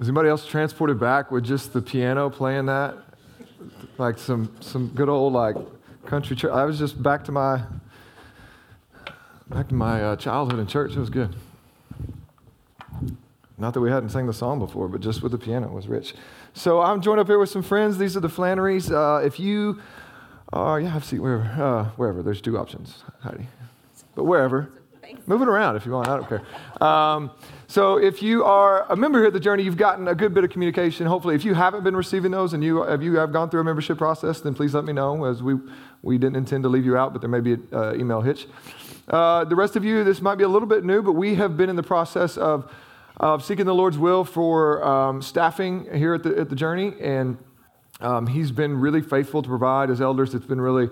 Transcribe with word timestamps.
is 0.00 0.08
anybody 0.08 0.30
else 0.30 0.46
transported 0.46 0.98
back 0.98 1.30
with 1.30 1.44
just 1.44 1.74
the 1.74 1.82
piano 1.82 2.30
playing 2.30 2.66
that? 2.66 2.96
Like 3.98 4.18
some, 4.18 4.56
some 4.60 4.88
good 4.88 5.10
old 5.10 5.34
like 5.34 5.56
country 6.06 6.34
church. 6.34 6.50
I 6.50 6.64
was 6.64 6.78
just 6.78 7.02
back 7.02 7.22
to 7.24 7.32
my 7.32 7.62
back 9.48 9.68
to 9.68 9.74
my 9.74 10.02
uh, 10.02 10.16
childhood 10.16 10.58
in 10.58 10.66
church. 10.66 10.92
It 10.92 10.98
was 10.98 11.10
good. 11.10 11.36
Not 13.58 13.74
that 13.74 13.80
we 13.80 13.90
hadn't 13.90 14.08
sang 14.08 14.26
the 14.26 14.32
song 14.32 14.58
before, 14.58 14.88
but 14.88 15.02
just 15.02 15.22
with 15.22 15.32
the 15.32 15.38
piano 15.38 15.68
was 15.68 15.86
rich. 15.86 16.14
So 16.54 16.80
I'm 16.80 17.02
joined 17.02 17.20
up 17.20 17.26
here 17.26 17.38
with 17.38 17.50
some 17.50 17.62
friends. 17.62 17.98
These 17.98 18.16
are 18.16 18.20
the 18.20 18.28
Flannerys. 18.28 18.90
Uh, 18.90 19.22
if 19.22 19.38
you, 19.38 19.82
uh, 20.50 20.80
yeah, 20.82 20.88
have 20.88 21.02
a 21.02 21.04
seat 21.04 21.18
wherever, 21.18 21.62
uh, 21.62 21.84
wherever. 21.96 22.22
There's 22.22 22.40
two 22.40 22.56
options, 22.56 23.04
Heidi, 23.20 23.48
but 24.14 24.24
wherever. 24.24 24.70
Move 25.26 25.42
it 25.42 25.48
around 25.48 25.76
if 25.76 25.86
you 25.86 25.92
want. 25.92 26.08
I 26.08 26.16
don't 26.16 26.28
care. 26.28 26.42
Um, 26.86 27.30
so 27.66 27.98
if 27.98 28.22
you 28.22 28.44
are 28.44 28.90
a 28.90 28.96
member 28.96 29.18
here 29.18 29.28
at 29.28 29.32
the 29.32 29.40
Journey, 29.40 29.62
you've 29.62 29.76
gotten 29.76 30.08
a 30.08 30.14
good 30.14 30.34
bit 30.34 30.44
of 30.44 30.50
communication. 30.50 31.06
Hopefully, 31.06 31.34
if 31.34 31.44
you 31.44 31.54
haven't 31.54 31.84
been 31.84 31.96
receiving 31.96 32.30
those 32.30 32.52
and 32.52 32.64
you 32.64 32.82
if 32.82 33.02
you 33.02 33.16
have 33.16 33.32
gone 33.32 33.48
through 33.48 33.60
a 33.60 33.64
membership 33.64 33.98
process, 33.98 34.40
then 34.40 34.54
please 34.54 34.74
let 34.74 34.84
me 34.84 34.92
know. 34.92 35.24
As 35.24 35.42
we 35.42 35.54
we 36.02 36.18
didn't 36.18 36.36
intend 36.36 36.64
to 36.64 36.68
leave 36.68 36.84
you 36.84 36.96
out, 36.96 37.12
but 37.12 37.20
there 37.20 37.30
may 37.30 37.40
be 37.40 37.54
an 37.54 37.68
uh, 37.72 37.94
email 37.94 38.20
hitch. 38.20 38.46
Uh, 39.08 39.44
the 39.44 39.56
rest 39.56 39.76
of 39.76 39.84
you, 39.84 40.04
this 40.04 40.20
might 40.20 40.36
be 40.36 40.44
a 40.44 40.48
little 40.48 40.68
bit 40.68 40.84
new, 40.84 41.02
but 41.02 41.12
we 41.12 41.34
have 41.34 41.56
been 41.56 41.68
in 41.68 41.76
the 41.76 41.82
process 41.82 42.36
of 42.36 42.70
of 43.16 43.44
seeking 43.44 43.66
the 43.66 43.74
Lord's 43.74 43.98
will 43.98 44.24
for 44.24 44.82
um, 44.84 45.22
staffing 45.22 45.86
here 45.94 46.14
at 46.14 46.22
the 46.22 46.38
at 46.38 46.48
the 46.48 46.56
Journey, 46.56 46.94
and 47.00 47.38
um, 48.00 48.26
He's 48.26 48.50
been 48.50 48.80
really 48.80 49.02
faithful 49.02 49.42
to 49.42 49.48
provide 49.48 49.90
as 49.90 50.00
elders. 50.00 50.34
It's 50.34 50.46
been 50.46 50.60
really 50.60 50.88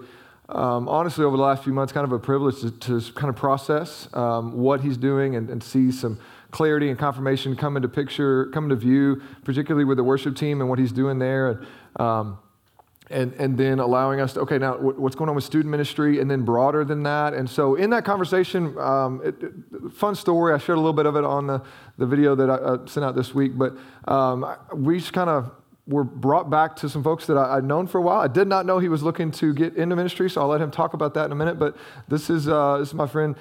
um, 0.48 0.88
honestly, 0.88 1.25
over 1.25 1.37
the 1.37 1.43
last 1.43 1.62
few 1.62 1.75
months, 1.75 1.93
kind 1.93 2.05
of 2.05 2.12
a 2.12 2.19
privilege 2.19 2.61
to, 2.61 2.70
to 2.70 3.12
kind 3.12 3.29
of 3.29 3.37
process 3.37 4.09
um, 4.15 4.56
what 4.56 4.80
he's 4.80 4.97
doing 4.97 5.37
and, 5.37 5.51
and, 5.51 5.62
see 5.62 5.93
some 5.93 6.19
clarity 6.51 6.89
and 6.89 6.98
confirmation 6.98 7.55
come 7.55 7.77
into 7.77 7.89
picture, 7.89 8.47
come 8.47 8.65
into 8.65 8.77
view, 8.77 9.20
particularly 9.45 9.84
with 9.84 9.98
the 9.98 10.05
worship 10.05 10.34
team 10.34 10.62
and 10.62 10.70
what 10.70 10.79
he's 10.79 10.92
doing 10.92 11.19
there. 11.19 11.51
And, 11.51 11.66
um, 12.01 12.39
and, 13.11 13.33
and 13.34 13.59
then 13.59 13.78
allowing 13.78 14.20
us 14.20 14.34
to, 14.34 14.41
okay, 14.41 14.59
now 14.59 14.77
what's 14.77 15.17
going 15.17 15.28
on 15.28 15.34
with 15.34 15.45
student 15.45 15.70
ministry, 15.70 16.20
and 16.20 16.31
then 16.31 16.42
broader 16.42 16.84
than 16.84 17.03
that. 17.05 17.34
And 17.34 17.48
so, 17.48 17.75
in 17.75 17.91
that 17.91 18.05
conversation, 18.05 18.77
um, 18.78 19.22
it, 19.25 19.92
fun 19.94 20.15
story, 20.15 20.55
I 20.55 20.59
shared 20.59 20.77
a 20.77 20.81
little 20.81 20.92
bit 20.92 21.06
of 21.06 21.17
it 21.17 21.25
on 21.25 21.47
the, 21.47 21.62
the 21.97 22.06
video 22.06 22.34
that 22.34 22.50
I 22.50 22.55
uh, 22.55 22.87
sent 22.87 23.05
out 23.05 23.15
this 23.15 23.34
week, 23.34 23.53
but 23.56 23.77
um, 24.06 24.47
we 24.75 24.98
just 24.98 25.15
kind 25.15 25.31
of 25.31 25.50
were 25.89 26.05
brought 26.05 26.50
back 26.50 26.77
to 26.77 26.89
some 26.89 27.03
folks 27.03 27.27
that 27.27 27.36
I, 27.36 27.56
would 27.56 27.64
known 27.64 27.86
for 27.86 27.98
a 27.98 28.03
while. 28.03 28.20
I 28.20 28.28
did 28.28 28.47
not 28.47 28.67
know 28.67 28.78
he 28.78 28.91
was 28.91 29.03
looking 29.03 29.31
to 29.33 29.55
get 29.55 29.75
into 29.75 29.97
ministry, 29.97 30.28
so 30.28 30.42
I'll 30.42 30.48
let 30.48 30.61
him 30.61 30.70
talk 30.70 30.92
about 30.92 31.14
that 31.14 31.25
in 31.25 31.33
a 31.33 31.34
minute. 31.34 31.58
But 31.58 31.77
this 32.08 32.28
is, 32.28 32.47
uh, 32.47 32.78
this 32.78 32.89
is 32.89 32.94
my 32.94 33.06
friend 33.06 33.34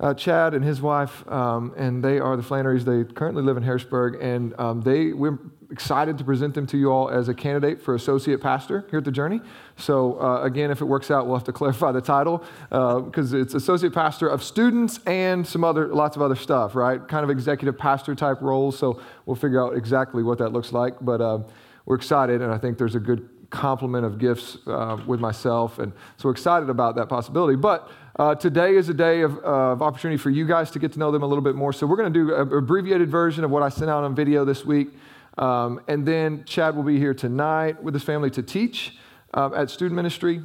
uh, 0.00 0.12
Chad 0.12 0.54
and 0.54 0.64
his 0.64 0.82
wife, 0.82 1.26
um, 1.30 1.72
and 1.76 2.04
they 2.04 2.18
are 2.18 2.36
the 2.36 2.42
Flannerys. 2.42 2.84
They 2.84 3.10
currently 3.14 3.42
live 3.42 3.56
in 3.56 3.62
Harrisburg, 3.62 4.18
and 4.20 4.58
um, 4.60 4.82
they 4.82 5.12
we're 5.12 5.38
excited 5.70 6.18
to 6.18 6.24
present 6.24 6.54
them 6.54 6.66
to 6.66 6.76
you 6.76 6.90
all 6.90 7.08
as 7.08 7.28
a 7.28 7.34
candidate 7.34 7.80
for 7.80 7.94
associate 7.94 8.40
pastor 8.40 8.86
here 8.90 8.98
at 8.98 9.04
the 9.04 9.10
Journey. 9.10 9.40
So 9.76 10.20
uh, 10.20 10.42
again, 10.42 10.70
if 10.70 10.80
it 10.80 10.84
works 10.84 11.10
out, 11.10 11.26
we'll 11.26 11.36
have 11.36 11.44
to 11.44 11.52
clarify 11.52 11.90
the 11.90 12.02
title 12.02 12.44
because 12.68 13.32
uh, 13.32 13.38
it's 13.38 13.54
associate 13.54 13.94
pastor 13.94 14.28
of 14.28 14.42
students 14.42 15.00
and 15.06 15.44
some 15.46 15.64
other 15.64 15.88
lots 15.88 16.16
of 16.16 16.22
other 16.22 16.36
stuff, 16.36 16.74
right? 16.74 17.06
Kind 17.08 17.24
of 17.24 17.30
executive 17.30 17.78
pastor 17.78 18.14
type 18.14 18.40
roles. 18.40 18.78
So 18.78 19.00
we'll 19.26 19.36
figure 19.36 19.64
out 19.64 19.76
exactly 19.76 20.22
what 20.22 20.38
that 20.38 20.50
looks 20.50 20.72
like, 20.72 20.94
but. 21.00 21.48
We're 21.86 21.96
excited, 21.96 22.40
and 22.40 22.50
I 22.52 22.56
think 22.56 22.78
there's 22.78 22.94
a 22.94 23.00
good 23.00 23.28
complement 23.50 24.06
of 24.06 24.18
gifts 24.18 24.56
uh, 24.66 24.98
with 25.06 25.20
myself, 25.20 25.78
and 25.78 25.92
so 26.16 26.28
we're 26.28 26.32
excited 26.32 26.70
about 26.70 26.96
that 26.96 27.08
possibility. 27.08 27.56
But 27.56 27.90
uh, 28.18 28.34
today 28.34 28.74
is 28.76 28.88
a 28.88 28.94
day 28.94 29.20
of, 29.20 29.36
uh, 29.38 29.72
of, 29.72 29.82
opportunity 29.82 30.16
for 30.16 30.30
you 30.30 30.46
guys 30.46 30.70
to 30.70 30.78
get 30.78 30.92
to 30.92 30.98
know 30.98 31.10
them 31.10 31.22
a 31.22 31.26
little 31.26 31.44
bit 31.44 31.54
more. 31.54 31.72
So 31.72 31.86
we're 31.86 31.96
going 31.96 32.12
to 32.12 32.26
do 32.26 32.34
an 32.34 32.52
abbreviated 32.52 33.10
version 33.10 33.44
of 33.44 33.50
what 33.50 33.62
I 33.62 33.68
sent 33.68 33.90
out 33.90 34.02
on 34.02 34.14
video 34.14 34.46
this 34.46 34.64
week, 34.64 34.88
um, 35.36 35.80
and 35.86 36.06
then 36.06 36.44
Chad 36.46 36.74
will 36.74 36.84
be 36.84 36.98
here 36.98 37.12
tonight 37.12 37.82
with 37.82 37.92
his 37.92 38.02
family 38.02 38.30
to 38.30 38.42
teach 38.42 38.96
um, 39.34 39.52
at 39.54 39.68
student 39.68 39.94
ministry, 39.94 40.42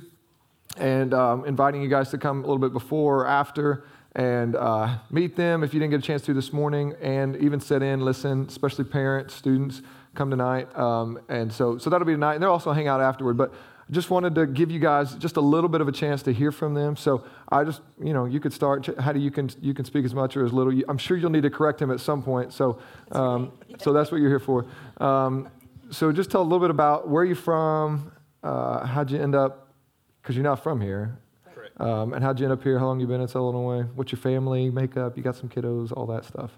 and 0.78 1.14
um, 1.14 1.46
inviting 1.46 1.82
you 1.82 1.90
guys 1.90 2.10
to 2.10 2.18
come 2.18 2.40
a 2.40 2.42
little 2.42 2.58
bit 2.58 2.74
before 2.74 3.22
or 3.22 3.28
after 3.28 3.86
and 4.16 4.56
uh, 4.56 4.98
meet 5.12 5.36
them 5.36 5.64
if 5.64 5.74
you 5.74 5.80
didn't 5.80 5.92
get 5.92 6.00
a 6.00 6.04
chance 6.04 6.24
to 6.24 6.34
this 6.34 6.52
morning, 6.52 6.96
and 7.02 7.38
even 7.38 7.60
sit 7.60 7.82
in, 7.82 8.02
listen, 8.02 8.46
especially 8.48 8.84
parents, 8.84 9.36
students 9.36 9.82
come 10.20 10.30
tonight. 10.30 10.78
Um, 10.78 11.20
and 11.30 11.52
so, 11.52 11.78
so 11.78 11.90
that'll 11.90 12.06
be 12.06 12.14
tonight. 12.14 12.36
And 12.36 12.44
they'll 12.44 12.52
also 12.52 12.74
hang 12.74 12.88
out 12.88 13.00
afterward. 13.00 13.38
But 13.38 13.54
I 13.90 13.94
just 13.94 14.10
wanted 14.10 14.36
to 14.36 14.46
give 14.46 14.70
you 14.70 14.80
guys 14.80 15.16
just 15.16 15.38
a 15.38 15.42
little 15.42 15.70
bit 15.70 15.80
of 15.80 15.88
a 15.88 15.92
chance 15.94 16.22
to 16.24 16.34
hear 16.34 16.52
from 16.52 16.74
them. 16.74 16.98
So 16.98 17.24
I 17.48 17.64
just, 17.64 17.82
you 18.04 18.14
know, 18.14 18.26
you 18.26 18.42
could 18.42 18.52
start. 18.52 18.86
How 19.00 19.14
do 19.14 19.20
you 19.20 19.32
can 19.32 19.50
you 19.62 19.74
can 19.74 19.86
speak 19.86 20.04
as 20.04 20.14
much 20.14 20.36
or 20.36 20.46
as 20.46 20.52
little? 20.52 20.74
I'm 20.90 20.98
sure 20.98 21.16
you'll 21.16 21.32
need 21.32 21.44
to 21.44 21.50
correct 21.50 21.82
him 21.82 21.90
at 21.90 22.02
some 22.02 22.22
point. 22.22 22.52
So, 22.52 22.80
um, 23.14 23.54
so 23.80 23.94
that's 23.94 24.12
what 24.12 24.20
you're 24.20 24.30
here 24.30 24.40
for. 24.40 24.66
Um, 24.98 25.50
so 25.90 26.12
just 26.12 26.30
tell 26.30 26.42
a 26.42 26.44
little 26.44 26.60
bit 26.60 26.70
about 26.70 27.08
where 27.08 27.24
you're 27.24 27.36
from. 27.36 28.12
Uh, 28.44 28.86
how'd 28.86 29.10
you 29.10 29.20
end 29.20 29.36
up? 29.36 29.74
Because 30.22 30.36
you're 30.36 30.44
not 30.44 30.62
from 30.62 30.82
here. 30.82 31.18
Um, 31.78 32.12
and 32.12 32.22
how'd 32.22 32.38
you 32.40 32.46
end 32.46 32.52
up 32.52 32.62
here? 32.62 32.78
How 32.78 32.88
long 32.88 33.00
you 33.00 33.08
been 33.08 33.22
in 33.22 33.28
Southern 33.30 33.56
Illinois? 33.56 33.84
What's 33.96 34.12
your 34.12 34.20
family 34.20 34.70
makeup? 34.70 35.16
You 35.16 35.24
got 35.24 35.38
some 35.38 35.48
kiddos, 35.48 35.94
all 35.96 36.06
that 36.08 36.26
stuff. 36.26 36.52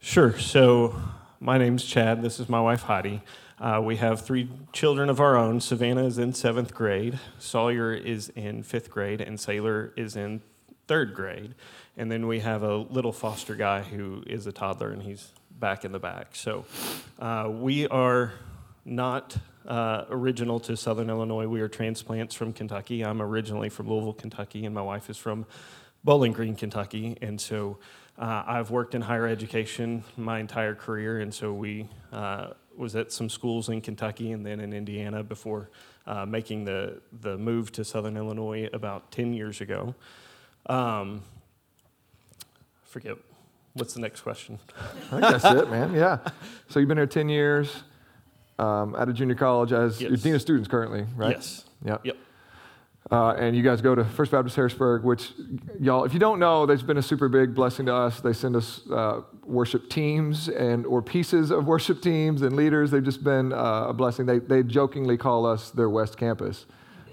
Sure. 0.00 0.38
So 0.38 0.94
my 1.42 1.56
name's 1.56 1.84
Chad. 1.86 2.20
This 2.20 2.38
is 2.38 2.50
my 2.50 2.60
wife, 2.60 2.82
Heidi. 2.82 3.22
Uh, 3.58 3.80
we 3.82 3.96
have 3.96 4.20
three 4.20 4.50
children 4.74 5.08
of 5.08 5.20
our 5.20 5.38
own. 5.38 5.58
Savannah 5.60 6.04
is 6.04 6.18
in 6.18 6.34
seventh 6.34 6.74
grade, 6.74 7.18
Sawyer 7.38 7.94
is 7.94 8.28
in 8.36 8.62
fifth 8.62 8.90
grade, 8.90 9.22
and 9.22 9.40
Sailor 9.40 9.94
is 9.96 10.16
in 10.16 10.42
third 10.86 11.14
grade. 11.14 11.54
And 11.96 12.12
then 12.12 12.26
we 12.26 12.40
have 12.40 12.62
a 12.62 12.76
little 12.76 13.12
foster 13.12 13.54
guy 13.54 13.80
who 13.80 14.22
is 14.26 14.46
a 14.46 14.52
toddler, 14.52 14.90
and 14.90 15.02
he's 15.02 15.32
back 15.50 15.82
in 15.82 15.92
the 15.92 15.98
back. 15.98 16.36
So 16.36 16.66
uh, 17.18 17.48
we 17.50 17.88
are 17.88 18.34
not 18.84 19.34
uh, 19.66 20.04
original 20.10 20.60
to 20.60 20.76
Southern 20.76 21.08
Illinois. 21.08 21.46
We 21.46 21.62
are 21.62 21.68
transplants 21.68 22.34
from 22.34 22.52
Kentucky. 22.52 23.02
I'm 23.02 23.22
originally 23.22 23.70
from 23.70 23.88
Louisville, 23.88 24.12
Kentucky, 24.12 24.66
and 24.66 24.74
my 24.74 24.82
wife 24.82 25.08
is 25.08 25.16
from 25.16 25.46
Bowling 26.04 26.32
Green, 26.32 26.54
Kentucky. 26.54 27.16
And 27.22 27.40
so 27.40 27.78
uh, 28.20 28.44
I've 28.46 28.70
worked 28.70 28.94
in 28.94 29.00
higher 29.00 29.26
education 29.26 30.04
my 30.16 30.38
entire 30.40 30.74
career, 30.74 31.20
and 31.20 31.32
so 31.32 31.54
we 31.54 31.88
uh, 32.12 32.48
was 32.76 32.94
at 32.94 33.12
some 33.12 33.30
schools 33.30 33.70
in 33.70 33.80
Kentucky 33.80 34.32
and 34.32 34.44
then 34.44 34.60
in 34.60 34.74
Indiana 34.74 35.24
before 35.24 35.70
uh, 36.06 36.26
making 36.26 36.66
the 36.66 37.00
the 37.22 37.38
move 37.38 37.72
to 37.72 37.84
Southern 37.84 38.18
Illinois 38.18 38.68
about 38.74 39.10
ten 39.10 39.32
years 39.32 39.62
ago. 39.62 39.94
Um, 40.66 41.22
forget 42.84 43.16
what's 43.72 43.94
the 43.94 44.00
next 44.00 44.20
question. 44.20 44.58
I 45.10 45.20
think 45.20 45.22
that's 45.22 45.44
it, 45.44 45.70
man. 45.70 45.94
Yeah. 45.94 46.18
So 46.68 46.78
you've 46.78 46.88
been 46.88 46.98
here 46.98 47.06
ten 47.06 47.30
years 47.30 47.84
um, 48.58 48.94
at 48.96 49.08
a 49.08 49.14
junior 49.14 49.34
college 49.34 49.72
as 49.72 49.98
yes. 49.98 50.10
you're 50.10 50.18
dean 50.18 50.34
of 50.34 50.42
students 50.42 50.68
currently, 50.68 51.06
right? 51.16 51.36
Yes. 51.36 51.64
Yep. 51.86 52.04
Yep. 52.04 52.16
Uh, 53.10 53.30
and 53.32 53.56
you 53.56 53.62
guys 53.62 53.80
go 53.80 53.94
to 53.94 54.04
First 54.04 54.30
Baptist 54.30 54.54
Harrisburg, 54.54 55.02
which, 55.02 55.32
y'all, 55.80 56.04
if 56.04 56.14
you 56.14 56.20
don't 56.20 56.38
know, 56.38 56.64
there's 56.64 56.82
been 56.82 56.98
a 56.98 57.02
super 57.02 57.28
big 57.28 57.56
blessing 57.56 57.86
to 57.86 57.94
us. 57.94 58.20
They 58.20 58.32
send 58.32 58.54
us 58.54 58.88
uh, 58.88 59.22
worship 59.44 59.90
teams 59.90 60.48
and 60.48 60.86
or 60.86 61.02
pieces 61.02 61.50
of 61.50 61.66
worship 61.66 62.02
teams 62.02 62.42
and 62.42 62.54
leaders. 62.54 62.92
They've 62.92 63.02
just 63.02 63.24
been 63.24 63.52
uh, 63.52 63.86
a 63.88 63.92
blessing. 63.92 64.26
They, 64.26 64.38
they 64.38 64.62
jokingly 64.62 65.16
call 65.16 65.44
us 65.44 65.70
their 65.70 65.90
West 65.90 66.18
Campus 66.18 66.66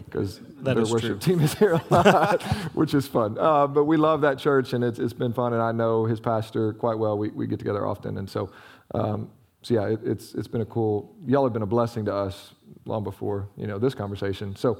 because 0.05 0.39
their 0.59 0.75
worship 0.75 0.99
true. 0.99 1.17
team 1.17 1.39
is 1.41 1.55
here 1.55 1.73
a 1.73 1.83
lot, 1.89 2.43
which 2.75 2.93
is 2.93 3.07
fun. 3.07 3.35
Uh, 3.39 3.65
but 3.65 3.85
we 3.85 3.97
love 3.97 4.21
that 4.21 4.37
church, 4.37 4.73
and 4.73 4.83
it's, 4.83 4.99
it's 4.99 5.13
been 5.13 5.33
fun. 5.33 5.53
And 5.53 5.61
I 5.63 5.71
know 5.71 6.05
his 6.05 6.19
pastor 6.19 6.73
quite 6.73 6.99
well. 6.99 7.17
We, 7.17 7.29
we 7.29 7.47
get 7.47 7.57
together 7.57 7.87
often, 7.87 8.19
and 8.19 8.29
so 8.29 8.51
um, 8.93 9.31
so 9.63 9.73
yeah, 9.73 9.87
it, 9.87 9.99
it's 10.03 10.35
it's 10.35 10.47
been 10.47 10.61
a 10.61 10.65
cool. 10.65 11.15
Y'all 11.25 11.43
have 11.43 11.53
been 11.53 11.63
a 11.63 11.65
blessing 11.65 12.05
to 12.05 12.13
us 12.13 12.53
long 12.85 13.03
before 13.03 13.49
you 13.57 13.65
know 13.65 13.79
this 13.79 13.95
conversation. 13.95 14.55
So. 14.55 14.79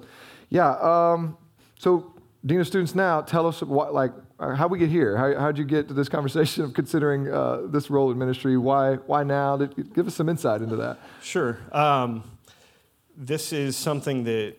Yeah. 0.49 0.71
Um, 0.71 1.37
so, 1.79 2.13
Dean 2.45 2.59
of 2.59 2.67
Students 2.67 2.95
now, 2.95 3.21
tell 3.21 3.47
us 3.47 3.61
what, 3.61 3.93
like, 3.93 4.11
how 4.39 4.67
we 4.67 4.79
get 4.79 4.89
here. 4.89 5.17
How, 5.17 5.39
how'd 5.39 5.57
you 5.57 5.65
get 5.65 5.87
to 5.89 5.93
this 5.93 6.09
conversation 6.17 6.63
of 6.63 6.73
considering 6.73 7.31
uh, 7.31 7.61
this 7.65 7.89
role 7.89 8.11
in 8.11 8.17
ministry? 8.17 8.57
Why, 8.57 8.95
why 8.95 9.23
now? 9.23 9.57
Give 9.57 10.07
us 10.07 10.15
some 10.15 10.29
insight 10.29 10.61
into 10.61 10.75
that. 10.77 10.99
Sure. 11.21 11.59
Um, 11.71 12.23
this 13.15 13.51
is 13.51 13.75
something 13.75 14.23
that 14.25 14.55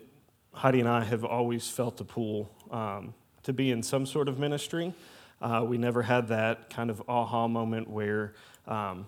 Heidi 0.52 0.81
and 0.81 0.88
I 0.88 1.05
have 1.05 1.25
always 1.25 1.70
felt 1.70 2.00
a 2.00 2.05
pull 2.05 2.50
um, 2.70 3.14
to 3.44 3.52
be 3.52 3.70
in 3.70 3.82
some 3.82 4.05
sort 4.05 4.29
of 4.29 4.38
ministry. 4.38 4.93
Uh, 5.40 5.64
we 5.64 5.79
never 5.79 6.02
had 6.02 6.29
that 6.29 6.69
kind 6.69 6.90
of 6.90 7.00
aha 7.08 7.46
moment 7.46 7.88
where 7.88 8.35
um, 8.67 9.06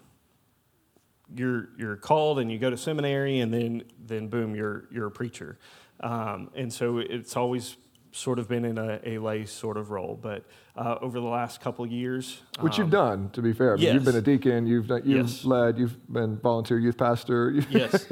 you're 1.34 1.70
you're 1.76 1.96
called 1.96 2.38
and 2.38 2.50
you 2.50 2.58
go 2.58 2.70
to 2.70 2.76
seminary 2.76 3.40
and 3.40 3.52
then 3.52 3.82
then 4.06 4.28
boom 4.28 4.54
you're 4.54 4.84
you're 4.92 5.08
a 5.08 5.10
preacher. 5.10 5.58
Um, 6.00 6.50
and 6.54 6.72
so 6.72 6.98
it's 6.98 7.36
always 7.36 7.76
sort 8.12 8.40
of 8.40 8.48
been 8.48 8.64
in 8.64 8.76
a, 8.76 8.98
a 9.04 9.18
lay 9.18 9.44
sort 9.46 9.76
of 9.76 9.90
role. 9.92 10.18
But 10.20 10.44
uh, 10.76 10.96
over 11.00 11.20
the 11.20 11.26
last 11.26 11.60
couple 11.60 11.86
years. 11.86 12.40
Which 12.60 12.76
you've 12.78 12.86
Um, 12.86 12.90
done, 12.90 13.30
to 13.34 13.42
be 13.42 13.52
fair. 13.52 13.74
I 13.74 13.76
mean, 13.76 13.94
You've 13.94 14.04
been 14.04 14.16
a 14.16 14.20
deacon, 14.22 14.66
you've, 14.66 14.88
done, 14.88 15.02
you've 15.04 15.28
Yes. 15.28 15.44
led, 15.44 15.78
you've 15.78 16.12
been 16.12 16.36
volunteer 16.38 16.78
youth 16.78 16.96
pastor. 16.96 17.50
Yes. 17.70 18.06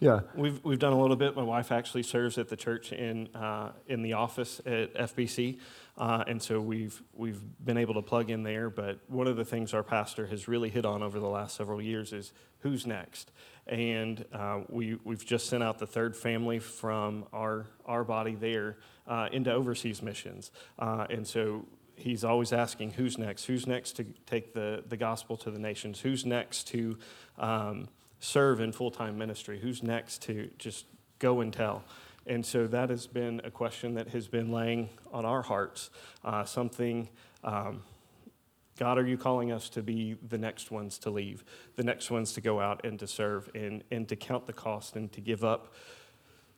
yeah. 0.00 0.20
We've, 0.36 0.62
we've 0.64 0.78
done 0.78 0.92
a 0.92 1.00
little 1.00 1.16
bit. 1.16 1.34
My 1.34 1.42
wife 1.42 1.72
actually 1.72 2.02
serves 2.04 2.38
at 2.38 2.48
the 2.48 2.56
church 2.56 2.92
in, 2.92 3.28
uh, 3.34 3.72
in 3.88 4.02
the 4.02 4.12
office 4.12 4.60
at 4.66 4.94
FBC. 4.94 5.58
Uh, 5.98 6.24
and 6.28 6.40
so 6.40 6.60
we've, 6.60 7.02
we've 7.14 7.40
been 7.64 7.76
able 7.76 7.94
to 7.94 8.02
plug 8.02 8.30
in 8.30 8.42
there. 8.44 8.70
But 8.70 9.00
one 9.08 9.26
of 9.26 9.36
the 9.36 9.44
things 9.44 9.74
our 9.74 9.82
pastor 9.82 10.26
has 10.26 10.46
really 10.46 10.68
hit 10.68 10.84
on 10.86 11.02
over 11.02 11.18
the 11.18 11.28
last 11.28 11.56
several 11.56 11.80
years 11.82 12.12
is 12.12 12.32
who's 12.60 12.86
next? 12.86 13.32
And 13.66 14.24
uh, 14.32 14.60
we, 14.68 14.98
we've 15.04 15.24
just 15.24 15.48
sent 15.48 15.62
out 15.62 15.78
the 15.78 15.86
third 15.86 16.16
family 16.16 16.58
from 16.58 17.26
our, 17.32 17.66
our 17.86 18.04
body 18.04 18.34
there 18.34 18.76
uh, 19.06 19.28
into 19.32 19.52
overseas 19.52 20.02
missions. 20.02 20.50
Uh, 20.78 21.06
and 21.08 21.26
so 21.26 21.66
he's 21.96 22.24
always 22.24 22.52
asking 22.52 22.92
who's 22.92 23.18
next? 23.18 23.44
Who's 23.44 23.66
next 23.66 23.92
to 23.96 24.04
take 24.26 24.54
the, 24.54 24.82
the 24.88 24.96
gospel 24.96 25.36
to 25.38 25.50
the 25.50 25.58
nations? 25.58 26.00
Who's 26.00 26.24
next 26.24 26.68
to 26.68 26.98
um, 27.38 27.88
serve 28.18 28.60
in 28.60 28.72
full-time 28.72 29.18
ministry? 29.18 29.60
Who's 29.60 29.82
next 29.82 30.22
to 30.22 30.50
just 30.58 30.86
go 31.18 31.40
and 31.40 31.52
tell? 31.52 31.84
And 32.26 32.44
so 32.44 32.66
that 32.66 32.90
has 32.90 33.06
been 33.06 33.40
a 33.44 33.50
question 33.50 33.94
that 33.94 34.08
has 34.08 34.28
been 34.28 34.52
laying 34.52 34.90
on 35.12 35.24
our 35.24 35.42
hearts 35.42 35.90
uh, 36.24 36.44
something 36.44 37.08
um, 37.44 37.82
god 38.80 38.98
are 38.98 39.06
you 39.06 39.16
calling 39.16 39.52
us 39.52 39.68
to 39.68 39.82
be 39.82 40.16
the 40.28 40.38
next 40.38 40.72
ones 40.72 40.98
to 40.98 41.10
leave 41.10 41.44
the 41.76 41.84
next 41.84 42.10
ones 42.10 42.32
to 42.32 42.40
go 42.40 42.58
out 42.58 42.84
and 42.84 42.98
to 42.98 43.06
serve 43.06 43.48
and, 43.54 43.84
and 43.92 44.08
to 44.08 44.16
count 44.16 44.46
the 44.46 44.52
cost 44.52 44.96
and 44.96 45.12
to 45.12 45.20
give 45.20 45.44
up 45.44 45.72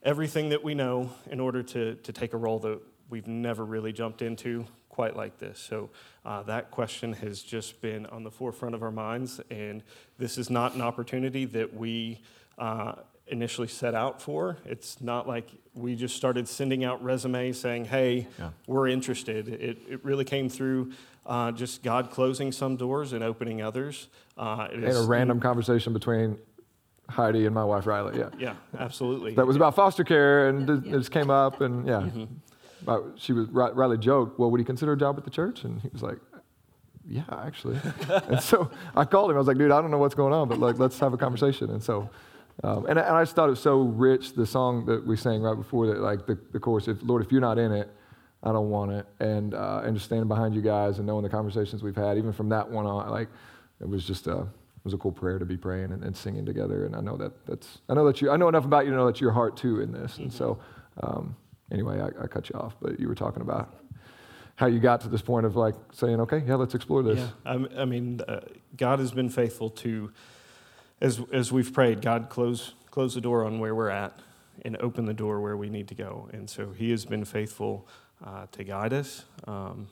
everything 0.03 0.49
that 0.49 0.65
we 0.65 0.75
know 0.75 1.11
in 1.31 1.39
order 1.39 1.63
to, 1.63 1.95
to 1.97 2.13
take 2.13 2.33
a 2.33 2.37
role 2.37 2.59
that 2.59 2.81
we've 3.09 3.29
never 3.29 3.65
really 3.65 3.93
jumped 3.93 4.23
into 4.23 4.67
quite 4.89 5.17
like 5.17 5.39
this. 5.39 5.59
So 5.59 5.91
uh, 6.25 6.43
that 6.45 6.71
question 6.71 7.13
has 7.15 7.43
just 7.43 7.81
been 7.81 8.07
on 8.07 8.25
the 8.25 8.31
forefront 8.31 8.75
of 8.75 8.83
our 8.83 8.91
minds, 8.91 9.41
and 9.51 9.83
this 10.19 10.39
is 10.39 10.51
not 10.51 10.75
an 10.75 10.83
opportunity 10.83 11.45
that 11.47 11.75
we 11.75 12.21
uh, 12.59 12.95
initially 13.33 13.67
set 13.69 13.95
out 13.95 14.21
for. 14.23 14.59
It's 14.65 15.01
not 15.01 15.27
like 15.27 15.49
we 15.75 15.97
just 15.97 16.15
started 16.17 16.47
sending 16.47 16.85
out 16.85 17.03
resumes 17.03 17.59
saying, 17.59 17.87
hey, 17.87 18.29
Yeah. 18.39 18.51
we're 18.67 18.89
interested. 18.89 19.49
It, 19.49 19.79
it 19.89 20.05
really 20.05 20.25
came 20.25 20.49
through 20.49 20.93
uh, 21.27 21.51
just 21.53 21.83
God 21.83 22.11
closing 22.11 22.53
some 22.53 22.77
doors 22.77 23.13
and 23.15 23.25
opening 23.25 23.63
others. 23.63 24.09
Uh, 24.37 24.69
it 24.71 24.75
And 24.77 24.85
is- 24.85 25.05
a 25.05 25.09
random 25.09 25.41
conversation 25.41 25.93
between 25.93 26.39
Heidi 27.09 27.47
and 27.47 27.55
my 27.55 27.65
wife, 27.65 27.87
Riley. 27.87 28.19
Yeah. 28.19 28.29
Yeah, 28.39 28.55
absolutely. 28.79 29.35
That 29.35 29.47
was 29.47 29.57
about 29.57 29.75
foster 29.75 30.05
care, 30.05 30.49
and 30.49 30.69
it 30.69 30.85
just 30.91 31.11
came 31.11 31.31
up, 31.31 31.61
and 31.61 31.87
yeah. 31.87 32.01
Mm-hmm. 32.03 32.25
About- 32.83 33.13
She 33.17 33.33
was 33.33 33.49
Riley 33.51 33.99
joked, 33.99 34.39
"Well, 34.39 34.51
would 34.51 34.61
he 34.61 34.65
consider 34.65 34.93
a 34.93 34.97
job 34.97 35.17
at 35.19 35.25
the 35.25 35.31
church?" 35.31 35.65
And 35.65 35.81
he 35.81 35.89
was 35.93 36.03
like, 36.03 36.19
"Yeah, 37.07 37.23
actually." 37.31 37.79
and 38.29 38.41
so 38.41 38.71
I 38.97 39.05
called 39.05 39.31
him. 39.31 39.37
I 39.37 39.39
was 39.39 39.47
like, 39.47 39.59
"Dude, 39.59 39.71
I 39.71 39.81
don't 39.81 39.91
know 39.91 39.99
what's 39.99 40.15
going 40.15 40.33
on, 40.33 40.49
but 40.49 40.59
like, 40.59 40.79
let's 40.79 40.99
have 41.01 41.13
a 41.13 41.17
conversation." 41.19 41.71
And 41.71 41.83
so, 41.83 42.09
um, 42.65 42.87
and, 42.87 42.99
I- 42.99 43.03
and 43.03 43.17
I 43.17 43.23
just 43.23 43.35
thought 43.35 43.47
it 43.47 43.51
was 43.51 43.61
so 43.61 43.81
rich. 43.83 44.35
The 44.35 44.47
song 44.47 44.85
that 44.87 45.07
we 45.07 45.17
sang 45.17 45.43
right 45.43 45.57
before 45.57 45.87
that, 45.89 46.01
like 46.01 46.27
the, 46.27 46.39
the 46.53 46.61
chorus, 46.61 46.89
"If 46.89 46.99
Lord, 47.03 47.25
if 47.25 47.33
you're 47.33 47.41
not 47.41 47.59
in 47.59 47.73
it, 47.73 47.91
I 48.43 48.53
don't 48.53 48.71
want 48.71 48.93
it," 48.93 49.07
and 49.21 49.55
uh, 49.55 49.83
and 49.85 49.95
just 49.97 50.07
standing 50.07 50.29
behind 50.29 50.55
you 50.55 50.63
guys 50.63 50.99
and 50.99 51.07
knowing 51.07 51.23
the 51.23 51.29
conversations 51.31 51.83
we've 51.83 51.97
had, 51.97 52.19
even 52.19 52.33
from 52.33 52.49
that 52.51 52.71
one 52.71 52.87
on, 52.87 53.09
like, 53.11 53.29
it 53.81 53.89
was 53.89 54.05
just 54.05 54.27
a 54.27 54.39
it 54.39 54.85
was 54.85 54.95
a 54.95 54.99
cool 54.99 55.13
prayer 55.13 55.39
to 55.39 55.45
be 55.47 55.57
praying 55.57 55.93
and, 55.93 56.03
and 56.03 56.17
singing 56.17 56.45
together. 56.45 56.85
And 56.87 56.97
I 56.97 57.01
know 57.01 57.17
that 57.17 57.47
that's 57.47 57.79
I 57.89 57.95
know 57.95 58.05
that 58.07 58.21
you 58.21 58.31
I 58.31 58.37
know 58.37 58.49
enough 58.49 58.65
about 58.65 58.85
you 58.85 58.91
to 58.91 58.97
know 58.97 59.07
that 59.07 59.21
your 59.21 59.31
heart 59.33 59.57
too 59.57 59.81
in 59.81 59.93
this. 59.93 60.19
And 60.19 60.33
so, 60.33 60.59
um, 61.03 61.37
anyway, 61.71 62.01
I, 62.01 62.25
I 62.25 62.27
cut 62.27 62.49
you 62.51 62.59
off, 62.59 62.77
but 62.83 62.99
you 63.01 63.09
were 63.09 63.15
talking 63.15 63.43
about 63.43 63.75
how 64.57 64.67
you 64.67 64.79
got 64.81 65.01
to 65.01 65.09
this 65.09 65.23
point 65.23 65.47
of 65.47 65.57
like 65.57 65.75
saying, 65.93 66.21
okay, 66.21 66.43
yeah, 66.47 66.57
let's 66.57 66.75
explore 66.75 67.03
this. 67.03 67.19
Yeah, 67.19 67.29
I'm- 67.47 67.69
I, 67.77 67.85
mean, 67.87 68.21
uh, 68.29 68.41
God 68.77 68.99
has 68.99 69.11
been 69.11 69.29
faithful 69.31 69.71
to, 69.71 70.13
as 71.03 71.21
as 71.33 71.53
we've 71.53 71.73
prayed, 71.73 72.01
God 72.01 72.31
close 72.31 72.75
close 72.91 73.15
the 73.15 73.21
door 73.21 73.45
on 73.45 73.59
where 73.59 73.75
we're 73.75 73.91
at 73.91 74.19
and 74.65 74.77
open 74.79 75.05
the 75.05 75.15
door 75.15 75.41
where 75.41 75.57
we 75.57 75.69
need 75.69 75.89
to 75.89 75.95
go. 75.95 76.29
And 76.33 76.49
so 76.49 76.71
He 76.71 76.91
has 76.91 77.05
been 77.05 77.25
faithful 77.25 77.89
uh, 78.25 78.47
to 78.53 78.65
guide 78.65 78.93
us, 78.93 79.25
um, 79.47 79.89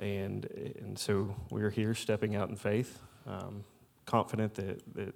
and 0.00 0.46
and 0.80 0.98
so 0.98 1.36
we're 1.50 1.70
here 1.70 1.94
stepping 1.94 2.34
out 2.34 2.48
in 2.48 2.56
faith, 2.56 2.98
um, 3.26 3.62
confident 4.06 4.54
that 4.54 4.94
that 4.94 5.14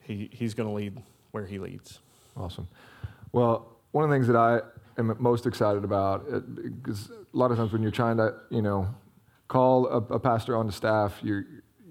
He 0.00 0.30
He's 0.32 0.54
going 0.54 0.68
to 0.68 0.74
lead 0.74 1.00
where 1.30 1.46
He 1.46 1.58
leads. 1.58 2.00
Awesome. 2.36 2.66
Well, 3.32 3.76
one 3.92 4.04
of 4.04 4.10
the 4.10 4.16
things 4.16 4.26
that 4.28 4.36
I 4.36 4.60
am 4.98 5.14
most 5.18 5.46
excited 5.46 5.84
about, 5.84 6.24
because 6.56 7.10
a 7.10 7.36
lot 7.36 7.50
of 7.50 7.58
times 7.58 7.72
when 7.72 7.82
you're 7.82 7.90
trying 7.90 8.16
to, 8.16 8.34
you 8.50 8.62
know, 8.62 8.88
call 9.48 9.86
a, 9.88 9.98
a 10.14 10.18
pastor 10.18 10.56
on 10.56 10.66
the 10.66 10.72
staff, 10.72 11.18
you 11.22 11.44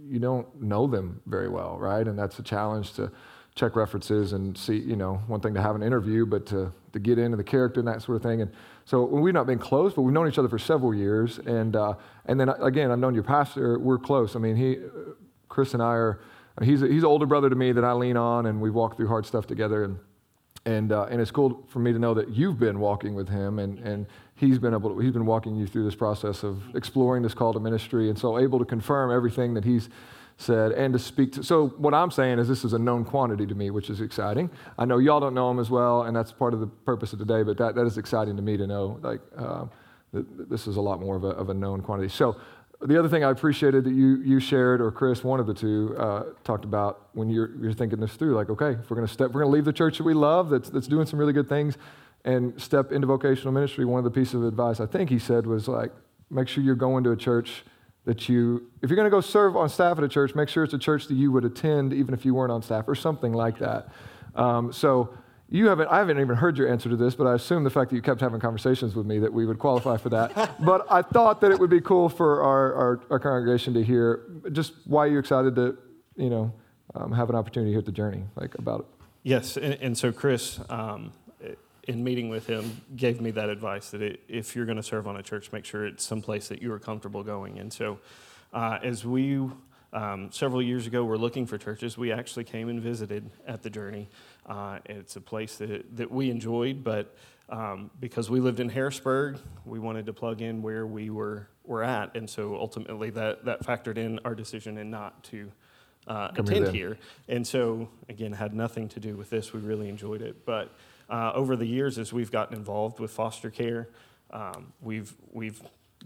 you 0.10 0.20
don't 0.20 0.62
know 0.62 0.88
them 0.88 1.22
very 1.26 1.50
well, 1.50 1.78
right? 1.78 2.08
And 2.08 2.18
that's 2.18 2.40
a 2.40 2.44
challenge 2.44 2.94
to 2.94 3.12
check 3.56 3.76
references 3.76 4.34
and 4.34 4.58
see, 4.58 4.78
you 4.78 4.96
know, 4.96 5.16
one 5.28 5.42
thing 5.42 5.54
to 5.54 5.62
have 5.62 5.76
an 5.76 5.84
interview, 5.84 6.26
but 6.26 6.46
to, 6.48 6.72
to 6.94 7.00
get 7.00 7.20
into 7.20 7.36
the 7.36 7.44
character 7.44 7.80
and 7.80 7.88
that 7.88 8.02
sort 8.02 8.16
of 8.16 8.24
thing. 8.24 8.42
And 8.42 8.52
so 8.86 9.04
we've 9.04 9.34
not 9.34 9.48
been 9.48 9.60
close, 9.60 9.94
but 9.94 10.04
we've 10.04 10.14
known 10.14 10.28
each 10.28 10.40
other 10.40 10.50
for 10.50 10.60
several 10.60 10.94
years. 10.94 11.40
And 11.40 11.76
uh, 11.76 11.96
and 12.26 12.40
then 12.40 12.50
again, 12.50 12.92
I've 12.92 13.00
known 13.00 13.14
your 13.14 13.24
pastor. 13.24 13.78
We're 13.78 13.98
close. 13.98 14.36
I 14.36 14.40
mean, 14.40 14.56
he, 14.56 14.78
Chris 15.48 15.74
and 15.74 15.84
I 15.84 15.94
are. 15.94 16.20
He's 16.62 16.82
he's 16.82 17.04
an 17.04 17.06
older 17.06 17.26
brother 17.26 17.50
to 17.50 17.56
me 17.56 17.72
that 17.72 17.84
I 17.84 17.94
lean 17.94 18.18
on, 18.18 18.46
and 18.46 18.60
we've 18.60 18.74
walked 18.74 18.98
through 18.98 19.08
hard 19.08 19.26
stuff 19.26 19.48
together. 19.48 19.84
And 19.84 20.00
and 20.66 20.92
uh, 20.92 21.08
and 21.10 21.22
it's 21.22 21.32
cool 21.32 21.66
for 21.70 21.80
me 21.80 21.94
to 21.94 22.00
know 22.00 22.14
that 22.14 22.30
you've 22.30 22.60
been 22.60 22.80
walking 22.80 23.16
with 23.16 23.30
him, 23.30 23.60
and 23.60 23.80
and 23.80 24.08
he's 24.40 24.58
been 24.58 24.74
able 24.74 24.96
to, 24.96 25.00
he's 25.00 25.12
been 25.12 25.26
walking 25.26 25.56
you 25.56 25.68
through 25.68 25.86
this 25.86 25.96
process 25.96 26.44
of 26.44 26.62
exploring 26.76 27.24
this 27.24 27.34
call 27.34 27.54
to 27.54 27.60
ministry, 27.60 28.10
and 28.10 28.18
so 28.18 28.40
able 28.40 28.60
to 28.60 28.66
confirm 28.66 29.12
everything 29.12 29.54
that 29.56 29.66
he's 29.66 29.90
said 30.38 30.72
and 30.72 30.94
to 30.94 31.00
speak 31.00 31.34
to. 31.34 31.44
So 31.44 31.68
what 31.78 31.94
I'm 31.94 32.12
saying 32.12 32.40
is 32.40 32.48
this 32.48 32.64
is 32.64 32.74
a 32.74 32.80
known 32.80 33.04
quantity 33.04 33.46
to 33.46 33.56
me, 33.56 33.72
which 33.72 33.90
is 33.90 34.00
exciting. 34.00 34.50
I 34.78 34.86
know 34.86 34.98
y'all 34.98 35.20
don't 35.20 35.34
know 35.34 35.52
him 35.52 35.60
as 35.60 35.70
well, 35.70 36.04
and 36.04 36.16
that's 36.16 36.32
part 36.32 36.54
of 36.54 36.62
the 36.62 36.68
purpose 36.68 37.12
of 37.14 37.20
today. 37.20 37.44
But 37.44 37.58
that 37.58 37.76
that 37.76 37.86
is 37.86 37.98
exciting 37.98 38.38
to 38.38 38.42
me 38.42 38.56
to 38.56 38.66
know, 38.66 39.00
like 39.02 39.20
uh, 39.38 39.66
this 40.14 40.66
is 40.66 40.78
a 40.78 40.82
lot 40.82 41.02
more 41.02 41.18
of 41.18 41.26
a 41.26 41.30
of 41.30 41.50
a 41.50 41.54
known 41.54 41.82
quantity. 41.82 42.10
So. 42.10 42.38
The 42.82 42.98
other 42.98 43.10
thing 43.10 43.26
I 43.26 43.32
appreciated 43.32 43.84
that 43.84 43.94
you, 43.94 44.22
you 44.24 44.40
shared, 44.40 44.80
or 44.80 44.90
Chris, 44.90 45.22
one 45.22 45.42
of 45.42 45.48
the 45.48 45.54
two, 45.54 45.94
uh, 46.00 46.24
talked 46.46 46.64
about 46.64 47.10
when 47.12 47.30
you're, 47.30 47.54
you're 47.60 47.74
thinking 47.74 48.00
this 48.00 48.14
through, 48.14 48.36
like, 48.36 48.50
okay, 48.50 48.80
if 48.80 48.90
we're 48.90 48.96
going 48.96 49.06
to 49.06 49.14
step, 49.14 49.32
we're 49.32 49.42
going 49.42 49.52
to 49.52 49.56
leave 49.58 49.66
the 49.66 49.74
church 49.74 49.98
that 49.98 50.06
we 50.06 50.14
love, 50.14 50.50
that's, 50.50 50.70
that's 50.70 50.88
doing 50.88 51.06
some 51.06 51.20
really 51.20 51.34
good 51.34 51.50
things, 51.50 51.78
and 52.26 52.60
step 52.62 52.92
into 52.92 53.08
vocational 53.08 53.54
ministry. 53.54 53.86
One 53.86 54.00
of 54.00 54.04
the 54.04 54.12
pieces 54.12 54.36
of 54.36 54.44
advice 54.44 54.80
I 54.80 54.86
think 54.86 55.10
he 55.10 55.20
said 55.20 55.46
was 55.48 55.68
like, 55.68 55.92
make 56.30 56.48
sure 56.48 56.64
you're 56.64 56.76
going 56.76 57.04
to 57.06 57.12
a 57.12 57.18
church 57.18 57.64
that 58.06 58.30
you, 58.30 58.70
if 58.82 58.90
you're 58.90 58.96
going 58.96 59.06
to 59.06 59.12
go 59.12 59.22
serve 59.22 59.56
on 59.56 59.70
staff 59.70 59.98
at 59.98 60.04
a 60.04 60.08
church, 60.08 60.36
make 60.36 60.50
sure 60.50 60.64
it's 60.64 60.74
a 60.74 60.80
church 60.80 61.08
that 61.08 61.16
you 61.16 61.32
would 61.32 61.46
attend 61.46 61.94
even 61.94 62.14
if 62.14 62.26
you 62.26 62.34
weren't 62.34 62.52
on 62.52 62.62
staff, 62.62 62.88
or 62.88 62.96
something 62.96 63.34
like 63.34 63.60
that. 63.60 63.90
Um, 64.36 64.72
so 64.72 65.14
you 65.50 65.68
haven't, 65.68 65.88
I 65.88 65.98
haven't 65.98 66.20
even 66.20 66.36
heard 66.36 66.58
your 66.58 66.72
answer 66.72 66.90
to 66.90 66.96
this, 66.96 67.16
but 67.16 67.28
I 67.28 67.34
assume 67.34 67.64
the 67.64 67.70
fact 67.70 67.90
that 67.90 67.96
you 67.96 68.02
kept 68.02 68.22
having 68.22 68.40
conversations 68.40 68.96
with 68.96 69.06
me 69.06 69.20
that 69.20 69.34
we 69.34 69.46
would 69.46 69.60
qualify 69.60 69.98
for 69.98 70.10
that. 70.10 70.56
but 70.66 70.86
I 70.90 71.02
thought 71.02 71.42
that 71.42 71.52
it 71.52 71.60
would 71.60 71.70
be 71.70 71.82
cool 71.82 72.10
for 72.10 72.42
our, 72.44 72.74
our, 72.74 73.02
our 73.10 73.20
congregation 73.20 73.74
to 73.74 73.84
hear 73.84 74.26
just 74.52 74.74
why 74.86 75.08
you're 75.08 75.20
excited 75.20 75.56
to, 75.56 75.78
you 76.16 76.30
know, 76.30 76.54
um, 76.96 77.12
have 77.12 77.30
an 77.30 77.36
opportunity 77.36 77.72
here 77.72 77.80
at 77.80 77.86
the 77.86 77.92
journey, 77.92 78.24
like 78.36 78.56
about 78.56 78.82
it. 78.82 78.86
Yes, 79.24 79.58
and, 79.58 79.74
and 79.76 79.98
so 79.98 80.12
Chris, 80.12 80.60
um, 80.70 81.12
in 81.90 82.04
meeting 82.04 82.30
with 82.30 82.46
him, 82.46 82.82
gave 82.96 83.20
me 83.20 83.32
that 83.32 83.50
advice 83.50 83.90
that 83.90 84.02
it, 84.04 84.22
if 84.28 84.56
you're 84.56 84.68
going 84.68 84.78
to 84.78 84.84
serve 84.84 85.08
on 85.08 85.18
a 85.18 85.24
church, 85.24 85.52
make 85.52 85.66
sure 85.66 85.88
it's 85.88 86.06
someplace 86.06 86.48
that 86.48 86.62
you 86.62 86.72
are 86.72 86.78
comfortable 86.78 87.24
going. 87.24 87.58
And 87.58 87.74
so, 87.74 87.98
uh, 88.54 88.78
as 88.84 89.04
we 89.04 89.50
um, 89.92 90.32
several 90.32 90.62
years 90.62 90.86
ago 90.86 91.04
were 91.04 91.18
looking 91.18 91.48
for 91.48 91.58
churches, 91.58 91.98
we 91.98 92.12
actually 92.12 92.44
came 92.44 92.70
and 92.70 92.80
visited 92.80 93.32
at 93.48 93.64
the 93.64 93.72
Journey. 93.72 94.08
Uh, 94.46 94.78
it's 94.86 95.16
a 95.16 95.22
place 95.22 95.58
that 95.58 95.98
that 95.98 96.12
we 96.12 96.30
enjoyed, 96.30 96.84
but 96.84 97.16
um, 97.50 97.90
because 98.00 98.30
we 98.30 98.40
lived 98.40 98.60
in 98.60 98.70
Harrisburg, 98.70 99.40
we 99.66 99.80
wanted 99.80 100.06
to 100.06 100.14
plug 100.14 100.44
in 100.44 100.62
where 100.62 100.86
we 100.86 101.10
were 101.10 101.48
were 101.66 101.84
at, 101.84 102.16
and 102.16 102.30
so 102.30 102.56
ultimately 102.56 103.10
that 103.10 103.46
that 103.46 103.66
factored 103.66 103.98
in 103.98 104.20
our 104.26 104.36
decision 104.36 104.78
and 104.78 104.92
not 104.92 105.24
to 105.24 105.52
uh, 106.08 106.30
attend 106.36 106.68
here. 106.70 106.98
And 107.28 107.46
so, 107.46 107.90
again, 108.10 108.32
had 108.32 108.54
nothing 108.54 108.90
to 108.90 109.00
do 109.00 109.16
with 109.16 109.32
this. 109.32 109.54
We 109.54 109.60
really 109.60 109.90
enjoyed 109.90 110.22
it. 110.22 110.46
But 110.46 110.72
uh, 111.10 111.32
over 111.34 111.56
the 111.56 111.66
years, 111.66 111.98
as 111.98 112.14
we've 112.14 112.32
gotten 112.32 112.58
involved 112.58 113.00
with 113.00 113.12
foster 113.12 113.50
care, 113.50 113.90
um, 114.32 114.74
we've 114.82 115.14
we've 115.32 115.62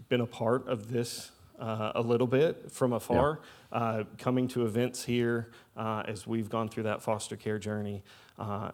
been 0.08 0.20
a 0.20 0.26
part 0.26 0.66
of 0.68 0.90
this 0.90 1.30
uh, 1.58 1.92
a 1.94 2.00
little 2.00 2.26
bit 2.26 2.70
from 2.70 2.92
afar, 2.92 3.40
uh, 3.72 4.04
coming 4.18 4.48
to 4.48 4.66
events 4.66 5.04
here 5.04 5.50
uh, 5.76 6.02
as 6.06 6.26
we've 6.26 6.48
gone 6.48 6.68
through 6.68 6.82
that 6.84 7.02
foster 7.02 7.36
care 7.36 7.58
journey. 7.58 8.02
Uh, 8.38 8.70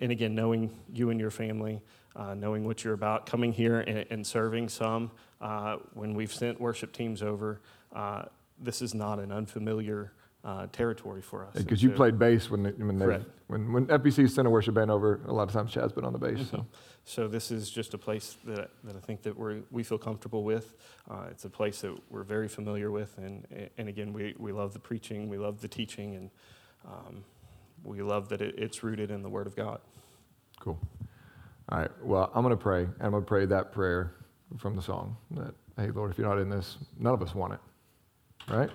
and 0.00 0.12
again, 0.12 0.34
knowing 0.34 0.70
you 0.92 1.10
and 1.10 1.20
your 1.20 1.30
family, 1.30 1.82
uh, 2.16 2.34
knowing 2.34 2.64
what 2.64 2.84
you're 2.84 2.94
about, 2.94 3.26
coming 3.26 3.52
here 3.52 3.80
and, 3.80 4.06
and 4.10 4.26
serving 4.26 4.68
some. 4.68 5.10
Uh, 5.40 5.76
when 5.94 6.14
we've 6.14 6.32
sent 6.32 6.60
worship 6.60 6.92
teams 6.92 7.22
over, 7.22 7.60
uh, 7.94 8.22
this 8.58 8.80
is 8.80 8.94
not 8.94 9.18
an 9.18 9.32
unfamiliar 9.32 10.12
uh, 10.44 10.66
territory 10.72 11.22
for 11.22 11.44
us. 11.46 11.54
Because 11.54 11.82
you 11.82 11.90
played 11.90 12.18
bass 12.18 12.50
when, 12.50 12.62
they- 12.64 12.70
when, 12.72 12.98
they, 12.98 13.06
when, 13.46 13.72
when 13.72 13.86
FBC 13.86 14.28
sent 14.30 14.46
a 14.46 14.50
worship 14.50 14.74
band 14.74 14.90
over, 14.90 15.20
a 15.26 15.32
lot 15.32 15.44
of 15.48 15.52
times 15.52 15.72
Chad's 15.72 15.92
been 15.92 16.04
on 16.04 16.12
the 16.12 16.18
bass. 16.18 16.50
So. 16.50 16.66
So 17.06 17.28
this 17.28 17.50
is 17.50 17.70
just 17.70 17.92
a 17.92 17.98
place 17.98 18.36
that, 18.44 18.70
that 18.84 18.96
I 18.96 18.98
think 19.00 19.22
that 19.22 19.38
we 19.38 19.62
we 19.70 19.82
feel 19.82 19.98
comfortable 19.98 20.42
with. 20.42 20.74
Uh, 21.10 21.24
it's 21.30 21.44
a 21.44 21.50
place 21.50 21.82
that 21.82 21.94
we're 22.10 22.22
very 22.22 22.48
familiar 22.48 22.90
with, 22.90 23.18
and 23.18 23.46
and 23.76 23.88
again, 23.90 24.12
we, 24.14 24.34
we 24.38 24.52
love 24.52 24.72
the 24.72 24.78
preaching, 24.78 25.28
we 25.28 25.36
love 25.36 25.60
the 25.60 25.68
teaching, 25.68 26.14
and 26.14 26.30
um, 26.86 27.22
we 27.82 28.00
love 28.00 28.30
that 28.30 28.40
it, 28.40 28.54
it's 28.58 28.82
rooted 28.82 29.10
in 29.10 29.22
the 29.22 29.28
Word 29.28 29.46
of 29.46 29.54
God. 29.54 29.80
Cool. 30.60 30.78
All 31.68 31.78
right. 31.78 31.90
Well, 32.02 32.30
I'm 32.34 32.42
going 32.42 32.56
to 32.56 32.62
pray, 32.62 32.84
and 32.84 32.94
I'm 33.02 33.10
going 33.10 33.22
to 33.22 33.28
pray 33.28 33.44
that 33.46 33.70
prayer 33.72 34.12
from 34.56 34.74
the 34.74 34.82
song 34.82 35.16
that, 35.32 35.54
hey, 35.76 35.90
Lord, 35.90 36.10
if 36.10 36.16
you're 36.18 36.26
not 36.28 36.38
in 36.38 36.48
this, 36.48 36.78
none 36.98 37.12
of 37.12 37.20
us 37.22 37.34
want 37.34 37.52
it. 37.52 37.60
Right? 38.48 38.70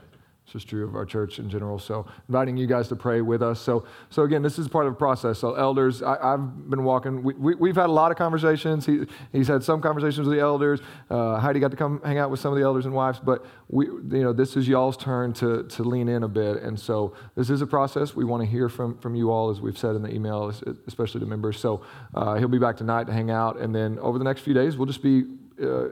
It's 0.50 0.54
just 0.54 0.68
true 0.68 0.84
of 0.84 0.96
our 0.96 1.06
church 1.06 1.38
in 1.38 1.48
general. 1.48 1.78
So, 1.78 2.08
inviting 2.28 2.58
you 2.58 2.66
guys 2.66 2.88
to 2.88 2.96
pray 2.96 3.22
with 3.22 3.44
us. 3.44 3.62
So, 3.62 3.86
so 4.10 4.24
again, 4.24 4.42
this 4.42 4.58
is 4.58 4.68
part 4.68 4.88
of 4.88 4.94
the 4.94 4.98
process. 4.98 5.38
So, 5.38 5.54
elders, 5.54 6.02
I, 6.02 6.32
have 6.32 6.68
been 6.72 6.84
walking. 6.84 7.22
We, 7.22 7.36
we, 7.36 7.54
we've 7.54 7.76
had 7.76 7.86
a 7.86 7.92
lot 7.92 8.10
of 8.10 8.18
conversations. 8.18 8.84
He, 8.84 9.06
he's 9.32 9.48
had 9.48 9.64
some 9.64 9.80
conversations 9.80 10.28
with 10.28 10.36
the 10.36 10.42
elders. 10.42 10.80
Uh, 11.08 11.38
Heidi 11.40 11.60
got 11.60 11.70
to 11.70 11.78
come 11.78 12.02
hang 12.04 12.18
out 12.18 12.32
with 12.32 12.40
some 12.40 12.52
of 12.52 12.58
the 12.58 12.66
elders 12.66 12.88
and 12.88 12.96
wives. 12.96 13.20
But 13.20 13.46
we, 13.68 13.86
you 13.86 14.24
know, 14.24 14.34
this 14.34 14.58
is 14.58 14.68
y'all's 14.68 14.98
turn 14.98 15.34
to, 15.34 15.66
to 15.66 15.84
lean 15.84 16.10
in 16.10 16.24
a 16.24 16.28
bit. 16.28 16.64
And 16.64 16.80
so, 16.80 17.14
this 17.36 17.52
is 17.52 17.62
a 17.62 17.68
process. 17.68 18.16
We 18.16 18.26
want 18.26 18.42
to 18.42 18.50
hear 18.50 18.70
from, 18.70 18.98
from 18.98 19.14
you 19.14 19.30
all, 19.30 19.52
as 19.52 19.62
we've 19.62 19.78
said 19.78 19.96
in 19.96 20.02
the 20.02 20.12
email, 20.12 20.52
especially 20.88 21.20
to 21.20 21.28
members. 21.28 21.60
So, 21.60 21.86
uh, 22.16 22.38
he'll 22.38 22.48
be 22.48 22.58
back 22.58 22.76
tonight 22.76 23.04
to 23.04 23.14
hang 23.14 23.30
out. 23.30 23.60
And 23.60 23.76
then 23.76 24.00
over 24.00 24.18
the 24.18 24.26
next 24.26 24.42
few 24.42 24.56
days, 24.56 24.78
we'll 24.78 24.88
just 24.88 25.04
be 25.04 25.26
uh, 25.62 25.90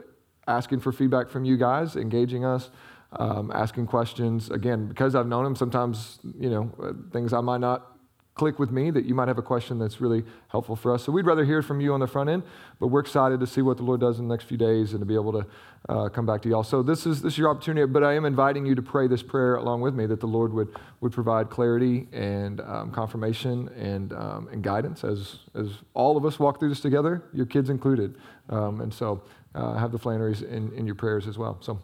asking 0.48 0.80
for 0.80 0.90
feedback 0.90 1.28
from 1.28 1.44
you 1.44 1.56
guys, 1.56 1.94
engaging 1.94 2.44
us 2.44 2.70
um, 3.12 3.50
asking 3.54 3.86
questions. 3.86 4.50
Again, 4.50 4.86
because 4.86 5.14
I've 5.14 5.26
known 5.26 5.46
him, 5.46 5.56
sometimes, 5.56 6.18
you 6.38 6.50
know, 6.50 6.70
uh, 6.82 6.92
things 7.12 7.32
I 7.32 7.40
might 7.40 7.60
not 7.60 7.98
click 8.38 8.58
with 8.58 8.70
me 8.70 8.90
that 8.90 9.04
you 9.04 9.14
might 9.14 9.28
have 9.28 9.36
a 9.36 9.42
question 9.42 9.78
that's 9.78 10.00
really 10.00 10.24
helpful 10.48 10.76
for 10.76 10.94
us. 10.94 11.04
So 11.04 11.12
we'd 11.12 11.26
rather 11.26 11.44
hear 11.44 11.60
from 11.60 11.80
you 11.80 11.92
on 11.92 12.00
the 12.00 12.06
front 12.06 12.30
end, 12.30 12.44
but 12.78 12.86
we're 12.86 13.00
excited 13.00 13.40
to 13.40 13.46
see 13.46 13.60
what 13.60 13.76
the 13.76 13.82
Lord 13.82 14.00
does 14.00 14.20
in 14.20 14.28
the 14.28 14.34
next 14.34 14.44
few 14.44 14.56
days 14.56 14.92
and 14.92 15.00
to 15.00 15.06
be 15.06 15.14
able 15.14 15.32
to 15.32 15.46
uh, 15.88 16.08
come 16.08 16.24
back 16.24 16.40
to 16.42 16.48
y'all. 16.48 16.62
So 16.62 16.82
this 16.82 17.04
is 17.04 17.20
this 17.20 17.34
is 17.34 17.38
your 17.38 17.50
opportunity, 17.50 17.84
but 17.92 18.04
I 18.04 18.14
am 18.14 18.24
inviting 18.24 18.64
you 18.64 18.74
to 18.76 18.82
pray 18.82 19.08
this 19.08 19.22
prayer 19.22 19.56
along 19.56 19.80
with 19.80 19.94
me 19.94 20.06
that 20.06 20.20
the 20.20 20.26
Lord 20.26 20.52
would 20.52 20.74
would 21.00 21.12
provide 21.12 21.50
clarity 21.50 22.06
and 22.12 22.60
um, 22.60 22.90
confirmation 22.92 23.68
and 23.76 24.12
um, 24.12 24.48
and 24.52 24.62
guidance 24.62 25.04
as 25.04 25.40
as 25.54 25.68
all 25.92 26.16
of 26.16 26.24
us 26.24 26.38
walk 26.38 26.60
through 26.60 26.70
this 26.70 26.80
together, 26.80 27.24
your 27.34 27.46
kids 27.46 27.68
included. 27.68 28.16
Um, 28.48 28.80
and 28.80 28.94
so 28.94 29.22
uh, 29.54 29.74
have 29.74 29.92
the 29.92 29.98
Flannerys 29.98 30.48
in, 30.48 30.72
in 30.72 30.86
your 30.86 30.94
prayers 30.94 31.26
as 31.26 31.36
well. 31.36 31.58
So. 31.60 31.82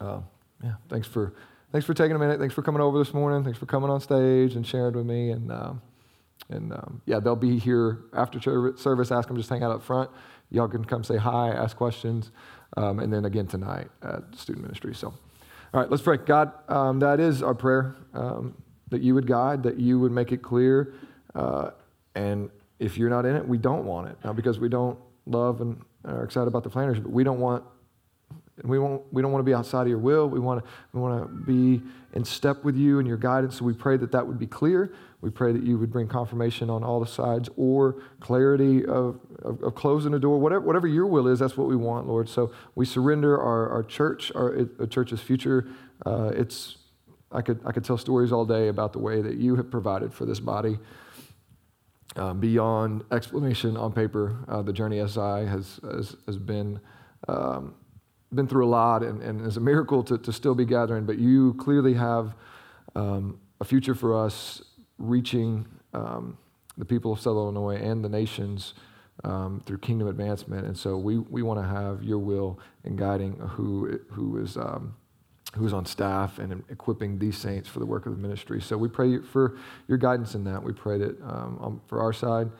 Uh, 0.00 0.20
yeah, 0.64 0.74
thanks 0.88 1.06
for 1.06 1.34
thanks 1.72 1.86
for 1.86 1.92
taking 1.92 2.16
a 2.16 2.18
minute. 2.18 2.40
Thanks 2.40 2.54
for 2.54 2.62
coming 2.62 2.80
over 2.80 2.98
this 2.98 3.12
morning. 3.12 3.44
Thanks 3.44 3.58
for 3.58 3.66
coming 3.66 3.90
on 3.90 4.00
stage 4.00 4.54
and 4.54 4.66
sharing 4.66 4.94
with 4.94 5.04
me. 5.06 5.30
And 5.30 5.52
um, 5.52 5.82
and 6.48 6.72
um, 6.72 7.02
yeah, 7.04 7.20
they'll 7.20 7.36
be 7.36 7.58
here 7.58 8.04
after 8.12 8.40
service. 8.76 9.12
Ask 9.12 9.28
them 9.28 9.36
just 9.36 9.50
hang 9.50 9.62
out 9.62 9.70
up 9.70 9.82
front. 9.82 10.10
Y'all 10.50 10.68
can 10.68 10.84
come 10.84 11.04
say 11.04 11.16
hi, 11.16 11.50
ask 11.50 11.76
questions, 11.76 12.30
um, 12.76 12.98
and 13.00 13.12
then 13.12 13.24
again 13.24 13.46
tonight 13.46 13.88
at 14.02 14.22
student 14.36 14.64
ministry. 14.64 14.94
So, 14.94 15.08
all 15.08 15.80
right, 15.80 15.90
let's 15.90 16.02
pray. 16.02 16.18
God, 16.18 16.52
um, 16.68 17.00
that 17.00 17.20
is 17.20 17.42
our 17.42 17.54
prayer 17.54 17.96
um, 18.14 18.54
that 18.90 19.02
you 19.02 19.14
would 19.14 19.26
guide, 19.26 19.62
that 19.64 19.78
you 19.78 19.98
would 19.98 20.12
make 20.12 20.32
it 20.32 20.42
clear, 20.42 20.94
uh, 21.34 21.70
and 22.14 22.50
if 22.78 22.96
you're 22.96 23.10
not 23.10 23.26
in 23.26 23.36
it, 23.36 23.46
we 23.46 23.58
don't 23.58 23.84
want 23.84 24.08
it. 24.08 24.16
Not 24.24 24.36
because 24.36 24.58
we 24.58 24.68
don't 24.68 24.98
love 25.26 25.60
and 25.60 25.80
are 26.04 26.24
excited 26.24 26.48
about 26.48 26.62
the 26.62 26.70
Flannerys, 26.70 27.02
but 27.02 27.10
we 27.10 27.24
don't 27.24 27.40
want 27.40 27.64
we, 28.62 28.78
won't, 28.78 29.02
we 29.12 29.20
don't 29.20 29.32
want 29.32 29.44
to 29.44 29.48
be 29.48 29.54
outside 29.54 29.82
of 29.82 29.88
your 29.88 29.98
will. 29.98 30.28
We 30.28 30.38
want 30.38 30.64
to, 30.64 30.70
we 30.92 31.00
want 31.00 31.22
to 31.22 31.28
be 31.44 31.82
in 32.12 32.24
step 32.24 32.62
with 32.62 32.76
you 32.76 33.00
and 33.00 33.08
your 33.08 33.16
guidance. 33.16 33.58
So 33.58 33.64
we 33.64 33.72
pray 33.72 33.96
that 33.96 34.12
that 34.12 34.26
would 34.26 34.38
be 34.38 34.46
clear. 34.46 34.94
We 35.20 35.30
pray 35.30 35.52
that 35.52 35.62
you 35.64 35.78
would 35.78 35.90
bring 35.90 36.06
confirmation 36.06 36.70
on 36.70 36.84
all 36.84 37.00
the 37.00 37.06
sides 37.06 37.48
or 37.56 37.96
clarity 38.20 38.84
of, 38.84 39.18
of, 39.42 39.62
of 39.62 39.74
closing 39.74 40.12
the 40.12 40.18
door. 40.18 40.38
Whatever, 40.38 40.64
whatever 40.64 40.86
your 40.86 41.06
will 41.06 41.26
is, 41.26 41.38
that's 41.38 41.56
what 41.56 41.66
we 41.66 41.76
want, 41.76 42.06
Lord. 42.06 42.28
So 42.28 42.52
we 42.74 42.84
surrender 42.86 43.40
our, 43.40 43.70
our 43.70 43.82
church, 43.82 44.30
our, 44.34 44.68
our 44.78 44.86
church's 44.86 45.20
future. 45.20 45.66
Uh, 46.06 46.30
it's, 46.34 46.76
I, 47.32 47.42
could, 47.42 47.60
I 47.64 47.72
could 47.72 47.84
tell 47.84 47.98
stories 47.98 48.30
all 48.30 48.44
day 48.44 48.68
about 48.68 48.92
the 48.92 49.00
way 49.00 49.20
that 49.22 49.36
you 49.36 49.56
have 49.56 49.70
provided 49.70 50.12
for 50.12 50.26
this 50.26 50.38
body. 50.38 50.78
Uh, 52.16 52.32
beyond 52.34 53.02
explanation 53.10 53.76
on 53.76 53.92
paper, 53.92 54.36
uh, 54.46 54.62
the 54.62 54.72
journey 54.72 55.04
SI 55.08 55.18
has, 55.20 55.80
has, 55.82 56.16
has 56.26 56.38
been 56.38 56.78
um, 57.26 57.74
been 58.34 58.46
through 58.46 58.66
a 58.66 58.68
lot 58.68 59.02
and, 59.02 59.22
and 59.22 59.46
it's 59.46 59.56
a 59.56 59.60
miracle 59.60 60.02
to, 60.04 60.18
to 60.18 60.32
still 60.32 60.54
be 60.54 60.64
gathering, 60.64 61.04
but 61.04 61.18
you 61.18 61.54
clearly 61.54 61.94
have 61.94 62.34
um, 62.94 63.38
a 63.60 63.64
future 63.64 63.94
for 63.94 64.24
us 64.24 64.62
reaching 64.98 65.66
um, 65.92 66.36
the 66.76 66.84
people 66.84 67.12
of 67.12 67.20
Southern 67.20 67.42
Illinois 67.42 67.76
and 67.76 68.04
the 68.04 68.08
nations 68.08 68.74
um, 69.22 69.62
through 69.64 69.78
kingdom 69.78 70.08
advancement. 70.08 70.66
And 70.66 70.76
so 70.76 70.96
we, 70.96 71.18
we 71.18 71.42
want 71.42 71.60
to 71.60 71.66
have 71.66 72.02
your 72.02 72.18
will 72.18 72.58
in 72.84 72.96
guiding 72.96 73.34
who, 73.34 74.00
who 74.10 74.38
is 74.38 74.56
um, 74.56 74.96
who's 75.56 75.72
on 75.72 75.86
staff 75.86 76.38
and 76.38 76.64
equipping 76.68 77.18
these 77.18 77.36
saints 77.36 77.68
for 77.68 77.78
the 77.78 77.86
work 77.86 78.06
of 78.06 78.12
the 78.12 78.18
ministry. 78.18 78.60
So 78.60 78.76
we 78.76 78.88
pray 78.88 79.18
for 79.18 79.56
your 79.86 79.98
guidance 79.98 80.34
in 80.34 80.44
that. 80.44 80.62
We 80.62 80.72
pray 80.72 80.98
that 80.98 81.20
um, 81.22 81.80
for 81.86 82.00
our 82.00 82.12
side, 82.12 82.50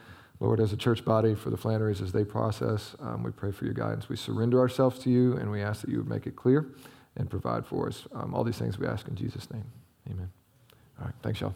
Lord, 0.40 0.60
as 0.60 0.72
a 0.72 0.76
church 0.76 1.04
body, 1.04 1.34
for 1.34 1.50
the 1.50 1.56
Flannerys 1.56 2.02
as 2.02 2.12
they 2.12 2.24
process, 2.24 2.96
um, 3.00 3.22
we 3.22 3.30
pray 3.30 3.52
for 3.52 3.64
your 3.64 3.74
guidance. 3.74 4.08
We 4.08 4.16
surrender 4.16 4.58
ourselves 4.58 4.98
to 5.00 5.10
you, 5.10 5.36
and 5.36 5.50
we 5.50 5.62
ask 5.62 5.82
that 5.82 5.90
you 5.90 5.98
would 5.98 6.08
make 6.08 6.26
it 6.26 6.36
clear 6.36 6.66
and 7.16 7.30
provide 7.30 7.64
for 7.64 7.88
us. 7.88 8.06
Um, 8.12 8.34
all 8.34 8.44
these 8.44 8.58
things 8.58 8.78
we 8.78 8.86
ask 8.86 9.06
in 9.08 9.14
Jesus' 9.14 9.50
name. 9.50 9.64
Amen. 10.10 10.30
All 10.98 11.06
right. 11.06 11.14
Thanks, 11.22 11.40
y'all. 11.40 11.54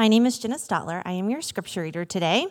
My 0.00 0.08
name 0.08 0.24
is 0.24 0.38
Jenna 0.38 0.56
Stotler. 0.56 1.02
I 1.04 1.12
am 1.12 1.28
your 1.28 1.42
scripture 1.42 1.82
reader 1.82 2.06
today. 2.06 2.46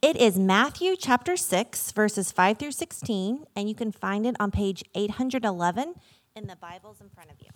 It 0.00 0.16
is 0.16 0.38
Matthew 0.38 0.94
chapter 0.94 1.36
6, 1.36 1.90
verses 1.90 2.30
5 2.30 2.58
through 2.58 2.70
16, 2.70 3.44
and 3.56 3.68
you 3.68 3.74
can 3.74 3.90
find 3.90 4.24
it 4.24 4.36
on 4.38 4.52
page 4.52 4.84
811 4.94 5.94
in 6.36 6.46
the 6.46 6.54
Bibles 6.54 7.00
in 7.00 7.08
front 7.08 7.32
of 7.32 7.38
you. 7.40 7.48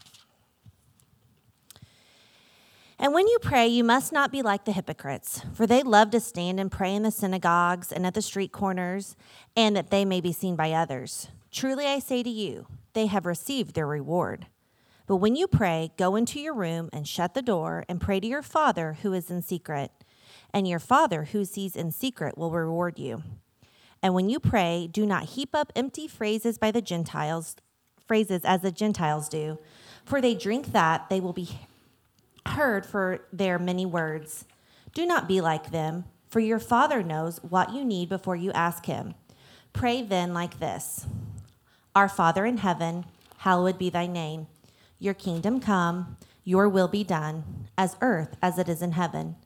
And 2.98 3.14
when 3.14 3.28
you 3.28 3.38
pray, 3.40 3.68
you 3.68 3.84
must 3.84 4.12
not 4.12 4.32
be 4.32 4.42
like 4.42 4.64
the 4.64 4.72
hypocrites, 4.72 5.42
for 5.54 5.64
they 5.64 5.84
love 5.84 6.10
to 6.10 6.18
stand 6.18 6.58
and 6.58 6.68
pray 6.68 6.92
in 6.92 7.04
the 7.04 7.12
synagogues 7.12 7.92
and 7.92 8.04
at 8.04 8.14
the 8.14 8.22
street 8.22 8.50
corners, 8.50 9.14
and 9.54 9.76
that 9.76 9.90
they 9.90 10.04
may 10.04 10.20
be 10.20 10.32
seen 10.32 10.56
by 10.56 10.72
others. 10.72 11.28
Truly 11.52 11.86
I 11.86 12.00
say 12.00 12.24
to 12.24 12.30
you, 12.30 12.66
they 12.94 13.06
have 13.06 13.26
received 13.26 13.76
their 13.76 13.86
reward. 13.86 14.48
But 15.10 15.16
when 15.16 15.34
you 15.34 15.48
pray, 15.48 15.90
go 15.96 16.14
into 16.14 16.38
your 16.38 16.54
room 16.54 16.88
and 16.92 17.04
shut 17.04 17.34
the 17.34 17.42
door 17.42 17.84
and 17.88 18.00
pray 18.00 18.20
to 18.20 18.28
your 18.28 18.42
Father 18.42 18.98
who 19.02 19.12
is 19.12 19.28
in 19.28 19.42
secret. 19.42 19.90
And 20.54 20.68
your 20.68 20.78
Father 20.78 21.24
who 21.24 21.44
sees 21.44 21.74
in 21.74 21.90
secret 21.90 22.38
will 22.38 22.52
reward 22.52 22.96
you. 22.96 23.24
And 24.04 24.14
when 24.14 24.28
you 24.28 24.38
pray, 24.38 24.88
do 24.88 25.04
not 25.04 25.30
heap 25.30 25.52
up 25.52 25.72
empty 25.74 26.06
phrases 26.06 26.58
by 26.58 26.70
the 26.70 26.80
Gentiles, 26.80 27.56
phrases 28.06 28.42
as 28.44 28.60
the 28.60 28.70
Gentiles 28.70 29.28
do, 29.28 29.58
for 30.04 30.20
they 30.20 30.32
drink 30.36 30.70
that 30.70 31.08
they 31.10 31.18
will 31.18 31.32
be 31.32 31.58
heard 32.46 32.86
for 32.86 33.26
their 33.32 33.58
many 33.58 33.84
words. 33.84 34.44
Do 34.94 35.04
not 35.04 35.26
be 35.26 35.40
like 35.40 35.72
them, 35.72 36.04
for 36.28 36.38
your 36.38 36.60
Father 36.60 37.02
knows 37.02 37.38
what 37.38 37.74
you 37.74 37.84
need 37.84 38.08
before 38.08 38.36
you 38.36 38.52
ask 38.52 38.86
him. 38.86 39.16
Pray 39.72 40.02
then 40.02 40.32
like 40.32 40.60
this 40.60 41.04
Our 41.96 42.08
Father 42.08 42.46
in 42.46 42.58
heaven, 42.58 43.06
hallowed 43.38 43.76
be 43.76 43.90
thy 43.90 44.06
name. 44.06 44.46
Your 45.02 45.14
kingdom 45.14 45.60
come, 45.60 46.18
your 46.44 46.68
will 46.68 46.86
be 46.86 47.02
done, 47.04 47.68
as 47.78 47.96
earth 48.02 48.36
as 48.42 48.58
it 48.58 48.68
is 48.68 48.82
in 48.82 48.92
heaven. 48.92 49.36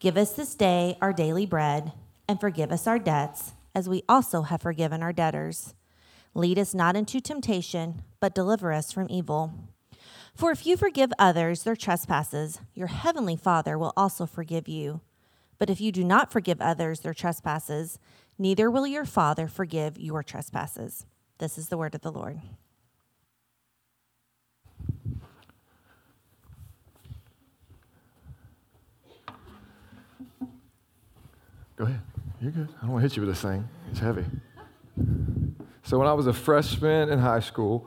Give 0.00 0.16
us 0.16 0.32
this 0.32 0.56
day 0.56 0.98
our 1.00 1.12
daily 1.12 1.46
bread, 1.46 1.92
and 2.26 2.40
forgive 2.40 2.72
us 2.72 2.88
our 2.88 2.98
debts, 2.98 3.52
as 3.72 3.88
we 3.88 4.02
also 4.08 4.42
have 4.42 4.60
forgiven 4.60 5.00
our 5.00 5.12
debtors. 5.12 5.74
Lead 6.34 6.58
us 6.58 6.74
not 6.74 6.96
into 6.96 7.20
temptation, 7.20 8.02
but 8.18 8.34
deliver 8.34 8.72
us 8.72 8.90
from 8.90 9.06
evil. 9.08 9.52
For 10.34 10.50
if 10.50 10.66
you 10.66 10.76
forgive 10.76 11.12
others 11.20 11.62
their 11.62 11.76
trespasses, 11.76 12.60
your 12.74 12.88
heavenly 12.88 13.36
Father 13.36 13.78
will 13.78 13.92
also 13.96 14.26
forgive 14.26 14.66
you. 14.66 15.02
But 15.58 15.70
if 15.70 15.80
you 15.80 15.92
do 15.92 16.02
not 16.02 16.32
forgive 16.32 16.60
others 16.60 17.00
their 17.00 17.14
trespasses, 17.14 18.00
neither 18.38 18.68
will 18.68 18.88
your 18.88 19.04
Father 19.04 19.46
forgive 19.46 19.98
your 19.98 20.24
trespasses. 20.24 21.06
This 21.38 21.58
is 21.58 21.68
the 21.68 21.78
word 21.78 21.94
of 21.94 22.00
the 22.00 22.10
Lord. 22.10 22.40
Go 31.80 31.86
ahead. 31.86 32.02
You're 32.42 32.50
good. 32.50 32.68
I 32.76 32.82
don't 32.82 32.90
want 32.90 33.02
to 33.02 33.08
hit 33.08 33.16
you 33.16 33.22
with 33.22 33.30
this 33.30 33.40
thing. 33.40 33.66
It's 33.90 34.00
heavy. 34.00 34.26
So 35.82 35.98
when 35.98 36.06
I 36.08 36.12
was 36.12 36.26
a 36.26 36.32
freshman 36.34 37.08
in 37.08 37.18
high 37.18 37.40
school, 37.40 37.86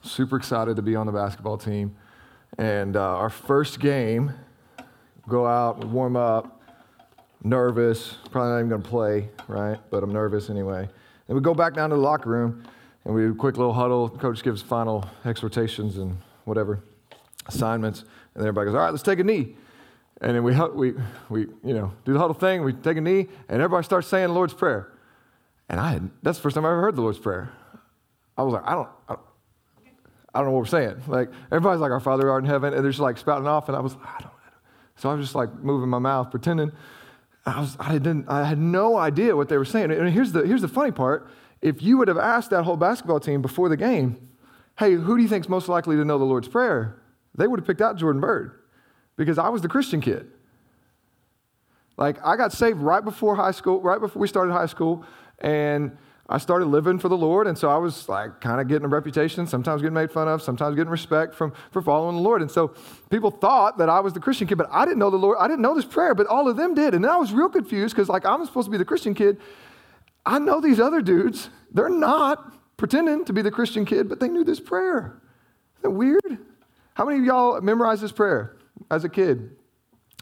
super 0.00 0.38
excited 0.38 0.74
to 0.76 0.80
be 0.80 0.96
on 0.96 1.04
the 1.04 1.12
basketball 1.12 1.58
team. 1.58 1.94
And 2.56 2.96
uh, 2.96 3.02
our 3.02 3.28
first 3.28 3.78
game, 3.78 4.32
go 5.28 5.46
out, 5.46 5.84
warm 5.84 6.16
up, 6.16 6.62
nervous, 7.44 8.14
probably 8.30 8.52
not 8.52 8.58
even 8.60 8.68
going 8.70 8.82
to 8.82 8.88
play, 8.88 9.28
right? 9.48 9.78
But 9.90 10.02
I'm 10.02 10.14
nervous 10.14 10.48
anyway. 10.48 10.88
And 11.28 11.36
we 11.36 11.42
go 11.42 11.52
back 11.52 11.74
down 11.74 11.90
to 11.90 11.96
the 11.96 12.00
locker 12.00 12.30
room 12.30 12.64
and 13.04 13.14
we 13.14 13.20
do 13.20 13.32
a 13.32 13.34
quick 13.34 13.58
little 13.58 13.74
huddle. 13.74 14.08
Coach 14.08 14.42
gives 14.42 14.62
final 14.62 15.04
exhortations 15.26 15.98
and 15.98 16.16
whatever 16.46 16.82
assignments, 17.48 18.00
and 18.00 18.08
then 18.36 18.44
everybody 18.44 18.68
goes, 18.68 18.74
"All 18.74 18.80
right, 18.80 18.90
let's 18.90 19.02
take 19.02 19.18
a 19.18 19.24
knee." 19.24 19.56
And 20.20 20.34
then 20.34 20.42
we 20.42 20.54
we 20.74 20.94
we 21.28 21.40
you 21.62 21.74
know 21.74 21.92
do 22.04 22.12
the 22.12 22.18
huddle 22.18 22.34
thing. 22.34 22.64
We 22.64 22.72
take 22.72 22.96
a 22.96 23.00
knee, 23.00 23.28
and 23.48 23.62
everybody 23.62 23.84
starts 23.84 24.08
saying 24.08 24.28
the 24.28 24.32
Lord's 24.32 24.54
prayer. 24.54 24.92
And 25.68 25.80
I 25.80 25.92
had, 25.92 26.10
that's 26.22 26.38
the 26.38 26.42
first 26.42 26.54
time 26.54 26.64
I 26.64 26.68
ever 26.70 26.80
heard 26.80 26.96
the 26.96 27.02
Lord's 27.02 27.18
prayer. 27.18 27.50
I 28.38 28.42
was 28.42 28.54
like, 28.54 28.62
I 28.64 28.74
don't, 28.74 28.88
I 29.08 29.14
don't, 29.14 29.26
I 30.34 30.38
don't 30.38 30.46
know 30.46 30.52
what 30.52 30.60
we're 30.60 30.66
saying. 30.66 31.02
Like 31.06 31.30
everybody's 31.50 31.80
like, 31.80 31.90
"Our 31.90 32.00
Father 32.00 32.30
art 32.30 32.44
in 32.44 32.50
heaven," 32.50 32.72
and 32.72 32.84
they're 32.84 32.90
just 32.90 33.00
like 33.00 33.18
spouting 33.18 33.48
off, 33.48 33.68
and 33.68 33.76
I 33.76 33.80
was, 33.80 33.96
I 34.04 34.20
don't. 34.20 34.32
So 34.96 35.10
I 35.10 35.14
was 35.14 35.26
just 35.26 35.34
like 35.34 35.54
moving 35.54 35.88
my 35.88 35.98
mouth, 35.98 36.30
pretending. 36.30 36.72
I 37.44 37.60
was, 37.60 37.76
I 37.78 37.92
didn't, 37.92 38.28
I 38.28 38.44
had 38.44 38.58
no 38.58 38.96
idea 38.96 39.36
what 39.36 39.48
they 39.48 39.56
were 39.56 39.64
saying. 39.64 39.90
And 39.92 40.08
here's 40.08 40.32
the, 40.32 40.46
here's 40.46 40.62
the 40.62 40.68
funny 40.68 40.90
part: 40.90 41.30
if 41.62 41.82
you 41.82 41.98
would 41.98 42.08
have 42.08 42.18
asked 42.18 42.50
that 42.50 42.64
whole 42.64 42.76
basketball 42.76 43.20
team 43.20 43.42
before 43.42 43.68
the 43.68 43.76
game, 43.76 44.30
"Hey, 44.78 44.94
who 44.94 45.16
do 45.16 45.22
you 45.22 45.28
think's 45.28 45.48
most 45.48 45.68
likely 45.68 45.96
to 45.96 46.04
know 46.04 46.18
the 46.18 46.24
Lord's 46.24 46.48
prayer?" 46.48 47.02
They 47.34 47.46
would 47.46 47.60
have 47.60 47.66
picked 47.66 47.82
out 47.82 47.96
Jordan 47.96 48.20
Bird, 48.20 48.52
because 49.16 49.38
I 49.38 49.48
was 49.48 49.62
the 49.62 49.68
Christian 49.68 50.00
kid. 50.00 50.30
Like 51.96 52.24
I 52.24 52.36
got 52.36 52.52
saved 52.52 52.78
right 52.78 53.04
before 53.04 53.36
high 53.36 53.52
school, 53.52 53.80
right 53.80 54.00
before 54.00 54.20
we 54.20 54.28
started 54.28 54.52
high 54.52 54.66
school, 54.66 55.04
and 55.38 55.96
I 56.28 56.38
started 56.38 56.66
living 56.66 56.98
for 56.98 57.08
the 57.08 57.16
Lord, 57.16 57.46
and 57.46 57.56
so 57.56 57.70
I 57.70 57.76
was 57.76 58.08
like 58.08 58.40
kind 58.40 58.60
of 58.60 58.66
getting 58.68 58.84
a 58.84 58.88
reputation, 58.88 59.46
sometimes 59.46 59.80
getting 59.80 59.94
made 59.94 60.10
fun 60.10 60.28
of, 60.28 60.42
sometimes 60.42 60.74
getting 60.74 60.90
respect 60.90 61.34
from 61.34 61.52
for 61.70 61.80
following 61.80 62.16
the 62.16 62.22
Lord. 62.22 62.42
And 62.42 62.50
so 62.50 62.74
people 63.10 63.30
thought 63.30 63.78
that 63.78 63.88
I 63.88 64.00
was 64.00 64.12
the 64.12 64.20
Christian 64.20 64.46
kid, 64.46 64.58
but 64.58 64.68
I 64.70 64.84
didn't 64.84 64.98
know 64.98 65.10
the 65.10 65.16
Lord. 65.16 65.38
I 65.40 65.46
didn't 65.46 65.62
know 65.62 65.74
this 65.74 65.84
prayer, 65.84 66.14
but 66.14 66.26
all 66.26 66.48
of 66.48 66.56
them 66.56 66.74
did. 66.74 66.94
And 66.94 67.04
then 67.04 67.10
I 67.10 67.16
was 67.16 67.32
real 67.32 67.48
confused 67.48 67.94
because 67.94 68.08
like 68.08 68.26
I'm 68.26 68.44
supposed 68.44 68.66
to 68.66 68.70
be 68.72 68.78
the 68.78 68.84
Christian 68.84 69.14
kid. 69.14 69.38
I 70.26 70.40
know 70.40 70.60
these 70.60 70.80
other 70.80 71.00
dudes, 71.00 71.48
they're 71.72 71.88
not 71.88 72.52
pretending 72.76 73.24
to 73.26 73.32
be 73.32 73.40
the 73.40 73.50
Christian 73.52 73.84
kid, 73.84 74.08
but 74.08 74.18
they 74.18 74.28
knew 74.28 74.42
this 74.42 74.58
prayer. 74.58 75.22
Isn't 75.78 75.82
that 75.82 75.90
weird? 75.90 76.38
How 76.94 77.04
many 77.04 77.20
of 77.20 77.24
y'all 77.24 77.60
memorized 77.60 78.02
this 78.02 78.12
prayer 78.12 78.55
as 78.90 79.04
a 79.04 79.08
kid? 79.08 79.56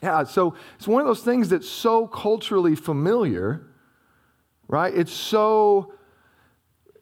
Yeah, 0.02 0.24
so 0.24 0.54
it's 0.76 0.88
one 0.88 1.00
of 1.00 1.06
those 1.06 1.22
things 1.22 1.48
that's 1.48 1.68
so 1.68 2.06
culturally 2.06 2.74
familiar 2.74 3.66
right? 4.68 4.94
It's 4.94 5.12
so, 5.12 5.92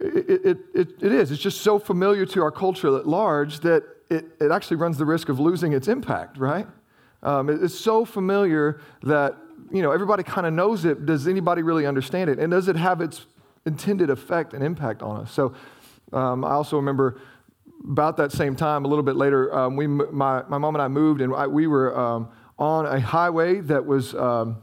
it, 0.00 0.46
it, 0.46 0.58
it, 0.74 0.88
it 1.00 1.12
is. 1.12 1.30
It's 1.30 1.42
just 1.42 1.60
so 1.60 1.78
familiar 1.78 2.26
to 2.26 2.42
our 2.42 2.50
culture 2.50 2.96
at 2.96 3.06
large 3.06 3.60
that 3.60 3.84
it, 4.10 4.26
it 4.40 4.50
actually 4.50 4.76
runs 4.76 4.98
the 4.98 5.06
risk 5.06 5.28
of 5.28 5.40
losing 5.40 5.72
its 5.72 5.88
impact, 5.88 6.38
right? 6.38 6.66
Um, 7.22 7.48
it, 7.48 7.62
it's 7.62 7.78
so 7.78 8.04
familiar 8.04 8.80
that, 9.04 9.36
you 9.70 9.82
know, 9.82 9.92
everybody 9.92 10.22
kind 10.22 10.46
of 10.46 10.52
knows 10.52 10.84
it. 10.84 11.06
Does 11.06 11.28
anybody 11.28 11.62
really 11.62 11.86
understand 11.86 12.28
it? 12.28 12.38
And 12.38 12.50
does 12.50 12.68
it 12.68 12.76
have 12.76 13.00
its 13.00 13.26
intended 13.64 14.10
effect 14.10 14.54
and 14.54 14.62
impact 14.62 15.02
on 15.02 15.20
us? 15.22 15.32
So 15.32 15.54
um, 16.12 16.44
I 16.44 16.50
also 16.50 16.76
remember 16.76 17.20
about 17.84 18.16
that 18.18 18.32
same 18.32 18.54
time, 18.56 18.84
a 18.84 18.88
little 18.88 19.02
bit 19.02 19.16
later, 19.16 19.54
um, 19.54 19.76
we, 19.76 19.86
my, 19.86 20.42
my 20.48 20.58
mom 20.58 20.74
and 20.74 20.82
I 20.82 20.88
moved, 20.88 21.20
and 21.20 21.34
I, 21.34 21.46
we 21.46 21.66
were 21.66 21.98
um, 21.98 22.28
on 22.58 22.86
a 22.86 23.00
highway 23.00 23.60
that 23.60 23.84
was 23.84 24.14
um, 24.14 24.58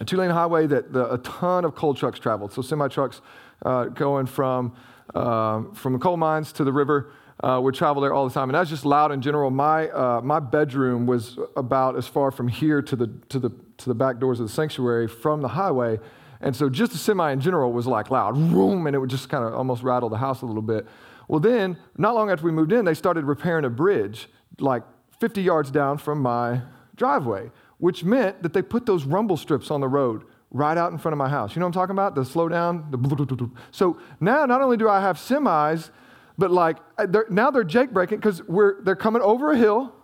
a 0.00 0.04
two 0.04 0.16
lane 0.16 0.30
highway 0.30 0.66
that 0.66 0.92
the, 0.92 1.12
a 1.12 1.18
ton 1.18 1.64
of 1.64 1.74
coal 1.74 1.94
trucks 1.94 2.18
traveled. 2.18 2.52
So, 2.52 2.62
semi 2.62 2.88
trucks 2.88 3.20
uh, 3.64 3.86
going 3.86 4.26
from, 4.26 4.74
uh, 5.14 5.62
from 5.74 5.92
the 5.92 5.98
coal 5.98 6.16
mines 6.16 6.52
to 6.52 6.64
the 6.64 6.72
river 6.72 7.12
uh, 7.42 7.60
would 7.62 7.74
travel 7.74 8.00
there 8.02 8.14
all 8.14 8.26
the 8.26 8.32
time. 8.32 8.48
And 8.48 8.54
that's 8.54 8.70
just 8.70 8.84
loud 8.84 9.12
in 9.12 9.20
general. 9.20 9.50
My, 9.50 9.88
uh, 9.88 10.20
my 10.22 10.40
bedroom 10.40 11.06
was 11.06 11.38
about 11.56 11.96
as 11.96 12.06
far 12.06 12.30
from 12.30 12.48
here 12.48 12.80
to 12.82 12.96
the, 12.96 13.08
to, 13.28 13.38
the, 13.38 13.50
to 13.78 13.88
the 13.88 13.94
back 13.94 14.18
doors 14.18 14.40
of 14.40 14.46
the 14.46 14.52
sanctuary 14.52 15.08
from 15.08 15.42
the 15.42 15.48
highway. 15.48 15.98
And 16.40 16.54
so, 16.54 16.68
just 16.68 16.92
the 16.92 16.98
semi 16.98 17.32
in 17.32 17.40
general 17.40 17.72
was 17.72 17.86
like 17.86 18.10
loud, 18.10 18.34
boom, 18.34 18.86
and 18.86 18.94
it 18.94 18.98
would 18.98 19.10
just 19.10 19.28
kind 19.28 19.44
of 19.44 19.54
almost 19.54 19.82
rattle 19.82 20.08
the 20.08 20.18
house 20.18 20.42
a 20.42 20.46
little 20.46 20.62
bit. 20.62 20.86
Well, 21.28 21.40
then, 21.40 21.76
not 21.96 22.14
long 22.14 22.30
after 22.30 22.44
we 22.44 22.52
moved 22.52 22.72
in, 22.72 22.84
they 22.84 22.94
started 22.94 23.24
repairing 23.24 23.64
a 23.64 23.70
bridge 23.70 24.28
like 24.58 24.82
50 25.18 25.42
yards 25.42 25.70
down 25.70 25.98
from 25.98 26.20
my 26.20 26.62
driveway 26.94 27.50
which 27.78 28.04
meant 28.04 28.42
that 28.42 28.52
they 28.52 28.62
put 28.62 28.86
those 28.86 29.04
rumble 29.04 29.36
strips 29.36 29.70
on 29.70 29.80
the 29.80 29.88
road 29.88 30.24
right 30.50 30.78
out 30.78 30.92
in 30.92 30.98
front 30.98 31.12
of 31.12 31.18
my 31.18 31.28
house. 31.28 31.54
You 31.54 31.60
know 31.60 31.66
what 31.66 31.76
I'm 31.76 31.80
talking 31.80 31.94
about? 31.94 32.14
The 32.14 32.24
slow 32.24 32.48
down. 32.48 32.90
The 32.90 33.50
so 33.70 33.98
now 34.20 34.46
not 34.46 34.62
only 34.62 34.76
do 34.76 34.88
I 34.88 35.00
have 35.00 35.16
semis, 35.16 35.90
but 36.38 36.50
like 36.50 36.78
uh, 36.98 37.06
they're, 37.06 37.26
now 37.28 37.50
they're 37.50 37.64
jake 37.64 37.90
braking 37.90 38.18
because 38.18 38.42
they're 38.82 38.96
coming 38.96 39.22
over 39.22 39.52
a 39.52 39.56
hill, 39.56 39.94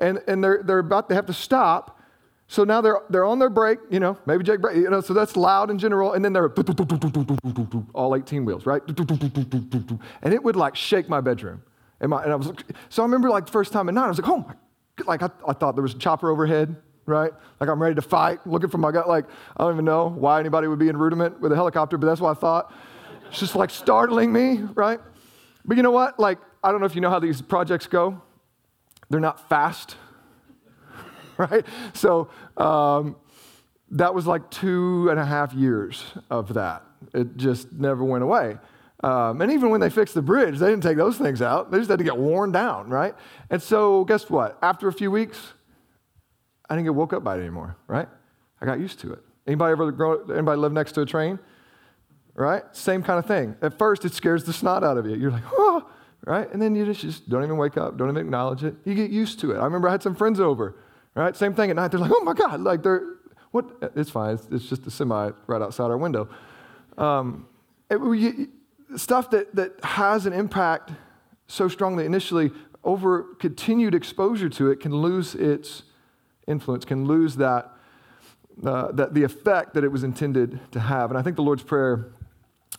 and 0.00 0.20
and 0.26 0.42
they're 0.42 0.62
they're 0.62 0.78
about 0.78 1.08
to 1.10 1.14
have 1.14 1.26
to 1.26 1.32
stop. 1.32 1.97
So 2.48 2.64
now 2.64 2.80
they're 2.80 3.00
they're 3.10 3.26
on 3.26 3.38
their 3.38 3.50
brake, 3.50 3.78
you 3.90 4.00
know, 4.00 4.18
maybe 4.26 4.42
jake 4.42 4.60
brake, 4.60 4.76
you 4.76 4.88
know. 4.88 5.02
So 5.02 5.12
that's 5.12 5.36
loud 5.36 5.70
in 5.70 5.78
general, 5.78 6.14
and 6.14 6.24
then 6.24 6.32
they're 6.32 6.52
all 7.94 8.16
18 8.16 8.44
wheels, 8.44 8.64
right? 8.64 8.82
And 8.86 10.34
it 10.34 10.42
would 10.42 10.56
like 10.56 10.74
shake 10.74 11.08
my 11.08 11.20
bedroom. 11.20 11.62
And, 12.00 12.10
my, 12.10 12.22
and 12.22 12.32
I 12.32 12.36
was 12.36 12.46
like, 12.46 12.64
so 12.88 13.02
I 13.02 13.06
remember 13.06 13.28
like 13.28 13.46
the 13.46 13.52
first 13.52 13.72
time 13.72 13.88
at 13.88 13.94
night, 13.94 14.06
I 14.06 14.08
was 14.08 14.18
like, 14.18 14.30
oh 14.30 14.38
my, 14.38 14.54
like 15.04 15.22
I, 15.22 15.30
I 15.46 15.52
thought 15.52 15.76
there 15.76 15.82
was 15.82 15.94
a 15.94 15.98
chopper 15.98 16.30
overhead 16.30 16.76
right? 17.08 17.32
Like 17.58 17.70
I'm 17.70 17.80
ready 17.80 17.94
to 17.94 18.02
fight, 18.02 18.46
looking 18.46 18.68
for 18.68 18.78
my 18.78 18.92
gut. 18.92 19.08
Like 19.08 19.24
I 19.56 19.64
don't 19.64 19.72
even 19.72 19.84
know 19.84 20.08
why 20.08 20.40
anybody 20.40 20.68
would 20.68 20.78
be 20.78 20.88
in 20.88 20.96
Rudement 20.96 21.40
with 21.40 21.50
a 21.52 21.54
helicopter, 21.56 21.96
but 21.96 22.06
that's 22.06 22.20
what 22.20 22.36
I 22.36 22.38
thought. 22.38 22.72
It's 23.30 23.40
just 23.40 23.56
like 23.56 23.70
startling 23.70 24.32
me, 24.32 24.60
right? 24.74 25.00
But 25.64 25.76
you 25.76 25.82
know 25.82 25.90
what? 25.90 26.20
Like 26.20 26.38
I 26.62 26.70
don't 26.70 26.80
know 26.80 26.86
if 26.86 26.94
you 26.94 27.00
know 27.00 27.10
how 27.10 27.18
these 27.18 27.40
projects 27.40 27.86
go. 27.86 28.20
They're 29.10 29.20
not 29.20 29.48
fast, 29.48 29.96
right? 31.50 31.64
So 31.94 32.28
um, 32.56 33.16
that 33.92 34.14
was 34.14 34.26
like 34.26 34.50
two 34.50 35.08
and 35.10 35.18
a 35.18 35.24
half 35.24 35.54
years 35.54 36.04
of 36.30 36.54
that. 36.54 36.82
It 37.14 37.36
just 37.36 37.72
never 37.72 38.04
went 38.04 38.24
away. 38.24 38.58
Um, 39.04 39.40
and 39.40 39.52
even 39.52 39.70
when 39.70 39.80
they 39.80 39.90
fixed 39.90 40.14
the 40.14 40.22
bridge, 40.22 40.58
they 40.58 40.66
didn't 40.68 40.82
take 40.82 40.96
those 40.96 41.16
things 41.16 41.40
out. 41.40 41.70
They 41.70 41.78
just 41.78 41.88
had 41.88 42.00
to 42.00 42.04
get 42.04 42.16
worn 42.16 42.50
down, 42.50 42.90
right? 42.90 43.14
And 43.48 43.62
so, 43.62 44.04
guess 44.04 44.28
what? 44.28 44.58
After 44.60 44.88
a 44.88 44.92
few 44.92 45.12
weeks, 45.12 45.52
I 46.68 46.74
didn't 46.74 46.86
get 46.86 46.94
woke 46.96 47.12
up 47.12 47.22
by 47.22 47.36
it 47.36 47.40
anymore, 47.40 47.76
right? 47.86 48.08
I 48.60 48.66
got 48.66 48.80
used 48.80 48.98
to 49.00 49.12
it. 49.12 49.20
Anybody 49.46 49.72
ever 49.72 49.92
grow, 49.92 50.24
anybody 50.24 50.60
live 50.60 50.72
next 50.72 50.92
to 50.92 51.02
a 51.02 51.06
train? 51.06 51.38
Right? 52.34 52.64
Same 52.72 53.02
kind 53.04 53.18
of 53.20 53.26
thing. 53.26 53.54
At 53.62 53.78
first, 53.78 54.04
it 54.04 54.14
scares 54.14 54.44
the 54.44 54.52
snot 54.52 54.82
out 54.82 54.98
of 54.98 55.06
you. 55.06 55.14
You're 55.14 55.30
like, 55.30 55.44
oh, 55.52 55.88
right? 56.26 56.52
And 56.52 56.60
then 56.60 56.74
you 56.74 56.84
just, 56.84 57.00
just 57.00 57.28
don't 57.28 57.44
even 57.44 57.56
wake 57.56 57.76
up, 57.76 57.96
don't 57.96 58.10
even 58.10 58.20
acknowledge 58.20 58.64
it. 58.64 58.74
You 58.84 58.96
get 58.96 59.10
used 59.10 59.38
to 59.40 59.52
it. 59.52 59.58
I 59.58 59.64
remember 59.64 59.88
I 59.88 59.92
had 59.92 60.02
some 60.02 60.16
friends 60.16 60.40
over, 60.40 60.74
right? 61.14 61.36
Same 61.36 61.54
thing 61.54 61.70
at 61.70 61.76
night. 61.76 61.90
They're 61.90 62.00
like, 62.00 62.12
oh 62.14 62.22
my 62.24 62.34
God, 62.34 62.60
like 62.60 62.82
they're, 62.82 63.02
what? 63.50 63.92
It's 63.96 64.10
fine. 64.10 64.34
It's, 64.34 64.46
it's 64.50 64.68
just 64.68 64.86
a 64.86 64.90
semi 64.90 65.30
right 65.46 65.62
outside 65.62 65.84
our 65.84 65.98
window. 65.98 66.28
Um, 66.96 67.46
it, 67.90 68.48
stuff 68.96 69.30
that, 69.30 69.54
that 69.54 69.72
has 69.82 70.26
an 70.26 70.32
impact 70.32 70.92
so 71.46 71.68
strongly 71.68 72.04
initially 72.04 72.50
over 72.84 73.34
continued 73.38 73.94
exposure 73.94 74.48
to 74.48 74.70
it 74.70 74.80
can 74.80 74.94
lose 74.94 75.34
its 75.34 75.82
influence 76.46 76.84
can 76.84 77.04
lose 77.04 77.36
that, 77.36 77.70
uh, 78.64 78.90
that 78.92 79.14
the 79.14 79.22
effect 79.22 79.74
that 79.74 79.84
it 79.84 79.92
was 79.92 80.02
intended 80.02 80.58
to 80.72 80.80
have. 80.80 81.10
And 81.10 81.18
I 81.18 81.22
think 81.22 81.36
the 81.36 81.42
Lord's 81.42 81.62
Prayer 81.62 82.12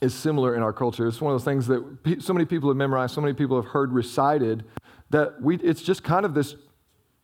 is 0.02 0.14
similar 0.14 0.56
in 0.56 0.64
our 0.64 0.74
culture. 0.74 1.08
It's 1.08 1.22
one 1.22 1.34
of 1.34 1.40
those 1.40 1.46
things 1.46 1.68
that 1.68 2.18
so 2.22 2.34
many 2.34 2.46
people 2.46 2.70
have 2.70 2.78
memorized, 2.78 3.14
so 3.14 3.22
many 3.22 3.34
people 3.34 3.62
have 3.62 3.72
heard 3.72 3.92
recited, 3.94 4.66
that 5.10 5.42
we, 5.42 5.58
it's 5.58 5.82
just 5.82 6.04
kind 6.04 6.26
of 6.26 6.34
this 6.34 6.56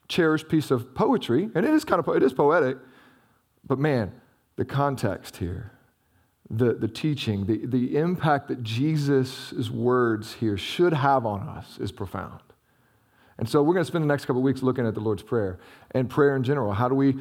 cherished 0.07 0.49
piece 0.49 0.71
of 0.71 0.93
poetry, 0.93 1.49
and 1.55 1.65
it 1.65 1.73
is 1.73 1.83
kind 1.85 1.99
of 1.99 2.15
it 2.15 2.23
is 2.23 2.33
poetic, 2.33 2.77
but 3.67 3.79
man, 3.79 4.11
the 4.55 4.65
context 4.65 5.37
here, 5.37 5.71
the, 6.49 6.73
the 6.73 6.87
teaching, 6.87 7.45
the, 7.45 7.65
the 7.65 7.97
impact 7.97 8.47
that 8.47 8.63
Jesus' 8.63 9.69
words 9.69 10.33
here 10.33 10.57
should 10.57 10.93
have 10.93 11.25
on 11.25 11.47
us 11.47 11.77
is 11.79 11.91
profound. 11.91 12.41
And 13.37 13.49
so 13.49 13.61
we're 13.61 13.73
going 13.73 13.83
to 13.83 13.87
spend 13.87 14.03
the 14.03 14.07
next 14.07 14.25
couple 14.25 14.41
weeks 14.41 14.63
looking 14.63 14.87
at 14.87 14.93
the 14.93 15.01
Lord's 15.01 15.23
Prayer 15.23 15.59
and 15.91 16.09
prayer 16.09 16.35
in 16.35 16.43
general. 16.43 16.73
How 16.73 16.87
do 16.87 16.95
we 16.95 17.15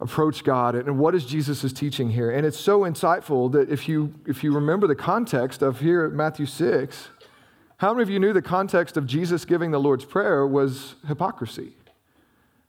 approach 0.00 0.44
God 0.44 0.76
and 0.76 0.98
what 0.98 1.14
is 1.14 1.26
Jesus' 1.26 1.72
teaching 1.72 2.10
here? 2.10 2.30
And 2.30 2.46
it's 2.46 2.58
so 2.58 2.80
insightful 2.80 3.50
that 3.52 3.68
if 3.68 3.88
you 3.88 4.14
if 4.26 4.44
you 4.44 4.54
remember 4.54 4.86
the 4.86 4.94
context 4.94 5.60
of 5.60 5.80
here 5.80 6.06
at 6.06 6.12
Matthew 6.12 6.46
6, 6.46 7.08
how 7.78 7.92
many 7.92 8.02
of 8.02 8.10
you 8.10 8.18
knew 8.18 8.32
the 8.32 8.40
context 8.40 8.96
of 8.96 9.06
Jesus 9.06 9.44
giving 9.44 9.72
the 9.72 9.80
Lord's 9.80 10.04
Prayer 10.04 10.46
was 10.46 10.94
hypocrisy? 11.06 11.74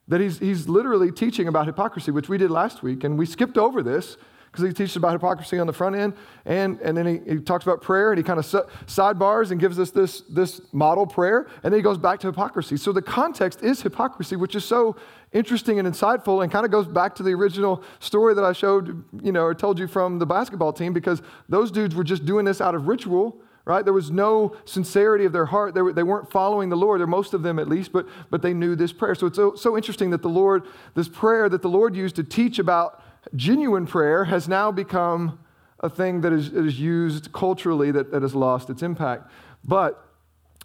That 0.10 0.20
he's, 0.20 0.40
he's 0.40 0.68
literally 0.68 1.12
teaching 1.12 1.48
about 1.48 1.68
hypocrisy, 1.68 2.12
which 2.12 2.28
we 2.28 2.38
did 2.38 2.52
last 2.52 2.84
week, 2.84 3.04
and 3.04 3.18
we 3.18 3.26
skipped 3.26 3.58
over 3.58 3.82
this 3.82 4.18
because 4.52 4.66
he 4.66 4.74
teaches 4.74 4.96
about 4.96 5.14
hypocrisy 5.14 5.60
on 5.60 5.68
the 5.68 5.74
front 5.74 5.96
end, 5.96 6.14
and, 6.46 6.80
and 6.82 6.98
then 6.98 7.06
he, 7.06 7.34
he 7.34 7.40
talks 7.40 7.64
about 7.64 7.84
prayer, 7.84 8.12
and 8.12 8.18
he 8.18 8.24
kind 8.24 8.40
of 8.40 8.46
sidebars 8.88 9.52
and 9.52 9.60
gives 9.60 9.78
us 9.78 9.92
this, 9.92 10.22
this 10.22 10.62
model 10.74 11.06
prayer, 11.06 11.48
and 11.64 11.72
then 11.72 11.78
he 11.78 11.84
goes 11.84 12.00
back 12.00 12.20
to 12.20 12.28
hypocrisy. 12.28 12.76
So 12.76 12.92
the 12.92 13.04
context 13.04 13.62
is 13.62 13.84
hypocrisy, 13.84 14.36
which 14.36 14.56
is 14.56 14.66
so 14.66 14.96
interesting 15.34 15.78
and 15.78 15.88
insightful, 15.88 16.42
and 16.42 16.52
kind 16.52 16.66
of 16.66 16.72
goes 16.72 16.88
back 16.88 17.14
to 17.16 17.24
the 17.24 17.32
original 17.34 17.84
story 18.00 18.34
that 18.34 18.44
I 18.44 18.54
showed, 18.54 19.04
you 19.22 19.32
know, 19.32 19.44
or 19.44 19.54
told 19.54 19.78
you 19.78 19.86
from 19.86 20.18
the 20.18 20.26
basketball 20.26 20.74
team, 20.74 20.94
because 20.94 21.22
those 21.48 21.70
dudes 21.70 21.94
were 21.94 22.04
just 22.04 22.26
doing 22.26 22.46
this 22.46 22.60
out 22.60 22.74
of 22.74 22.88
ritual, 22.88 23.38
right? 23.70 23.86
There 23.86 23.94
was 23.94 24.10
no 24.10 24.56
sincerity 24.66 25.26
of 25.26 25.32
their 25.32 25.46
heart. 25.46 25.76
They, 25.76 25.84
were, 25.84 25.94
they 25.94 26.02
weren't 26.02 26.32
following 26.32 26.70
the 26.70 26.76
Lord, 26.76 27.02
or 27.02 27.08
most 27.08 27.36
of 27.36 27.44
them 27.44 27.60
at 27.60 27.70
least, 27.70 27.92
but, 27.94 28.08
but 28.32 28.42
they 28.42 28.52
knew 28.52 28.76
this 28.76 28.92
prayer. 28.92 29.14
So 29.14 29.28
it's 29.28 29.36
so, 29.36 29.54
so 29.54 29.78
interesting 29.78 30.10
that 30.10 30.24
the 30.24 30.30
Lord, 30.30 30.64
this 30.96 31.08
prayer 31.08 31.48
that 31.50 31.62
the 31.62 31.70
Lord 31.70 31.96
used 31.96 32.16
to 32.16 32.24
teach 32.24 32.58
about 32.58 33.04
genuine 33.36 33.86
prayer, 33.86 34.26
has 34.26 34.48
now 34.48 34.72
become 34.72 35.38
a 35.82 35.90
thing 35.90 36.22
that 36.22 36.34
is, 36.34 36.80
used 36.80 37.32
culturally 37.32 37.92
that, 37.92 38.12
that 38.12 38.24
has 38.24 38.34
lost 38.34 38.72
its 38.72 38.82
impact. 38.82 39.32
But 39.64 40.04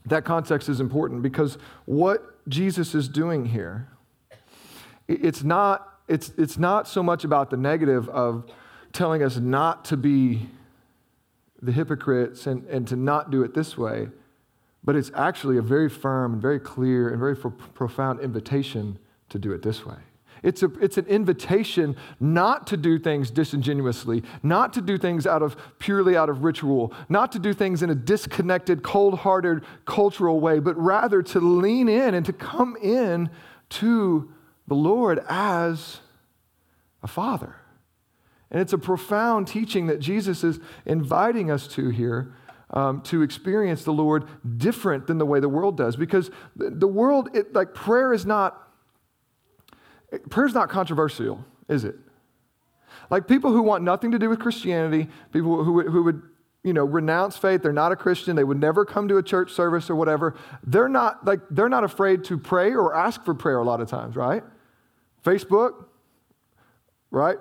that 0.06 0.24
context 0.24 0.70
is 0.70 0.80
important 0.80 1.20
because 1.20 1.58
what 1.84 2.48
Jesus 2.48 2.94
is 2.94 3.06
doing 3.06 3.44
here, 3.44 3.86
it's 5.08 5.44
not, 5.44 5.98
it's, 6.08 6.32
it's 6.38 6.56
not 6.56 6.88
so 6.88 7.02
much 7.02 7.22
about 7.22 7.50
the 7.50 7.58
negative 7.58 8.08
of 8.08 8.50
telling 8.94 9.22
us 9.22 9.36
not 9.36 9.84
to 9.84 9.98
be 9.98 10.48
the 11.64 11.72
hypocrites 11.72 12.46
and, 12.46 12.66
and 12.68 12.86
to 12.88 12.96
not 12.96 13.30
do 13.30 13.42
it 13.42 13.54
this 13.54 13.76
way, 13.76 14.08
but 14.82 14.94
it's 14.96 15.10
actually 15.14 15.56
a 15.56 15.62
very 15.62 15.88
firm 15.88 16.34
and 16.34 16.42
very 16.42 16.60
clear 16.60 17.08
and 17.08 17.18
very 17.18 17.36
profound 17.36 18.20
invitation 18.20 18.98
to 19.30 19.38
do 19.38 19.52
it 19.52 19.62
this 19.62 19.86
way. 19.86 19.96
It's, 20.42 20.62
a, 20.62 20.70
it's 20.78 20.98
an 20.98 21.06
invitation 21.06 21.96
not 22.20 22.66
to 22.66 22.76
do 22.76 22.98
things 22.98 23.30
disingenuously, 23.30 24.22
not 24.42 24.74
to 24.74 24.82
do 24.82 24.98
things 24.98 25.26
out 25.26 25.42
of 25.42 25.56
purely 25.78 26.18
out 26.18 26.28
of 26.28 26.44
ritual, 26.44 26.92
not 27.08 27.32
to 27.32 27.38
do 27.38 27.54
things 27.54 27.82
in 27.82 27.88
a 27.88 27.94
disconnected, 27.94 28.82
cold-hearted 28.82 29.64
cultural 29.86 30.40
way, 30.40 30.58
but 30.58 30.76
rather 30.76 31.22
to 31.22 31.40
lean 31.40 31.88
in 31.88 32.12
and 32.14 32.26
to 32.26 32.32
come 32.34 32.76
in 32.82 33.30
to 33.70 34.30
the 34.68 34.74
Lord 34.74 35.24
as 35.30 36.00
a 37.02 37.06
father. 37.06 37.56
And 38.54 38.60
it's 38.62 38.72
a 38.72 38.78
profound 38.78 39.48
teaching 39.48 39.88
that 39.88 39.98
Jesus 39.98 40.44
is 40.44 40.60
inviting 40.86 41.50
us 41.50 41.66
to 41.66 41.88
here 41.88 42.36
um, 42.70 43.00
to 43.02 43.22
experience 43.22 43.82
the 43.82 43.92
Lord 43.92 44.28
different 44.58 45.08
than 45.08 45.18
the 45.18 45.26
way 45.26 45.40
the 45.40 45.48
world 45.48 45.76
does. 45.76 45.96
Because 45.96 46.30
the 46.54 46.86
world, 46.86 47.30
it, 47.34 47.52
like 47.52 47.74
prayer 47.74 48.12
is 48.12 48.24
not, 48.24 48.70
prayer 50.30 50.46
is 50.46 50.54
not 50.54 50.68
controversial, 50.68 51.44
is 51.68 51.82
it? 51.82 51.96
Like 53.10 53.26
people 53.26 53.50
who 53.50 53.60
want 53.60 53.82
nothing 53.82 54.12
to 54.12 54.20
do 54.20 54.28
with 54.28 54.38
Christianity, 54.38 55.08
people 55.32 55.64
who, 55.64 55.90
who 55.90 56.04
would, 56.04 56.22
you 56.62 56.72
know, 56.72 56.84
renounce 56.84 57.36
faith, 57.36 57.60
they're 57.60 57.72
not 57.72 57.90
a 57.90 57.96
Christian, 57.96 58.36
they 58.36 58.44
would 58.44 58.60
never 58.60 58.84
come 58.84 59.08
to 59.08 59.16
a 59.16 59.22
church 59.22 59.50
service 59.50 59.90
or 59.90 59.96
whatever. 59.96 60.36
They're 60.62 60.88
not 60.88 61.24
like 61.26 61.40
they're 61.50 61.68
not 61.68 61.82
afraid 61.82 62.22
to 62.26 62.38
pray 62.38 62.70
or 62.70 62.94
ask 62.94 63.24
for 63.24 63.34
prayer 63.34 63.58
a 63.58 63.64
lot 63.64 63.80
of 63.80 63.88
times, 63.88 64.14
right? 64.14 64.44
Facebook, 65.24 65.86
right? 67.10 67.38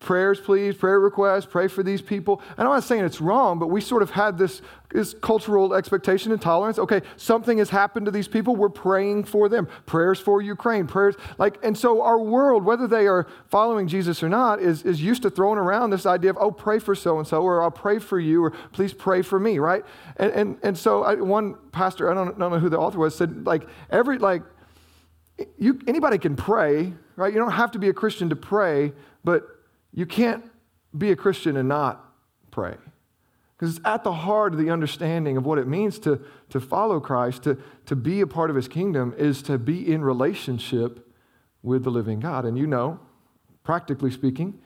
Prayers, 0.00 0.40
please, 0.40 0.74
prayer 0.74 0.98
requests, 0.98 1.44
pray 1.44 1.68
for 1.68 1.82
these 1.82 2.00
people. 2.00 2.40
And 2.56 2.66
I'm 2.66 2.74
not 2.74 2.84
saying 2.84 3.04
it's 3.04 3.20
wrong, 3.20 3.58
but 3.58 3.68
we 3.68 3.82
sort 3.82 4.02
of 4.02 4.10
had 4.10 4.38
this, 4.38 4.62
this 4.90 5.14
cultural 5.20 5.74
expectation 5.74 6.32
and 6.32 6.40
tolerance. 6.40 6.78
Okay, 6.78 7.02
something 7.16 7.58
has 7.58 7.68
happened 7.68 8.06
to 8.06 8.10
these 8.10 8.26
people. 8.26 8.56
We're 8.56 8.70
praying 8.70 9.24
for 9.24 9.50
them. 9.50 9.68
Prayers 9.84 10.18
for 10.18 10.40
Ukraine, 10.40 10.86
prayers 10.86 11.16
like, 11.36 11.58
and 11.62 11.76
so 11.76 12.00
our 12.00 12.18
world, 12.18 12.64
whether 12.64 12.86
they 12.86 13.06
are 13.06 13.26
following 13.48 13.86
Jesus 13.86 14.22
or 14.22 14.30
not, 14.30 14.60
is, 14.60 14.82
is 14.84 15.02
used 15.02 15.20
to 15.22 15.30
throwing 15.30 15.58
around 15.58 15.90
this 15.90 16.06
idea 16.06 16.30
of, 16.30 16.38
oh, 16.40 16.50
pray 16.50 16.78
for 16.78 16.94
so 16.94 17.18
and 17.18 17.28
so, 17.28 17.42
or 17.42 17.62
I'll 17.62 17.70
pray 17.70 17.98
for 17.98 18.18
you, 18.18 18.42
or 18.42 18.52
please 18.72 18.94
pray 18.94 19.20
for 19.20 19.38
me, 19.38 19.58
right? 19.58 19.84
And, 20.16 20.32
and, 20.32 20.58
and 20.62 20.78
so 20.78 21.04
I, 21.04 21.16
one 21.16 21.56
pastor, 21.72 22.10
I 22.10 22.14
don't, 22.14 22.38
don't 22.38 22.50
know 22.50 22.58
who 22.58 22.70
the 22.70 22.78
author 22.78 22.98
was, 22.98 23.14
said, 23.14 23.46
like, 23.46 23.68
every, 23.90 24.16
like, 24.16 24.42
you, 25.58 25.78
anybody 25.86 26.16
can 26.16 26.36
pray, 26.36 26.94
right? 27.16 27.32
You 27.32 27.38
don't 27.38 27.52
have 27.52 27.72
to 27.72 27.78
be 27.78 27.90
a 27.90 27.94
Christian 27.94 28.30
to 28.30 28.36
pray, 28.36 28.92
but 29.24 29.59
you 29.92 30.06
can't 30.06 30.44
be 30.96 31.10
a 31.10 31.16
Christian 31.16 31.56
and 31.56 31.68
not 31.68 32.04
pray. 32.50 32.76
Because 33.56 33.76
it's 33.76 33.86
at 33.86 34.04
the 34.04 34.12
heart 34.12 34.54
of 34.54 34.58
the 34.58 34.70
understanding 34.70 35.36
of 35.36 35.44
what 35.44 35.58
it 35.58 35.66
means 35.66 35.98
to, 36.00 36.20
to 36.48 36.60
follow 36.60 36.98
Christ, 36.98 37.42
to, 37.42 37.58
to 37.86 37.94
be 37.94 38.22
a 38.22 38.26
part 38.26 38.48
of 38.48 38.56
his 38.56 38.68
kingdom, 38.68 39.14
is 39.18 39.42
to 39.42 39.58
be 39.58 39.92
in 39.92 40.02
relationship 40.02 41.06
with 41.62 41.84
the 41.84 41.90
living 41.90 42.20
God. 42.20 42.46
And 42.46 42.56
you 42.56 42.66
know, 42.66 42.98
practically 43.62 44.10
speaking, 44.10 44.58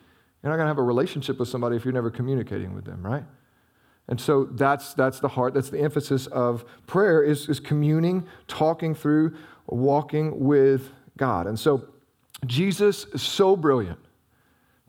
you're 0.43 0.51
not 0.51 0.57
going 0.57 0.67
to 0.67 0.69
have 0.69 0.79
a 0.79 0.83
relationship 0.83 1.41
with 1.41 1.49
somebody 1.49 1.75
if 1.75 1.85
you're 1.85 1.95
never 1.95 2.11
communicating 2.11 2.75
with 2.75 2.85
them, 2.85 3.05
right? 3.05 3.25
And 4.07 4.21
so 4.21 4.45
that's, 4.45 4.95
that's 4.95 5.19
the 5.19 5.29
heart, 5.29 5.55
that's 5.55 5.71
the 5.71 5.81
emphasis 5.81 6.27
of 6.27 6.65
prayer 6.87 7.23
is, 7.23 7.49
is 7.49 7.59
communing, 7.59 8.27
talking 8.47 8.95
through, 8.95 9.37
walking 9.67 10.41
with 10.41 10.91
God. 11.17 11.47
And 11.47 11.59
so 11.59 11.89
Jesus 12.47 13.07
is 13.07 13.23
so 13.23 13.57
brilliant 13.57 13.99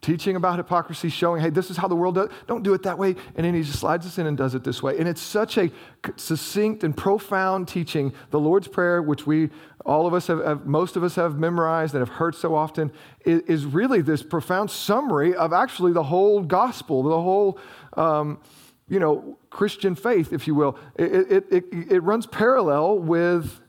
teaching 0.05 0.35
about 0.35 0.57
hypocrisy, 0.57 1.09
showing, 1.09 1.41
hey, 1.41 1.49
this 1.49 1.71
is 1.71 1.77
how 1.77 1.87
the 1.87 1.95
world 1.95 2.13
does. 2.13 2.29
Don't 2.45 2.61
do 2.61 2.75
it 2.75 2.83
that 2.83 2.97
way. 2.97 3.15
And 3.35 3.43
then 3.45 3.55
he 3.55 3.63
just 3.63 3.79
slides 3.79 4.05
us 4.05 4.19
in 4.19 4.27
and 4.27 4.37
does 4.37 4.53
it 4.53 4.63
this 4.63 4.83
way. 4.83 4.99
And 4.99 5.07
it's 5.07 5.21
such 5.21 5.57
a 5.57 5.71
succinct 6.15 6.83
and 6.83 6.95
profound 6.95 7.67
teaching. 7.67 8.13
The 8.29 8.39
Lord's 8.39 8.67
Prayer, 8.67 9.01
which 9.01 9.25
we, 9.25 9.49
all 9.83 10.05
of 10.05 10.13
us 10.13 10.27
have, 10.27 10.45
have 10.45 10.67
most 10.67 10.95
of 10.95 11.03
us 11.03 11.15
have 11.15 11.39
memorized 11.39 11.95
and 11.95 12.07
have 12.07 12.17
heard 12.17 12.35
so 12.35 12.53
often, 12.53 12.91
is, 13.25 13.41
is, 13.47 13.65
really 13.65 14.01
this 14.01 14.21
profound 14.21 14.69
summary 14.69 15.33
of 15.35 15.51
actually 15.53 15.91
the 15.91 16.03
whole 16.03 16.43
gospel, 16.43 17.01
the 17.01 17.09
whole, 17.09 17.57
um, 17.97 18.39
you 18.87 18.99
know, 18.99 19.39
Christian 19.49 19.95
faith, 19.95 20.31
if 20.31 20.45
you 20.45 20.53
will. 20.53 20.77
It, 20.97 21.31
it, 21.31 21.45
it, 21.49 21.65
it 21.71 21.99
runs 22.01 22.27
parallel 22.27 22.99
with 22.99 23.59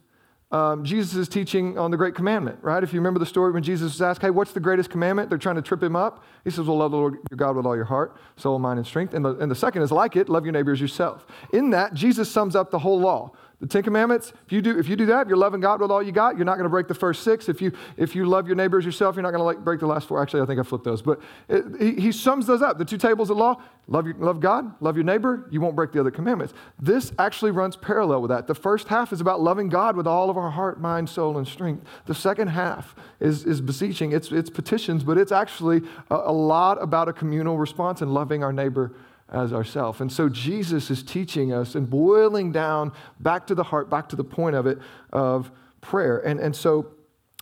um, 0.57 0.85
Jesus' 0.85 1.15
is 1.15 1.29
teaching 1.29 1.77
on 1.77 1.91
the 1.91 1.99
Great 1.99 2.15
Commandment, 2.15 2.59
right? 2.63 2.83
If 2.83 2.95
you 2.95 3.01
remember 3.01 3.21
the 3.21 3.27
story 3.27 3.53
when 3.53 3.63
Jesus 3.63 3.93
was 3.93 4.01
asked, 4.01 4.23
hey, 4.23 4.31
what's 4.31 4.53
the 4.53 4.61
greatest 4.61 4.89
commandment? 4.89 5.29
They're 5.29 5.39
trying 5.39 5.57
to 5.57 5.63
trip 5.63 5.83
him 5.83 5.95
up. 5.95 6.25
He 6.45 6.51
says, 6.51 6.67
well, 6.67 6.79
love 6.79 6.93
the 6.93 6.97
Lord 6.97 7.19
your 7.31 7.37
God 7.37 7.57
with 7.57 7.67
all 7.67 7.77
your 7.77 7.85
heart, 7.85 8.17
soul, 8.37 8.59
mind, 8.59 8.79
and 8.79 8.87
strength. 8.87 9.13
And 9.13 9.23
the, 9.23 9.37
and 9.37 9.51
the 9.51 9.55
second 9.55 9.83
is 9.83 9.93
like 9.93 10.17
it, 10.17 10.31
love 10.31 10.45
your 10.47 10.53
neighbor 10.53 10.73
as 10.73 10.81
yourself. 10.81 11.27
In 11.53 11.71
that, 11.71 11.93
Jesus 11.93 12.31
sums 12.31 12.57
up 12.57 12.71
the 12.71 12.79
whole 12.79 12.99
law. 12.99 13.33
The 13.61 13.67
Ten 13.67 13.83
Commandments, 13.83 14.35
if 14.45 14.53
you 14.53 14.61
do, 14.61 14.79
if 14.79 14.87
you 14.87 14.97
do 14.97 15.07
that, 15.07 15.29
you're 15.29 15.37
loving 15.39 15.63
God 15.63 15.81
with 15.81 15.91
all 15.91 16.03
you 16.03 16.13
got, 16.13 16.37
you're 16.37 16.45
not 16.45 16.57
going 16.57 16.67
to 16.67 16.71
break 16.71 16.89
the 16.89 16.95
first 16.95 17.23
six. 17.23 17.49
If 17.49 17.63
you, 17.63 17.73
if 17.97 18.15
you 18.15 18.27
love 18.27 18.47
your 18.47 18.55
neighbors 18.55 18.85
yourself, 18.85 19.17
you're 19.17 19.23
not 19.23 19.33
going 19.33 19.57
to 19.57 19.61
break 19.63 19.81
the 19.81 19.87
last 19.87 20.07
four. 20.07 20.21
Actually, 20.21 20.43
I 20.43 20.47
think 20.47 20.61
I 20.61 20.63
flipped 20.63 20.85
those. 20.85 21.01
But 21.01 21.21
it, 21.49 21.65
he, 21.81 21.93
he, 21.95 22.13
sums 22.13 22.47
those 22.47 22.61
up. 22.61 22.77
The 22.77 22.85
two 22.85 22.99
tables 22.99 23.31
of 23.31 23.39
law, 23.39 23.63
love, 23.89 24.07
your, 24.07 24.15
love 24.17 24.41
God, 24.41 24.75
love 24.83 24.95
your 24.95 25.05
neighbor, 25.05 25.49
you 25.51 25.63
won't 25.63 25.75
break 25.75 25.93
the 25.93 26.01
other 26.01 26.11
commandments. 26.11 26.53
This 26.79 27.13
actually 27.19 27.51
runs 27.51 27.77
parallel 27.77 28.21
with 28.21 28.29
that. 28.29 28.47
The 28.47 28.55
first 28.55 28.89
half 28.89 29.11
is 29.11 29.23
about 29.23 29.41
loving 29.41 29.71
God 29.71 29.97
with 29.97 30.07
all 30.07 30.29
of 30.29 30.37
our 30.37 30.51
heart, 30.51 30.79
mind, 30.79 31.09
soul, 31.09 31.39
and 31.39 31.49
strength. 31.49 31.87
The 32.05 32.15
second 32.15 32.49
half 32.49 32.95
is, 33.21 33.45
is 33.45 33.63
beseeching, 33.63 34.13
it's, 34.13 34.31
it's 34.33 34.51
petitions, 34.51 35.03
but 35.03 35.17
it's 35.17 35.33
actually 35.33 35.81
a, 36.11 36.17
a 36.17 36.33
lot 36.33 36.83
about 36.83 37.09
a 37.09 37.13
communal 37.15 37.57
response 37.57 38.03
and 38.03 38.13
loving 38.13 38.45
our 38.45 38.53
neighbor 38.53 38.93
as 39.29 39.53
ourself. 39.53 40.01
And 40.01 40.11
so 40.11 40.29
Jesus 40.29 40.91
is 40.91 41.03
teaching 41.03 41.53
us 41.53 41.75
and 41.75 41.89
boiling 41.89 42.53
down 42.53 42.93
back 43.21 43.47
to 43.49 43.55
the 43.55 43.65
heart, 43.65 43.91
back 43.91 44.09
to 44.11 44.17
the 44.17 44.25
point 44.25 44.55
of 44.55 44.67
it 44.67 44.79
of 45.13 45.51
prayer. 45.81 46.19
And, 46.19 46.39
and 46.39 46.55
so 46.55 46.93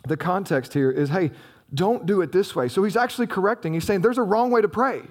the 0.06 0.16
context 0.16 0.72
here 0.72 0.90
is 0.90 1.10
hey, 1.10 1.30
don't 1.72 2.06
do 2.06 2.20
it 2.20 2.32
this 2.32 2.54
way. 2.54 2.68
So 2.68 2.84
he's 2.84 2.96
actually 2.96 3.26
correcting. 3.26 3.74
He's 3.74 3.84
saying 3.84 4.00
there's 4.00 4.18
a 4.18 4.22
wrong 4.22 4.50
way 4.50 4.62
to 4.62 4.68
pray. 4.68 5.02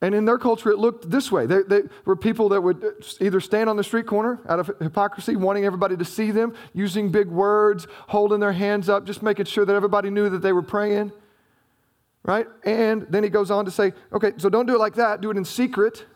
And 0.00 0.14
in 0.14 0.26
their 0.26 0.36
culture, 0.36 0.70
it 0.70 0.78
looked 0.78 1.10
this 1.10 1.32
way. 1.32 1.46
They, 1.46 1.62
they, 1.62 1.82
were 2.04 2.16
people 2.16 2.50
that 2.50 2.60
would 2.60 2.84
either 3.20 3.40
stand 3.40 3.70
on 3.70 3.76
the 3.76 3.84
street 3.84 4.06
corner 4.06 4.38
out 4.46 4.60
of 4.60 4.70
hypocrisy, 4.78 5.34
wanting 5.34 5.64
everybody 5.64 5.96
to 5.96 6.04
see 6.04 6.30
them, 6.30 6.54
using 6.74 7.10
big 7.10 7.28
words, 7.28 7.86
holding 8.08 8.38
their 8.38 8.52
hands 8.52 8.90
up, 8.90 9.06
just 9.06 9.22
making 9.22 9.46
sure 9.46 9.64
that 9.64 9.74
everybody 9.74 10.10
knew 10.10 10.28
that 10.28 10.40
they 10.42 10.52
were 10.52 10.62
praying 10.62 11.10
right? 12.24 12.46
And 12.64 13.06
then 13.10 13.22
he 13.22 13.28
goes 13.28 13.50
on 13.50 13.64
to 13.66 13.70
say, 13.70 13.92
okay, 14.12 14.32
so 14.38 14.48
don't 14.48 14.66
do 14.66 14.74
it 14.74 14.78
like 14.78 14.94
that, 14.94 15.20
do 15.20 15.30
it 15.30 15.36
in 15.36 15.44
secret. 15.44 16.06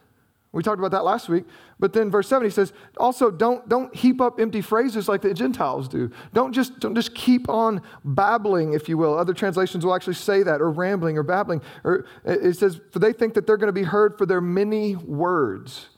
We 0.50 0.62
talked 0.62 0.78
about 0.78 0.92
that 0.92 1.04
last 1.04 1.28
week. 1.28 1.44
But 1.78 1.92
then 1.92 2.10
verse 2.10 2.26
7 2.26 2.44
he 2.44 2.50
says, 2.50 2.72
also 2.96 3.30
don't, 3.30 3.68
don't 3.68 3.94
heap 3.94 4.20
up 4.20 4.40
empty 4.40 4.62
phrases 4.62 5.06
like 5.06 5.20
the 5.20 5.34
Gentiles 5.34 5.88
do. 5.88 6.10
Don't 6.32 6.54
just, 6.54 6.80
don't 6.80 6.94
just 6.94 7.14
keep 7.14 7.48
on 7.50 7.82
babbling, 8.02 8.72
if 8.72 8.88
you 8.88 8.96
will. 8.96 9.16
Other 9.16 9.34
translations 9.34 9.84
will 9.84 9.94
actually 9.94 10.14
say 10.14 10.42
that, 10.42 10.62
or 10.62 10.70
rambling 10.70 11.18
or 11.18 11.22
babbling. 11.22 11.60
Or 11.84 12.06
it 12.24 12.56
says, 12.56 12.80
for 12.90 12.98
they 12.98 13.12
think 13.12 13.34
that 13.34 13.46
they're 13.46 13.58
going 13.58 13.68
to 13.68 13.72
be 13.72 13.82
heard 13.82 14.16
for 14.16 14.24
their 14.24 14.40
many 14.40 14.96
words. 14.96 15.90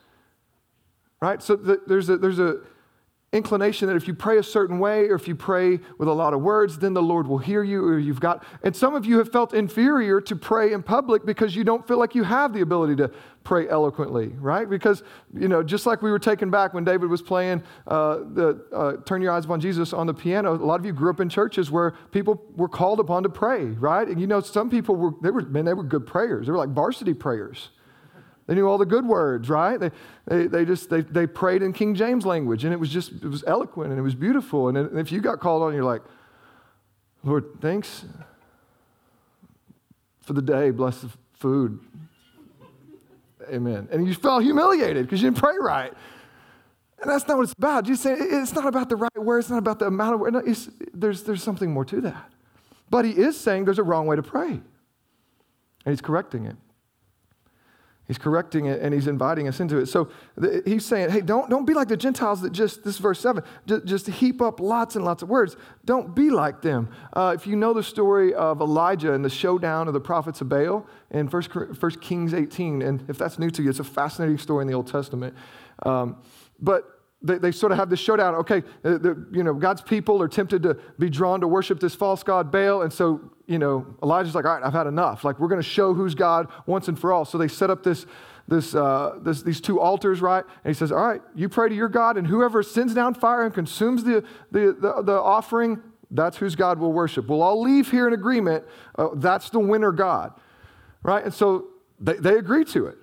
Right? 1.20 1.40
So 1.40 1.54
there's 1.54 2.08
a, 2.08 2.16
there's 2.16 2.40
a 2.40 2.60
inclination 3.32 3.86
that 3.86 3.94
if 3.94 4.08
you 4.08 4.14
pray 4.14 4.38
a 4.38 4.42
certain 4.42 4.80
way 4.80 5.08
or 5.08 5.14
if 5.14 5.28
you 5.28 5.36
pray 5.36 5.78
with 5.98 6.08
a 6.08 6.12
lot 6.12 6.34
of 6.34 6.40
words, 6.40 6.78
then 6.78 6.94
the 6.94 7.02
Lord 7.02 7.28
will 7.28 7.38
hear 7.38 7.62
you, 7.62 7.84
or 7.84 7.96
you've 7.96 8.18
got. 8.18 8.44
And 8.64 8.74
some 8.74 8.94
of 8.94 9.06
you 9.06 9.18
have 9.18 9.30
felt 9.30 9.54
inferior 9.54 10.20
to 10.22 10.34
pray 10.34 10.72
in 10.72 10.82
public 10.82 11.24
because 11.24 11.54
you 11.54 11.62
don't 11.62 11.86
feel 11.86 11.98
like 11.98 12.16
you 12.16 12.24
have 12.24 12.52
the 12.52 12.60
ability 12.60 12.96
to 12.96 13.10
pray 13.44 13.68
eloquently, 13.68 14.28
right? 14.40 14.68
Because, 14.68 15.04
you 15.32 15.46
know, 15.46 15.62
just 15.62 15.86
like 15.86 16.02
we 16.02 16.10
were 16.10 16.18
taken 16.18 16.50
back 16.50 16.74
when 16.74 16.82
David 16.82 17.08
was 17.08 17.22
playing 17.22 17.62
uh, 17.86 18.16
the 18.34 18.64
uh, 18.72 18.96
Turn 19.04 19.22
Your 19.22 19.32
Eyes 19.32 19.44
Upon 19.44 19.60
Jesus 19.60 19.92
on 19.92 20.08
the 20.08 20.14
piano, 20.14 20.54
a 20.54 20.56
lot 20.56 20.80
of 20.80 20.84
you 20.84 20.92
grew 20.92 21.10
up 21.10 21.20
in 21.20 21.28
churches 21.28 21.70
where 21.70 21.92
people 22.10 22.42
were 22.56 22.68
called 22.68 22.98
upon 22.98 23.22
to 23.22 23.28
pray, 23.28 23.64
right? 23.64 24.08
And 24.08 24.20
you 24.20 24.26
know, 24.26 24.40
some 24.40 24.68
people 24.68 24.96
were, 24.96 25.12
they 25.22 25.30
were, 25.30 25.42
man, 25.42 25.64
they 25.64 25.74
were 25.74 25.84
good 25.84 26.04
prayers. 26.04 26.46
They 26.46 26.52
were 26.52 26.58
like 26.58 26.70
varsity 26.70 27.14
prayers. 27.14 27.70
They 28.50 28.56
knew 28.56 28.66
all 28.66 28.78
the 28.78 28.84
good 28.84 29.06
words, 29.06 29.48
right? 29.48 29.78
They, 29.78 29.92
they, 30.26 30.48
they 30.48 30.64
just, 30.64 30.90
they, 30.90 31.02
they 31.02 31.28
prayed 31.28 31.62
in 31.62 31.72
King 31.72 31.94
James 31.94 32.26
language, 32.26 32.64
and 32.64 32.72
it 32.72 32.80
was 32.80 32.88
just, 32.88 33.12
it 33.12 33.28
was 33.28 33.44
eloquent, 33.46 33.90
and 33.90 33.98
it 34.00 34.02
was 34.02 34.16
beautiful. 34.16 34.66
And 34.66 34.98
if 34.98 35.12
you 35.12 35.20
got 35.20 35.38
called 35.38 35.62
on, 35.62 35.72
you're 35.72 35.84
like, 35.84 36.02
Lord, 37.22 37.44
thanks 37.60 38.04
for 40.22 40.32
the 40.32 40.42
day, 40.42 40.72
bless 40.72 41.00
the 41.00 41.10
food. 41.34 41.78
amen. 43.48 43.88
And 43.92 44.04
you 44.08 44.14
felt 44.14 44.42
humiliated 44.42 45.06
because 45.06 45.22
you 45.22 45.30
didn't 45.30 45.40
pray 45.40 45.54
right. 45.60 45.92
And 47.00 47.08
that's 47.08 47.28
not 47.28 47.36
what 47.36 47.44
it's 47.44 47.54
about. 47.56 47.86
You 47.86 47.94
say 47.94 48.14
it's 48.14 48.52
not 48.52 48.66
about 48.66 48.88
the 48.88 48.96
right 48.96 49.16
word, 49.16 49.38
it's 49.38 49.50
not 49.50 49.58
about 49.58 49.78
the 49.78 49.86
amount 49.86 50.14
of 50.14 50.20
word. 50.22 50.32
No, 50.32 50.42
there's, 50.92 51.22
there's 51.22 51.44
something 51.44 51.70
more 51.70 51.84
to 51.84 52.00
that. 52.00 52.32
But 52.90 53.04
he 53.04 53.12
is 53.12 53.38
saying 53.38 53.66
there's 53.66 53.78
a 53.78 53.84
wrong 53.84 54.08
way 54.08 54.16
to 54.16 54.24
pray. 54.24 54.50
And 54.50 54.62
he's 55.84 56.00
correcting 56.00 56.46
it. 56.46 56.56
He's 58.10 58.18
correcting 58.18 58.66
it 58.66 58.82
and 58.82 58.92
he's 58.92 59.06
inviting 59.06 59.46
us 59.46 59.60
into 59.60 59.78
it. 59.78 59.86
So 59.86 60.08
the, 60.34 60.64
he's 60.66 60.84
saying, 60.84 61.10
hey, 61.10 61.20
don't, 61.20 61.48
don't 61.48 61.64
be 61.64 61.74
like 61.74 61.86
the 61.86 61.96
Gentiles 61.96 62.40
that 62.40 62.50
just, 62.50 62.82
this 62.82 62.98
verse 62.98 63.20
7, 63.20 63.40
just, 63.66 63.84
just 63.84 64.06
heap 64.08 64.42
up 64.42 64.58
lots 64.58 64.96
and 64.96 65.04
lots 65.04 65.22
of 65.22 65.28
words. 65.28 65.56
Don't 65.84 66.12
be 66.12 66.28
like 66.28 66.60
them. 66.60 66.88
Uh, 67.12 67.36
if 67.36 67.46
you 67.46 67.54
know 67.54 67.72
the 67.72 67.84
story 67.84 68.34
of 68.34 68.60
Elijah 68.60 69.12
and 69.12 69.24
the 69.24 69.30
showdown 69.30 69.86
of 69.86 69.94
the 69.94 70.00
prophets 70.00 70.40
of 70.40 70.48
Baal 70.48 70.88
in 71.12 71.28
1, 71.28 71.42
1 71.78 71.90
Kings 72.00 72.34
18, 72.34 72.82
and 72.82 73.08
if 73.08 73.16
that's 73.16 73.38
new 73.38 73.48
to 73.48 73.62
you, 73.62 73.70
it's 73.70 73.78
a 73.78 73.84
fascinating 73.84 74.38
story 74.38 74.62
in 74.62 74.66
the 74.66 74.74
Old 74.74 74.88
Testament. 74.88 75.36
Um, 75.86 76.20
but 76.58 76.82
they, 77.22 77.38
they, 77.38 77.52
sort 77.52 77.70
of 77.70 77.78
have 77.78 77.90
this 77.90 78.00
showdown. 78.00 78.34
Okay, 78.34 78.64
the, 78.82 79.24
you 79.30 79.44
know, 79.44 79.54
God's 79.54 79.82
people 79.82 80.20
are 80.20 80.26
tempted 80.26 80.64
to 80.64 80.74
be 80.98 81.08
drawn 81.10 81.40
to 81.42 81.46
worship 81.46 81.78
this 81.78 81.94
false 81.94 82.24
god 82.24 82.50
Baal, 82.50 82.82
and 82.82 82.92
so 82.92 83.30
you 83.50 83.58
know, 83.58 83.84
Elijah's 84.00 84.36
like, 84.36 84.44
all 84.44 84.54
right, 84.54 84.62
I've 84.62 84.72
had 84.72 84.86
enough. 84.86 85.24
Like, 85.24 85.40
we're 85.40 85.48
going 85.48 85.60
to 85.60 85.68
show 85.68 85.92
who's 85.92 86.14
God 86.14 86.46
once 86.66 86.86
and 86.86 86.96
for 86.96 87.12
all. 87.12 87.24
So 87.24 87.36
they 87.36 87.48
set 87.48 87.68
up 87.68 87.82
this, 87.82 88.06
this, 88.46 88.76
uh, 88.76 89.18
this, 89.22 89.42
these 89.42 89.60
two 89.60 89.80
altars, 89.80 90.22
right? 90.22 90.44
And 90.62 90.72
he 90.72 90.78
says, 90.78 90.92
all 90.92 91.04
right, 91.04 91.20
you 91.34 91.48
pray 91.48 91.68
to 91.68 91.74
your 91.74 91.88
God, 91.88 92.16
and 92.16 92.24
whoever 92.24 92.62
sends 92.62 92.94
down 92.94 93.12
fire 93.14 93.44
and 93.44 93.52
consumes 93.52 94.04
the, 94.04 94.24
the, 94.52 94.76
the, 94.80 95.02
the 95.02 95.20
offering, 95.20 95.82
that's 96.12 96.36
whose 96.36 96.54
God 96.54 96.78
will 96.78 96.92
worship. 96.92 97.26
We'll 97.26 97.42
all 97.42 97.60
leave 97.60 97.90
here 97.90 98.06
in 98.06 98.12
agreement. 98.12 98.62
Uh, 98.96 99.08
that's 99.16 99.50
the 99.50 99.58
winner 99.58 99.90
God, 99.90 100.32
right? 101.02 101.24
And 101.24 101.34
so 101.34 101.70
they, 101.98 102.14
they 102.14 102.36
agree 102.36 102.64
to 102.66 102.86
it. 102.86 102.98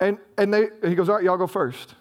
And, 0.00 0.18
and 0.36 0.52
they, 0.52 0.66
he 0.82 0.96
goes, 0.96 1.08
all 1.08 1.14
right, 1.14 1.24
y'all 1.24 1.36
go 1.36 1.46
first. 1.46 1.94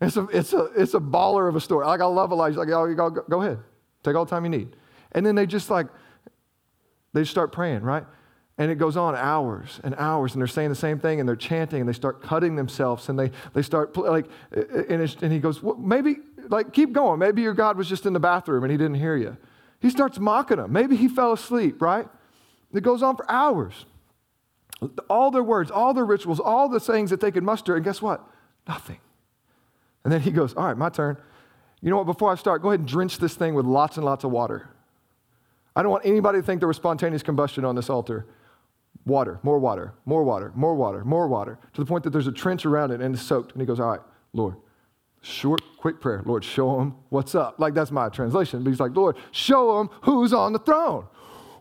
It's 0.00 0.16
a, 0.16 0.28
it's, 0.32 0.52
a, 0.52 0.70
it's 0.76 0.94
a 0.94 1.00
baller 1.00 1.48
of 1.48 1.56
a 1.56 1.60
story. 1.60 1.84
Like, 1.84 2.00
I 2.00 2.04
love 2.04 2.30
Elijah. 2.30 2.60
Like, 2.60 2.68
y'all, 2.68 2.94
go, 2.94 3.10
go 3.10 3.42
ahead. 3.42 3.58
Take 4.04 4.14
all 4.14 4.24
the 4.24 4.30
time 4.30 4.44
you 4.44 4.50
need. 4.50 4.76
And 5.10 5.26
then 5.26 5.34
they 5.34 5.46
just 5.46 5.68
like, 5.68 5.88
they 7.16 7.22
just 7.22 7.30
start 7.30 7.50
praying, 7.50 7.80
right? 7.80 8.04
And 8.58 8.70
it 8.70 8.74
goes 8.74 8.96
on 8.96 9.16
hours 9.16 9.80
and 9.82 9.94
hours, 9.96 10.34
and 10.34 10.40
they're 10.40 10.46
saying 10.46 10.68
the 10.68 10.74
same 10.74 10.98
thing, 10.98 11.18
and 11.18 11.26
they're 11.26 11.34
chanting, 11.34 11.80
and 11.80 11.88
they 11.88 11.94
start 11.94 12.22
cutting 12.22 12.56
themselves, 12.56 13.08
and 13.08 13.18
they, 13.18 13.30
they 13.54 13.62
start, 13.62 13.96
like, 13.96 14.26
and, 14.52 15.16
and 15.22 15.32
he 15.32 15.38
goes, 15.38 15.62
well, 15.62 15.76
maybe, 15.76 16.16
like, 16.50 16.74
keep 16.74 16.92
going. 16.92 17.18
Maybe 17.18 17.40
your 17.40 17.54
God 17.54 17.78
was 17.78 17.88
just 17.88 18.04
in 18.04 18.12
the 18.12 18.20
bathroom 18.20 18.64
and 18.64 18.70
he 18.70 18.76
didn't 18.76 18.96
hear 18.96 19.16
you. 19.16 19.38
He 19.80 19.88
starts 19.88 20.18
mocking 20.18 20.58
them. 20.58 20.72
Maybe 20.72 20.94
he 20.94 21.08
fell 21.08 21.32
asleep, 21.32 21.80
right? 21.80 22.06
It 22.72 22.82
goes 22.82 23.02
on 23.02 23.16
for 23.16 23.30
hours. 23.30 23.86
All 25.08 25.30
their 25.30 25.42
words, 25.42 25.70
all 25.70 25.94
their 25.94 26.04
rituals, 26.04 26.38
all 26.38 26.68
the 26.68 26.80
sayings 26.80 27.08
that 27.08 27.20
they 27.20 27.30
could 27.30 27.42
muster, 27.42 27.76
and 27.76 27.84
guess 27.84 28.02
what? 28.02 28.22
Nothing. 28.68 28.98
And 30.04 30.12
then 30.12 30.20
he 30.20 30.30
goes, 30.30 30.54
All 30.54 30.66
right, 30.66 30.76
my 30.76 30.90
turn. 30.90 31.16
You 31.80 31.90
know 31.90 31.96
what? 31.96 32.04
Before 32.04 32.30
I 32.30 32.34
start, 32.34 32.62
go 32.62 32.68
ahead 32.68 32.80
and 32.80 32.88
drench 32.88 33.18
this 33.18 33.34
thing 33.34 33.54
with 33.54 33.64
lots 33.64 33.96
and 33.96 34.04
lots 34.04 34.22
of 34.22 34.30
water. 34.30 34.68
I 35.76 35.82
don't 35.82 35.92
want 35.92 36.06
anybody 36.06 36.40
to 36.40 36.42
think 36.42 36.60
there 36.60 36.68
was 36.68 36.78
spontaneous 36.78 37.22
combustion 37.22 37.64
on 37.64 37.76
this 37.76 37.90
altar. 37.90 38.26
Water, 39.04 39.38
more 39.42 39.58
water, 39.58 39.92
more 40.06 40.24
water, 40.24 40.50
more 40.56 40.74
water, 40.74 41.04
more 41.04 41.28
water, 41.28 41.58
to 41.74 41.80
the 41.80 41.86
point 41.86 42.02
that 42.04 42.10
there's 42.10 42.26
a 42.26 42.32
trench 42.32 42.66
around 42.66 42.90
it 42.90 43.00
and 43.00 43.14
it's 43.14 43.22
soaked. 43.22 43.52
And 43.52 43.60
he 43.60 43.66
goes, 43.66 43.78
All 43.78 43.90
right, 43.90 44.00
Lord, 44.32 44.56
short, 45.20 45.60
quick 45.76 46.00
prayer. 46.00 46.22
Lord, 46.24 46.42
show 46.42 46.78
them 46.78 46.96
what's 47.10 47.34
up. 47.34 47.60
Like 47.60 47.74
that's 47.74 47.90
my 47.90 48.08
translation. 48.08 48.64
But 48.64 48.70
he's 48.70 48.80
like, 48.80 48.96
Lord, 48.96 49.16
show 49.30 49.78
them 49.78 49.90
who's 50.02 50.32
on 50.32 50.54
the 50.54 50.58
throne. 50.58 51.06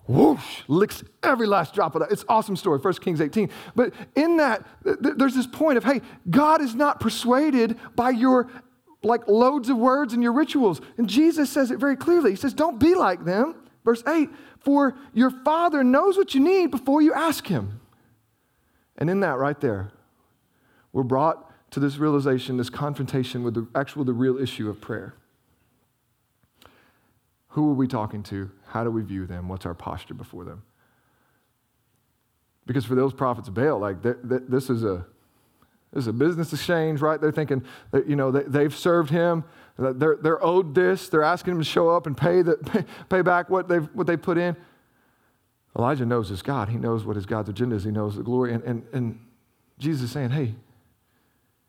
Whoosh, 0.08 0.62
licks 0.68 1.04
every 1.24 1.48
last 1.48 1.74
drop 1.74 1.96
of 1.96 2.02
that. 2.02 2.12
It's 2.12 2.24
awesome 2.30 2.56
story, 2.56 2.80
1 2.80 2.94
Kings 2.96 3.22
18. 3.22 3.50
But 3.76 3.94
in 4.16 4.38
that, 4.38 4.66
th- 4.84 5.16
there's 5.18 5.34
this 5.34 5.48
point 5.48 5.78
of, 5.78 5.84
hey, 5.84 6.02
God 6.30 6.62
is 6.62 6.76
not 6.76 7.00
persuaded 7.00 7.78
by 7.96 8.12
your 8.12 8.50
like 9.02 9.28
loads 9.28 9.70
of 9.70 9.78
words 9.78 10.14
and 10.14 10.22
your 10.22 10.34
rituals. 10.34 10.80
And 10.98 11.10
Jesus 11.10 11.50
says 11.50 11.72
it 11.72 11.80
very 11.80 11.96
clearly. 11.96 12.32
He 12.32 12.36
says, 12.36 12.54
don't 12.54 12.80
be 12.80 12.94
like 12.94 13.26
them. 13.26 13.56
Verse 13.86 14.04
8, 14.06 14.30
for 14.60 14.98
your 15.14 15.30
Father 15.30 15.84
knows 15.84 16.18
what 16.18 16.34
you 16.34 16.42
need 16.42 16.72
before 16.72 17.02
you 17.02 17.14
ask 17.14 17.48
Him. 17.48 17.80
And 18.98 19.10
in 19.10 19.20
that 19.22 19.38
right 19.38 19.60
there, 19.62 19.92
we're 20.92 21.04
brought 21.04 21.52
to 21.72 21.80
this 21.80 21.98
realization, 21.98 22.58
this 22.58 22.70
confrontation 22.70 23.44
with 23.44 23.54
the 23.54 23.68
actual, 23.76 24.04
the 24.04 24.14
real 24.14 24.38
issue 24.38 24.70
of 24.70 24.82
prayer. 24.82 25.14
Who 27.50 27.70
are 27.70 27.74
we 27.74 27.88
talking 27.88 28.24
to? 28.24 28.50
How 28.68 28.84
do 28.84 28.92
we 28.92 29.04
view 29.04 29.26
them? 29.26 29.48
What's 29.48 29.66
our 29.66 29.74
posture 29.74 30.14
before 30.14 30.44
them? 30.44 30.64
Because 32.66 32.86
for 32.86 32.96
those 32.96 33.14
prophets 33.14 33.48
of 33.48 33.54
Baal, 33.54 33.78
like 33.78 33.98
this 34.02 34.70
is 34.70 34.84
a 34.84 35.06
this 35.96 36.04
is 36.04 36.08
a 36.10 36.14
business 36.14 36.52
exchange, 36.52 37.00
right? 37.00 37.22
They're 37.22 37.32
thinking 37.32 37.64
that 37.92 38.06
you 38.08 38.18
know 38.18 38.30
they, 38.30 38.64
have 38.64 38.76
served 38.76 39.10
him. 39.10 39.46
They're, 39.80 40.18
they're 40.22 40.44
owed 40.44 40.76
this. 40.76 41.08
They're 41.08 41.24
asking 41.24 41.54
him 41.54 41.60
to 41.60 41.66
show 41.66 41.90
up 41.90 42.06
and 42.06 42.18
pay, 42.18 42.42
the, 42.42 42.58
pay, 42.58 42.84
pay 43.10 43.22
back 43.22 43.50
what, 43.50 43.70
they've, 43.70 43.88
what 43.94 44.06
they 44.06 44.18
put 44.18 44.38
in. 44.38 44.58
Elijah 45.78 46.06
knows 46.06 46.28
his 46.28 46.42
God. 46.42 46.68
He 46.68 46.78
knows 46.78 47.06
what 47.06 47.16
his 47.16 47.26
God's 47.26 47.48
agenda 47.48 47.78
is. 47.78 47.86
He 47.86 47.92
knows 47.92 48.18
the 48.18 48.24
glory. 48.24 48.54
And, 48.54 48.64
and, 48.64 48.84
and 48.92 49.20
Jesus 49.78 50.04
is 50.04 50.12
saying, 50.12 50.32
hey, 50.32 50.56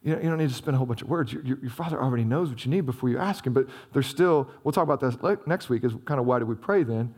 you 0.03 0.13
don't, 0.13 0.25
you 0.25 0.29
don't 0.29 0.39
need 0.39 0.49
to 0.49 0.55
spend 0.55 0.75
a 0.75 0.79
whole 0.79 0.87
bunch 0.87 1.03
of 1.03 1.09
words. 1.09 1.33
Your, 1.33 1.45
your, 1.45 1.59
your, 1.61 1.71
Father 1.71 2.01
already 2.03 2.25
knows 2.25 2.49
what 2.49 2.65
you 2.65 2.71
need 2.71 2.83
before 2.83 3.09
you 3.09 3.19
ask 3.19 3.47
Him. 3.47 3.53
But 3.53 3.69
there's 3.93 4.07
still, 4.07 4.49
we'll 4.63 4.73
talk 4.73 4.85
about 4.85 5.01
this 5.01 5.17
next 5.47 5.69
week, 5.69 5.85
is 5.85 5.93
kind 6.05 6.21
of 6.21 6.27
why 6.27 6.41
do 6.41 6.47
we 6.47 6.55
pray 6.57 6.83
then? 6.83 7.15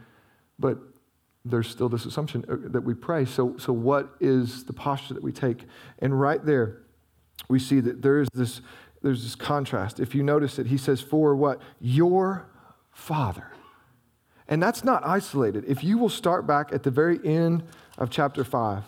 But 0.58 0.78
there's 1.44 1.68
still 1.68 1.88
this 1.88 2.06
assumption 2.06 2.44
uh, 2.48 2.56
that 2.70 2.82
we 2.82 2.94
pray. 2.94 3.24
So, 3.24 3.56
so 3.58 3.72
what 3.72 4.14
is 4.20 4.64
the 4.64 4.72
posture 4.72 5.14
that 5.14 5.22
we 5.22 5.32
take? 5.32 5.64
And 5.98 6.18
right 6.18 6.44
there, 6.44 6.82
we 7.48 7.58
see 7.58 7.80
that 7.80 8.02
there 8.02 8.20
is 8.20 8.28
this 8.34 8.60
there's 9.02 9.22
this 9.22 9.34
contrast. 9.36 10.00
If 10.00 10.14
you 10.14 10.22
notice 10.22 10.58
it, 10.58 10.66
he 10.66 10.76
says, 10.76 11.00
For 11.00 11.36
what? 11.36 11.60
Your 11.80 12.48
Father. 12.90 13.52
And 14.48 14.62
that's 14.62 14.82
not 14.82 15.06
isolated. 15.06 15.64
If 15.68 15.84
you 15.84 15.98
will 15.98 16.08
start 16.08 16.46
back 16.46 16.72
at 16.72 16.82
the 16.82 16.90
very 16.90 17.20
end 17.24 17.62
of 17.96 18.10
chapter 18.10 18.44
5, 18.44 18.82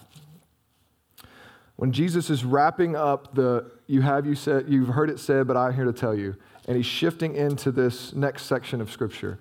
when 1.77 1.93
Jesus 1.93 2.29
is 2.29 2.45
wrapping 2.45 2.97
up 2.97 3.35
the 3.35 3.71
you 3.87 4.03
have 4.03 4.27
you 4.27 4.35
said 4.35 4.67
you've 4.69 4.89
heard 4.89 5.11
it 5.11 5.19
said 5.19 5.49
but 5.49 5.57
i'm 5.57 5.75
here 5.75 5.85
to 5.85 5.93
tell 5.93 6.15
you 6.15 6.37
and 6.69 6.77
he's 6.77 6.87
shifting 6.87 7.35
into 7.35 7.73
this 7.73 8.13
next 8.13 8.45
section 8.45 8.81
of 8.81 8.89
scripture 8.89 9.39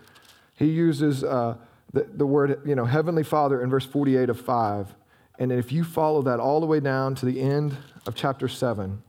he 0.55 0.65
uses 0.65 1.23
uh, 1.23 1.55
the, 1.93 2.07
the 2.15 2.25
word 2.25 2.59
you 2.65 2.75
know 2.75 2.85
heavenly 2.85 3.23
father 3.23 3.61
in 3.61 3.69
verse 3.69 3.85
48 3.85 4.29
of 4.29 4.41
5 4.41 4.95
and 5.39 5.51
if 5.51 5.71
you 5.71 5.83
follow 5.83 6.21
that 6.21 6.39
all 6.39 6.59
the 6.59 6.67
way 6.67 6.79
down 6.79 7.15
to 7.15 7.25
the 7.25 7.41
end 7.41 7.75
of 8.05 8.13
chapter 8.13 8.47
7 8.47 9.01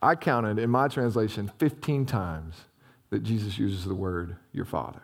I 0.00 0.14
counted 0.14 0.58
in 0.58 0.70
my 0.70 0.88
translation 0.88 1.50
15 1.58 2.06
times 2.06 2.54
that 3.10 3.22
Jesus 3.22 3.58
uses 3.58 3.84
the 3.84 3.94
word 3.94 4.36
your 4.52 4.64
father. 4.64 5.02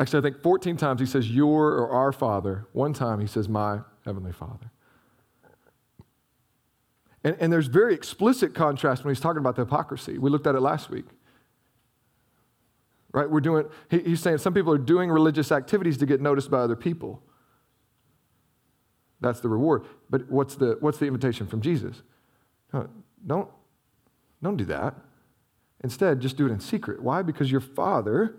Actually, 0.00 0.20
I 0.20 0.22
think 0.30 0.42
14 0.42 0.76
times 0.76 1.00
he 1.00 1.06
says 1.06 1.30
your 1.30 1.72
or 1.72 1.90
our 1.90 2.12
father. 2.12 2.66
One 2.72 2.92
time 2.92 3.20
he 3.20 3.26
says 3.26 3.48
my 3.48 3.80
heavenly 4.04 4.32
father. 4.32 4.70
And, 7.24 7.36
and 7.40 7.52
there's 7.52 7.66
very 7.66 7.94
explicit 7.94 8.54
contrast 8.54 9.04
when 9.04 9.12
he's 9.12 9.20
talking 9.20 9.40
about 9.40 9.56
the 9.56 9.62
hypocrisy. 9.62 10.18
We 10.18 10.30
looked 10.30 10.46
at 10.46 10.54
it 10.54 10.60
last 10.60 10.88
week. 10.88 11.06
Right? 13.18 13.28
We're 13.28 13.40
doing, 13.40 13.64
he, 13.90 13.98
he's 13.98 14.20
saying 14.20 14.38
some 14.38 14.54
people 14.54 14.72
are 14.72 14.78
doing 14.78 15.10
religious 15.10 15.50
activities 15.50 15.96
to 15.96 16.06
get 16.06 16.20
noticed 16.20 16.52
by 16.52 16.58
other 16.58 16.76
people. 16.76 17.20
That's 19.20 19.40
the 19.40 19.48
reward. 19.48 19.86
But 20.08 20.30
what's 20.30 20.54
the, 20.54 20.76
what's 20.78 20.98
the 20.98 21.06
invitation 21.06 21.48
from 21.48 21.60
Jesus? 21.60 22.00
No, 22.72 22.88
don't, 23.26 23.48
don't 24.40 24.56
do 24.56 24.64
that. 24.66 24.94
Instead, 25.82 26.20
just 26.20 26.36
do 26.36 26.46
it 26.46 26.52
in 26.52 26.60
secret. 26.60 27.02
Why? 27.02 27.22
Because 27.22 27.50
your 27.50 27.60
Father, 27.60 28.36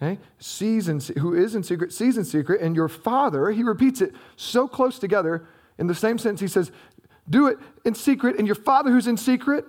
okay, 0.00 0.18
sees 0.38 0.88
in, 0.88 1.00
who 1.18 1.34
is 1.34 1.54
in 1.54 1.62
secret, 1.62 1.92
sees 1.92 2.16
in 2.16 2.24
secret, 2.24 2.62
and 2.62 2.74
your 2.74 2.88
Father, 2.88 3.50
he 3.50 3.62
repeats 3.62 4.00
it 4.00 4.14
so 4.36 4.66
close 4.66 4.98
together. 4.98 5.46
In 5.76 5.86
the 5.86 5.94
same 5.94 6.16
sense, 6.16 6.40
he 6.40 6.48
says, 6.48 6.72
do 7.28 7.46
it 7.46 7.58
in 7.84 7.94
secret, 7.94 8.38
and 8.38 8.46
your 8.46 8.56
Father 8.56 8.90
who's 8.90 9.06
in 9.06 9.18
secret, 9.18 9.66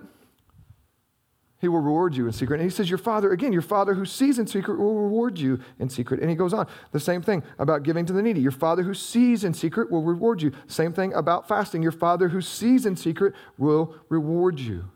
he 1.60 1.68
will 1.68 1.80
reward 1.80 2.16
you 2.16 2.26
in 2.26 2.32
secret. 2.32 2.58
And 2.58 2.70
he 2.70 2.74
says, 2.74 2.88
Your 2.88 2.98
father, 2.98 3.32
again, 3.32 3.52
your 3.52 3.62
father 3.62 3.92
who 3.92 4.06
sees 4.06 4.38
in 4.38 4.46
secret 4.46 4.78
will 4.78 4.94
reward 4.94 5.38
you 5.38 5.60
in 5.78 5.90
secret. 5.90 6.20
And 6.20 6.30
he 6.30 6.34
goes 6.34 6.54
on. 6.54 6.66
The 6.92 7.00
same 7.00 7.20
thing 7.20 7.42
about 7.58 7.82
giving 7.82 8.06
to 8.06 8.14
the 8.14 8.22
needy. 8.22 8.40
Your 8.40 8.50
father 8.50 8.82
who 8.82 8.94
sees 8.94 9.44
in 9.44 9.52
secret 9.52 9.90
will 9.90 10.02
reward 10.02 10.40
you. 10.40 10.52
Same 10.66 10.94
thing 10.94 11.12
about 11.12 11.46
fasting. 11.46 11.82
Your 11.82 11.92
father 11.92 12.28
who 12.30 12.40
sees 12.40 12.86
in 12.86 12.96
secret 12.96 13.34
will 13.58 13.94
reward 14.08 14.58
you. 14.58 14.86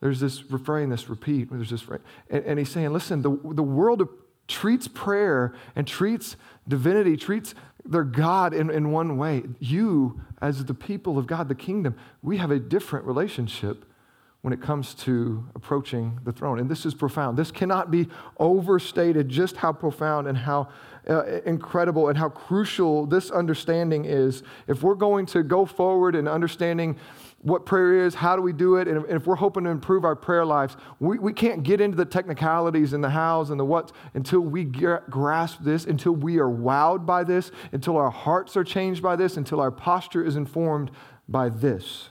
There's 0.00 0.20
this 0.20 0.50
refrain, 0.50 0.90
this 0.90 1.08
repeat. 1.08 1.50
There's 1.50 1.70
this, 1.70 1.84
and, 2.28 2.44
and 2.44 2.58
he's 2.58 2.70
saying, 2.70 2.92
Listen, 2.92 3.22
the, 3.22 3.30
the 3.30 3.62
world 3.62 4.06
treats 4.48 4.86
prayer 4.86 5.54
and 5.74 5.86
treats 5.86 6.36
divinity, 6.68 7.16
treats 7.16 7.54
their 7.86 8.04
God 8.04 8.52
in, 8.52 8.68
in 8.70 8.90
one 8.92 9.16
way. 9.16 9.44
You, 9.60 10.20
as 10.42 10.66
the 10.66 10.74
people 10.74 11.16
of 11.16 11.26
God, 11.26 11.48
the 11.48 11.54
kingdom, 11.54 11.96
we 12.20 12.36
have 12.36 12.50
a 12.50 12.58
different 12.58 13.06
relationship 13.06 13.86
when 14.42 14.52
it 14.52 14.60
comes 14.60 14.94
to 14.94 15.44
approaching 15.54 16.18
the 16.24 16.32
throne. 16.32 16.58
And 16.58 16.68
this 16.68 16.84
is 16.84 16.94
profound. 16.94 17.38
This 17.38 17.52
cannot 17.52 17.92
be 17.92 18.08
overstated 18.38 19.28
just 19.28 19.56
how 19.56 19.72
profound 19.72 20.26
and 20.26 20.36
how 20.36 20.68
uh, 21.08 21.40
incredible 21.46 22.08
and 22.08 22.18
how 22.18 22.28
crucial 22.28 23.06
this 23.06 23.30
understanding 23.30 24.04
is. 24.04 24.42
If 24.66 24.82
we're 24.82 24.96
going 24.96 25.26
to 25.26 25.44
go 25.44 25.64
forward 25.64 26.16
in 26.16 26.26
understanding 26.26 26.96
what 27.42 27.66
prayer 27.66 28.04
is, 28.04 28.14
how 28.14 28.36
do 28.36 28.42
we 28.42 28.52
do 28.52 28.76
it, 28.76 28.86
and 28.86 29.04
if 29.08 29.26
we're 29.26 29.34
hoping 29.34 29.64
to 29.64 29.70
improve 29.70 30.04
our 30.04 30.14
prayer 30.14 30.44
lives, 30.44 30.76
we, 31.00 31.18
we 31.18 31.32
can't 31.32 31.64
get 31.64 31.80
into 31.80 31.96
the 31.96 32.04
technicalities 32.04 32.92
and 32.92 33.02
the 33.02 33.10
hows 33.10 33.50
and 33.50 33.58
the 33.58 33.64
whats 33.64 33.92
until 34.14 34.40
we 34.40 34.62
get, 34.64 35.10
grasp 35.10 35.58
this, 35.62 35.84
until 35.84 36.12
we 36.12 36.38
are 36.38 36.48
wowed 36.48 37.04
by 37.04 37.24
this, 37.24 37.50
until 37.72 37.96
our 37.96 38.10
hearts 38.10 38.56
are 38.56 38.62
changed 38.62 39.02
by 39.02 39.16
this, 39.16 39.36
until 39.36 39.60
our 39.60 39.72
posture 39.72 40.24
is 40.24 40.36
informed 40.36 40.92
by 41.28 41.48
this. 41.48 42.10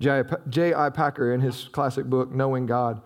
J.I. 0.00 0.90
Packer, 0.90 1.32
in 1.32 1.40
his 1.40 1.64
classic 1.64 2.06
book, 2.06 2.32
Knowing 2.32 2.66
God, 2.66 3.00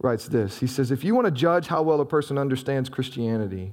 writes 0.00 0.28
this. 0.28 0.60
He 0.60 0.66
says, 0.66 0.90
If 0.90 1.04
you 1.04 1.14
want 1.14 1.26
to 1.26 1.30
judge 1.30 1.66
how 1.66 1.82
well 1.82 2.00
a 2.00 2.06
person 2.06 2.38
understands 2.38 2.88
Christianity, 2.88 3.72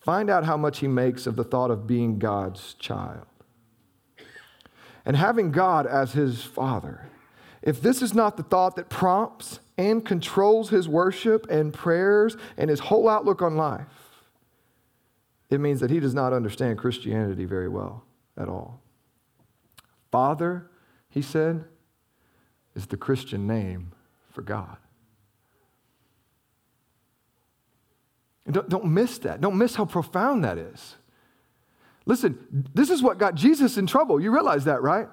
find 0.00 0.30
out 0.30 0.44
how 0.44 0.56
much 0.56 0.78
he 0.78 0.88
makes 0.88 1.26
of 1.26 1.36
the 1.36 1.44
thought 1.44 1.70
of 1.70 1.86
being 1.86 2.18
God's 2.18 2.74
child 2.74 3.26
and 5.04 5.16
having 5.16 5.50
God 5.50 5.86
as 5.86 6.12
his 6.12 6.42
father. 6.42 7.08
If 7.60 7.80
this 7.80 8.02
is 8.02 8.14
not 8.14 8.36
the 8.36 8.42
thought 8.42 8.76
that 8.76 8.88
prompts 8.88 9.60
and 9.78 10.04
controls 10.04 10.70
his 10.70 10.88
worship 10.88 11.48
and 11.50 11.72
prayers 11.72 12.36
and 12.56 12.70
his 12.70 12.80
whole 12.80 13.08
outlook 13.08 13.42
on 13.42 13.56
life, 13.56 13.86
it 15.50 15.60
means 15.60 15.80
that 15.80 15.90
he 15.90 16.00
does 16.00 16.14
not 16.14 16.32
understand 16.32 16.78
Christianity 16.78 17.44
very 17.44 17.68
well 17.68 18.04
at 18.36 18.48
all. 18.48 18.80
Father, 20.10 20.70
he 21.12 21.22
said, 21.22 21.64
is 22.74 22.86
the 22.86 22.96
Christian 22.96 23.46
name 23.46 23.92
for 24.30 24.42
God. 24.42 24.76
And 28.46 28.54
don't, 28.54 28.68
don't 28.68 28.86
miss 28.86 29.18
that. 29.18 29.40
Don't 29.40 29.56
miss 29.56 29.74
how 29.74 29.84
profound 29.84 30.42
that 30.44 30.58
is. 30.58 30.96
Listen, 32.06 32.66
this 32.74 32.90
is 32.90 33.02
what 33.02 33.18
got 33.18 33.34
Jesus 33.34 33.76
in 33.76 33.86
trouble. 33.86 34.20
You 34.20 34.32
realize 34.32 34.64
that, 34.64 34.82
right? 34.82 35.06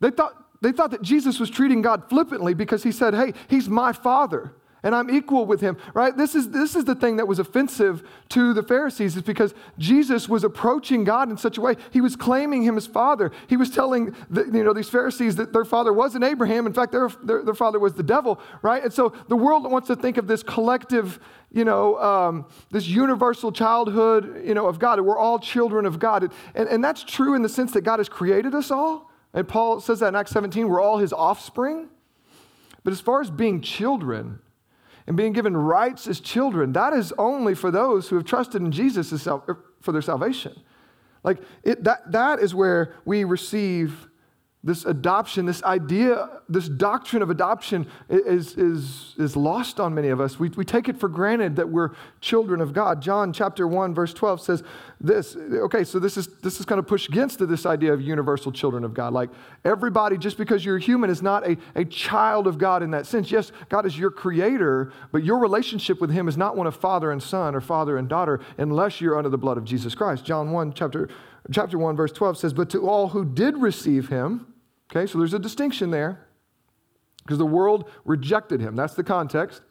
They 0.00 0.10
thought, 0.10 0.34
they 0.60 0.72
thought 0.72 0.90
that 0.90 1.00
Jesus 1.00 1.38
was 1.40 1.48
treating 1.48 1.80
God 1.80 2.10
flippantly 2.10 2.54
because 2.54 2.82
he 2.82 2.92
said, 2.92 3.14
Hey, 3.14 3.32
he's 3.48 3.68
my 3.68 3.92
father 3.92 4.54
and 4.84 4.94
I'm 4.94 5.10
equal 5.10 5.46
with 5.46 5.62
him, 5.62 5.78
right? 5.94 6.14
This 6.14 6.34
is, 6.34 6.50
this 6.50 6.76
is 6.76 6.84
the 6.84 6.94
thing 6.94 7.16
that 7.16 7.26
was 7.26 7.38
offensive 7.38 8.06
to 8.28 8.52
the 8.52 8.62
Pharisees, 8.62 9.16
is 9.16 9.22
because 9.22 9.54
Jesus 9.78 10.28
was 10.28 10.44
approaching 10.44 11.04
God 11.04 11.30
in 11.30 11.38
such 11.38 11.56
a 11.56 11.62
way. 11.62 11.76
He 11.90 12.02
was 12.02 12.14
claiming 12.14 12.62
him 12.62 12.76
as 12.76 12.86
father. 12.86 13.32
He 13.48 13.56
was 13.56 13.70
telling 13.70 14.14
the, 14.28 14.44
you 14.44 14.62
know, 14.62 14.74
these 14.74 14.90
Pharisees 14.90 15.36
that 15.36 15.54
their 15.54 15.64
father 15.64 15.92
wasn't 15.92 16.22
Abraham. 16.22 16.66
In 16.66 16.74
fact, 16.74 16.92
their, 16.92 17.08
their, 17.22 17.42
their 17.42 17.54
father 17.54 17.78
was 17.78 17.94
the 17.94 18.02
devil, 18.02 18.38
right? 18.60 18.84
And 18.84 18.92
so 18.92 19.14
the 19.28 19.36
world 19.36 19.68
wants 19.70 19.88
to 19.88 19.96
think 19.96 20.18
of 20.18 20.26
this 20.26 20.42
collective, 20.42 21.18
you 21.50 21.64
know, 21.64 21.98
um, 21.98 22.46
this 22.70 22.86
universal 22.86 23.50
childhood, 23.50 24.42
you 24.46 24.52
know, 24.52 24.66
of 24.66 24.78
God. 24.78 25.00
We're 25.00 25.18
all 25.18 25.38
children 25.38 25.86
of 25.86 25.98
God. 25.98 26.30
And, 26.54 26.68
and 26.68 26.84
that's 26.84 27.02
true 27.02 27.34
in 27.34 27.40
the 27.40 27.48
sense 27.48 27.72
that 27.72 27.80
God 27.82 28.00
has 28.00 28.10
created 28.10 28.54
us 28.54 28.70
all. 28.70 29.10
And 29.32 29.48
Paul 29.48 29.80
says 29.80 30.00
that 30.00 30.08
in 30.08 30.14
Acts 30.14 30.30
17, 30.32 30.68
we're 30.68 30.82
all 30.82 30.98
his 30.98 31.14
offspring. 31.14 31.88
But 32.84 32.92
as 32.92 33.00
far 33.00 33.22
as 33.22 33.30
being 33.30 33.62
children, 33.62 34.40
and 35.06 35.16
being 35.16 35.32
given 35.32 35.56
rights 35.56 36.06
as 36.06 36.20
children, 36.20 36.72
that 36.72 36.92
is 36.92 37.12
only 37.18 37.54
for 37.54 37.70
those 37.70 38.08
who 38.08 38.16
have 38.16 38.24
trusted 38.24 38.62
in 38.62 38.72
Jesus 38.72 39.26
er, 39.26 39.58
for 39.80 39.92
their 39.92 40.02
salvation. 40.02 40.58
Like 41.22 41.40
it, 41.62 41.84
that, 41.84 42.10
that 42.12 42.40
is 42.40 42.54
where 42.54 42.94
we 43.04 43.24
receive 43.24 44.08
this 44.64 44.86
adoption, 44.86 45.44
this 45.44 45.62
idea, 45.62 46.40
this 46.48 46.70
doctrine 46.70 47.20
of 47.20 47.28
adoption 47.28 47.86
is, 48.08 48.56
is, 48.56 49.14
is 49.18 49.36
lost 49.36 49.78
on 49.78 49.94
many 49.94 50.08
of 50.08 50.22
us. 50.22 50.38
We, 50.38 50.48
we 50.48 50.64
take 50.64 50.88
it 50.88 50.98
for 50.98 51.10
granted 51.10 51.56
that 51.56 51.68
we're 51.68 51.90
children 52.22 52.62
of 52.62 52.72
God. 52.72 53.02
John 53.02 53.30
chapter 53.34 53.68
1, 53.68 53.94
verse 53.94 54.14
12 54.14 54.40
says 54.40 54.62
this. 54.98 55.36
Okay, 55.36 55.84
so 55.84 55.98
this 55.98 56.16
is 56.16 56.28
this 56.40 56.60
is 56.60 56.64
kind 56.64 56.78
of 56.78 56.86
push 56.86 57.10
against 57.10 57.46
this 57.46 57.66
idea 57.66 57.92
of 57.92 58.00
universal 58.00 58.50
children 58.50 58.84
of 58.84 58.94
God. 58.94 59.12
Like 59.12 59.28
everybody, 59.66 60.16
just 60.16 60.38
because 60.38 60.64
you're 60.64 60.78
human, 60.78 61.10
is 61.10 61.20
not 61.20 61.46
a, 61.46 61.58
a 61.74 61.84
child 61.84 62.46
of 62.46 62.56
God 62.56 62.82
in 62.82 62.90
that 62.92 63.04
sense. 63.04 63.30
Yes, 63.30 63.52
God 63.68 63.84
is 63.84 63.98
your 63.98 64.10
creator, 64.10 64.94
but 65.12 65.24
your 65.24 65.40
relationship 65.40 66.00
with 66.00 66.10
him 66.10 66.26
is 66.26 66.38
not 66.38 66.56
one 66.56 66.66
of 66.66 66.74
father 66.74 67.12
and 67.12 67.22
son 67.22 67.54
or 67.54 67.60
father 67.60 67.98
and 67.98 68.08
daughter 68.08 68.40
unless 68.56 68.98
you're 68.98 69.18
under 69.18 69.28
the 69.28 69.36
blood 69.36 69.58
of 69.58 69.64
Jesus 69.66 69.94
Christ. 69.94 70.24
John 70.24 70.52
1, 70.52 70.72
chapter, 70.72 71.10
chapter 71.52 71.76
1, 71.76 71.96
verse 71.96 72.12
12 72.12 72.38
says, 72.38 72.54
But 72.54 72.70
to 72.70 72.88
all 72.88 73.08
who 73.08 73.26
did 73.26 73.58
receive 73.58 74.08
him, 74.08 74.53
Okay, 74.90 75.10
so 75.10 75.18
there's 75.18 75.34
a 75.34 75.38
distinction 75.38 75.90
there 75.90 76.26
because 77.22 77.38
the 77.38 77.46
world 77.46 77.90
rejected 78.04 78.60
him. 78.60 78.76
That's 78.76 78.94
the 78.94 79.04
context. 79.04 79.62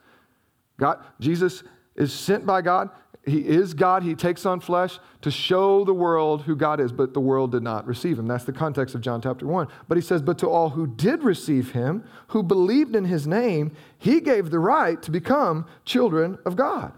God, 0.78 1.04
Jesus 1.20 1.64
is 1.96 2.12
sent 2.12 2.46
by 2.46 2.62
God. 2.62 2.90
He 3.26 3.48
is 3.48 3.74
God. 3.74 4.04
He 4.04 4.16
takes 4.16 4.46
on 4.46 4.60
flesh 4.60 5.00
to 5.22 5.32
show 5.32 5.86
the 5.86 5.94
world 5.94 6.42
who 6.42 6.56
God 6.58 6.82
is, 6.82 6.92
but 6.92 7.14
the 7.14 7.22
world 7.22 7.52
did 7.52 7.64
not 7.64 7.88
receive 7.88 8.20
him. 8.20 8.28
That's 8.28 8.44
the 8.44 8.52
context 8.52 8.96
of 8.96 9.02
John 9.02 9.22
chapter 9.22 9.48
1. 9.48 9.68
But 9.88 9.98
he 9.98 10.02
says, 10.02 10.22
But 10.22 10.38
to 10.40 10.50
all 10.50 10.72
who 10.72 10.88
did 10.88 11.24
receive 11.24 11.72
him, 11.72 12.04
who 12.28 12.44
believed 12.44 12.96
in 12.96 13.06
his 13.06 13.26
name, 13.26 13.72
he 13.98 14.20
gave 14.20 14.50
the 14.50 14.60
right 14.60 15.02
to 15.04 15.12
become 15.12 15.66
children 15.86 16.38
of 16.46 16.58
God, 16.58 16.92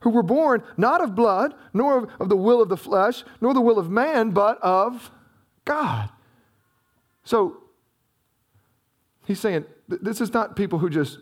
who 0.00 0.10
were 0.10 0.22
born 0.22 0.62
not 0.78 1.02
of 1.02 1.14
blood, 1.14 1.54
nor 1.74 1.98
of, 1.98 2.10
of 2.18 2.28
the 2.30 2.36
will 2.36 2.62
of 2.62 2.70
the 2.70 2.76
flesh, 2.76 3.22
nor 3.42 3.52
the 3.52 3.60
will 3.60 3.78
of 3.78 3.90
man, 3.90 4.30
but 4.30 4.58
of 4.62 5.10
God. 5.66 6.08
So 7.30 7.58
he's 9.24 9.38
saying 9.38 9.64
this 9.86 10.20
is 10.20 10.32
not 10.32 10.56
people 10.56 10.80
who 10.80 10.90
just 10.90 11.20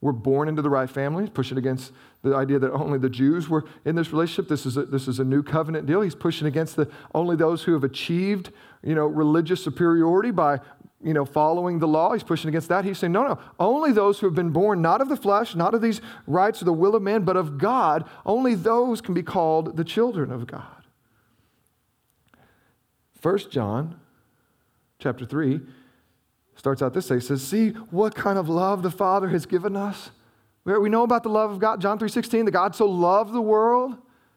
were 0.00 0.12
born 0.12 0.48
into 0.48 0.60
the 0.60 0.68
right 0.68 0.90
family, 0.90 1.30
pushing 1.30 1.56
against 1.56 1.92
the 2.24 2.34
idea 2.34 2.58
that 2.58 2.72
only 2.72 2.98
the 2.98 3.08
Jews 3.08 3.48
were 3.48 3.64
in 3.84 3.94
this 3.94 4.10
relationship. 4.10 4.48
This 4.48 4.66
is 4.66 4.76
a, 4.76 4.86
this 4.86 5.06
is 5.06 5.20
a 5.20 5.24
new 5.24 5.44
covenant 5.44 5.86
deal. 5.86 6.00
He's 6.00 6.16
pushing 6.16 6.48
against 6.48 6.74
the 6.74 6.90
only 7.14 7.36
those 7.36 7.62
who 7.62 7.74
have 7.74 7.84
achieved, 7.84 8.50
you 8.82 8.96
know, 8.96 9.06
religious 9.06 9.62
superiority 9.62 10.32
by, 10.32 10.58
you 11.00 11.14
know, 11.14 11.24
following 11.24 11.78
the 11.78 11.86
law. 11.86 12.12
He's 12.12 12.24
pushing 12.24 12.48
against 12.48 12.68
that. 12.70 12.84
He's 12.84 12.98
saying, 12.98 13.12
no, 13.12 13.22
no, 13.22 13.38
only 13.60 13.92
those 13.92 14.18
who 14.18 14.26
have 14.26 14.34
been 14.34 14.50
born 14.50 14.82
not 14.82 15.00
of 15.00 15.08
the 15.08 15.16
flesh, 15.16 15.54
not 15.54 15.74
of 15.74 15.80
these 15.80 16.00
rights 16.26 16.60
or 16.60 16.64
the 16.64 16.72
will 16.72 16.96
of 16.96 17.02
man, 17.02 17.22
but 17.22 17.36
of 17.36 17.56
God, 17.56 18.04
only 18.24 18.56
those 18.56 19.00
can 19.00 19.14
be 19.14 19.22
called 19.22 19.76
the 19.76 19.84
children 19.84 20.32
of 20.32 20.48
God. 20.48 20.82
First 23.14 23.52
John 23.52 24.00
chapter 24.98 25.24
3 25.24 25.60
starts 26.54 26.82
out 26.82 26.94
this 26.94 27.10
way. 27.10 27.18
It 27.18 27.22
says, 27.22 27.42
See 27.42 27.70
what 27.90 28.14
kind 28.14 28.38
of 28.38 28.48
love 28.48 28.82
the 28.82 28.90
Father 28.90 29.28
has 29.28 29.46
given 29.46 29.76
us. 29.76 30.10
We 30.64 30.88
know 30.88 31.04
about 31.04 31.22
the 31.22 31.28
love 31.28 31.52
of 31.52 31.60
God. 31.60 31.80
John 31.80 31.98
3.16, 31.98 32.46
that 32.46 32.50
God 32.50 32.74
so 32.74 32.86
loved 32.86 33.32
the 33.32 33.40
world 33.40 33.96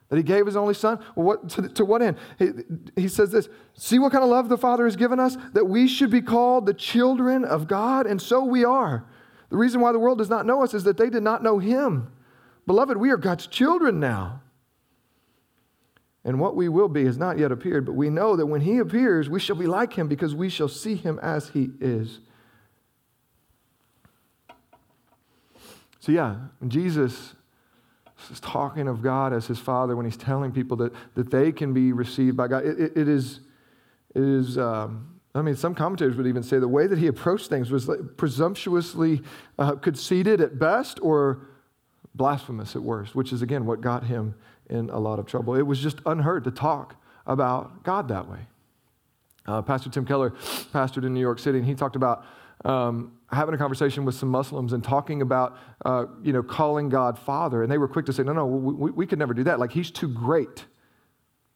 that 0.10 0.18
he 0.18 0.24
gave 0.24 0.46
his 0.46 0.56
only 0.56 0.74
son. 0.74 1.00
Well, 1.16 1.26
what, 1.26 1.50
to, 1.50 1.70
to 1.70 1.86
what 1.86 2.02
end? 2.02 2.18
He, 2.38 2.50
he 2.96 3.08
says 3.08 3.32
this, 3.32 3.48
see 3.76 4.00
what 4.00 4.12
kind 4.12 4.24
of 4.24 4.30
love 4.30 4.50
the 4.50 4.58
Father 4.58 4.86
has 4.86 4.96
given 4.96 5.20
us? 5.20 5.38
That 5.54 5.66
we 5.66 5.88
should 5.88 6.12
be 6.12 6.22
called 6.22 6.66
the 6.66 6.74
children 6.74 7.46
of 7.46 7.68
God, 7.68 8.06
and 8.06 8.22
so 8.22 8.44
we 8.44 8.64
are. 8.64 9.06
The 9.50 9.58
reason 9.58 9.82
why 9.82 9.92
the 9.92 10.00
world 10.00 10.18
does 10.18 10.30
not 10.30 10.46
know 10.46 10.64
us 10.64 10.74
is 10.74 10.84
that 10.84 10.98
they 10.98 11.10
did 11.10 11.24
not 11.24 11.44
know 11.44 11.58
him. 11.58 12.12
Beloved, 12.68 12.98
we 12.98 13.10
are 13.10 13.18
God's 13.18 13.48
children 13.48 14.00
now. 14.00 14.42
And 16.26 16.40
what 16.40 16.56
we 16.56 16.68
will 16.68 16.90
be 16.90 17.06
has 17.06 17.18
not 17.18 17.38
yet 17.38 17.52
appeared, 17.52 17.86
but 17.86 17.94
we 17.94 18.10
know 18.10 18.36
that 18.36 18.46
when 18.46 18.62
he 18.62 18.78
appears, 18.78 19.30
we 19.30 19.40
shall 19.40 19.56
be 19.56 19.68
like 19.68 19.94
him 19.94 20.08
because 20.08 20.36
we 20.36 20.50
shall 20.50 20.68
see 20.68 20.96
him 20.96 21.18
as 21.20 21.50
he 21.50 21.70
is. 21.80 22.20
So, 26.02 26.12
yeah, 26.12 26.36
Jesus 26.68 27.34
is 28.32 28.40
talking 28.40 28.88
of 28.88 29.02
God 29.02 29.34
as 29.34 29.48
his 29.48 29.60
Father 29.60 29.96
when 29.96 30.06
he's 30.06 30.18
telling 30.18 30.52
people 30.52 30.78
that, 30.78 30.94
that 31.16 31.32
they 31.32 31.52
can 31.52 31.74
be 31.74 31.94
received 31.94 32.36
by 32.36 32.48
God. 32.48 32.66
it, 32.66 32.80
it, 32.80 32.98
it 32.98 33.08
is, 33.08 33.40
it 34.14 34.24
is 34.24 34.58
um, 34.58 35.20
I 35.36 35.42
mean, 35.42 35.56
some 35.56 35.76
commentators 35.76 36.16
would 36.18 36.28
even 36.28 36.44
say 36.44 36.60
the 36.60 36.68
way 36.68 36.88
that 36.88 36.98
he 36.98 37.08
approached 37.08 37.48
things 37.48 37.70
was 37.70 37.88
like 37.88 38.00
presumptuously 38.18 39.22
uh, 39.58 39.76
conceited 39.76 40.42
at 40.42 40.58
best 40.58 41.00
or 41.02 41.48
blasphemous 42.16 42.76
at 42.76 42.82
worst, 42.82 43.16
which 43.16 43.32
is, 43.32 43.42
again, 43.42 43.66
what 43.66 43.82
got 43.82 44.06
him 44.06 44.36
in 44.70 44.90
a 44.90 45.00
lot 45.00 45.20
of 45.20 45.26
trouble. 45.26 45.56
It 45.56 45.64
was 45.64 45.80
just 45.80 46.00
unheard 46.06 46.44
to 46.46 46.52
talk 46.52 46.96
about 47.26 47.84
God 47.84 48.08
that 48.10 48.30
way. 48.30 48.40
Uh, 49.46 49.62
Pastor 49.62 49.90
Tim 49.90 50.06
Keller 50.06 50.30
pastored 50.74 51.06
in 51.06 51.14
New 51.14 51.20
York 51.20 51.40
City, 51.40 51.58
and 51.58 51.68
he 51.68 51.76
talked 51.76 51.96
about 51.96 52.26
um, 52.66 53.14
having 53.32 53.56
a 53.56 53.58
conversation 53.58 54.06
with 54.06 54.16
some 54.16 54.30
Muslims 54.30 54.74
and 54.74 54.84
talking 54.84 55.22
about, 55.22 55.58
uh, 55.86 56.06
you 56.22 56.34
know, 56.34 56.44
calling 56.44 56.90
God 56.90 57.18
Father. 57.18 57.64
And 57.64 57.72
they 57.72 57.78
were 57.78 57.88
quick 57.88 58.06
to 58.08 58.14
say, 58.14 58.24
no, 58.24 58.34
no, 58.34 58.46
we, 58.46 58.92
we 58.92 59.08
could 59.08 59.20
never 59.20 59.34
do 59.34 59.44
that. 59.46 59.60
Like, 59.60 59.72
he's 59.72 59.92
too 59.92 60.08
great. 60.08 60.66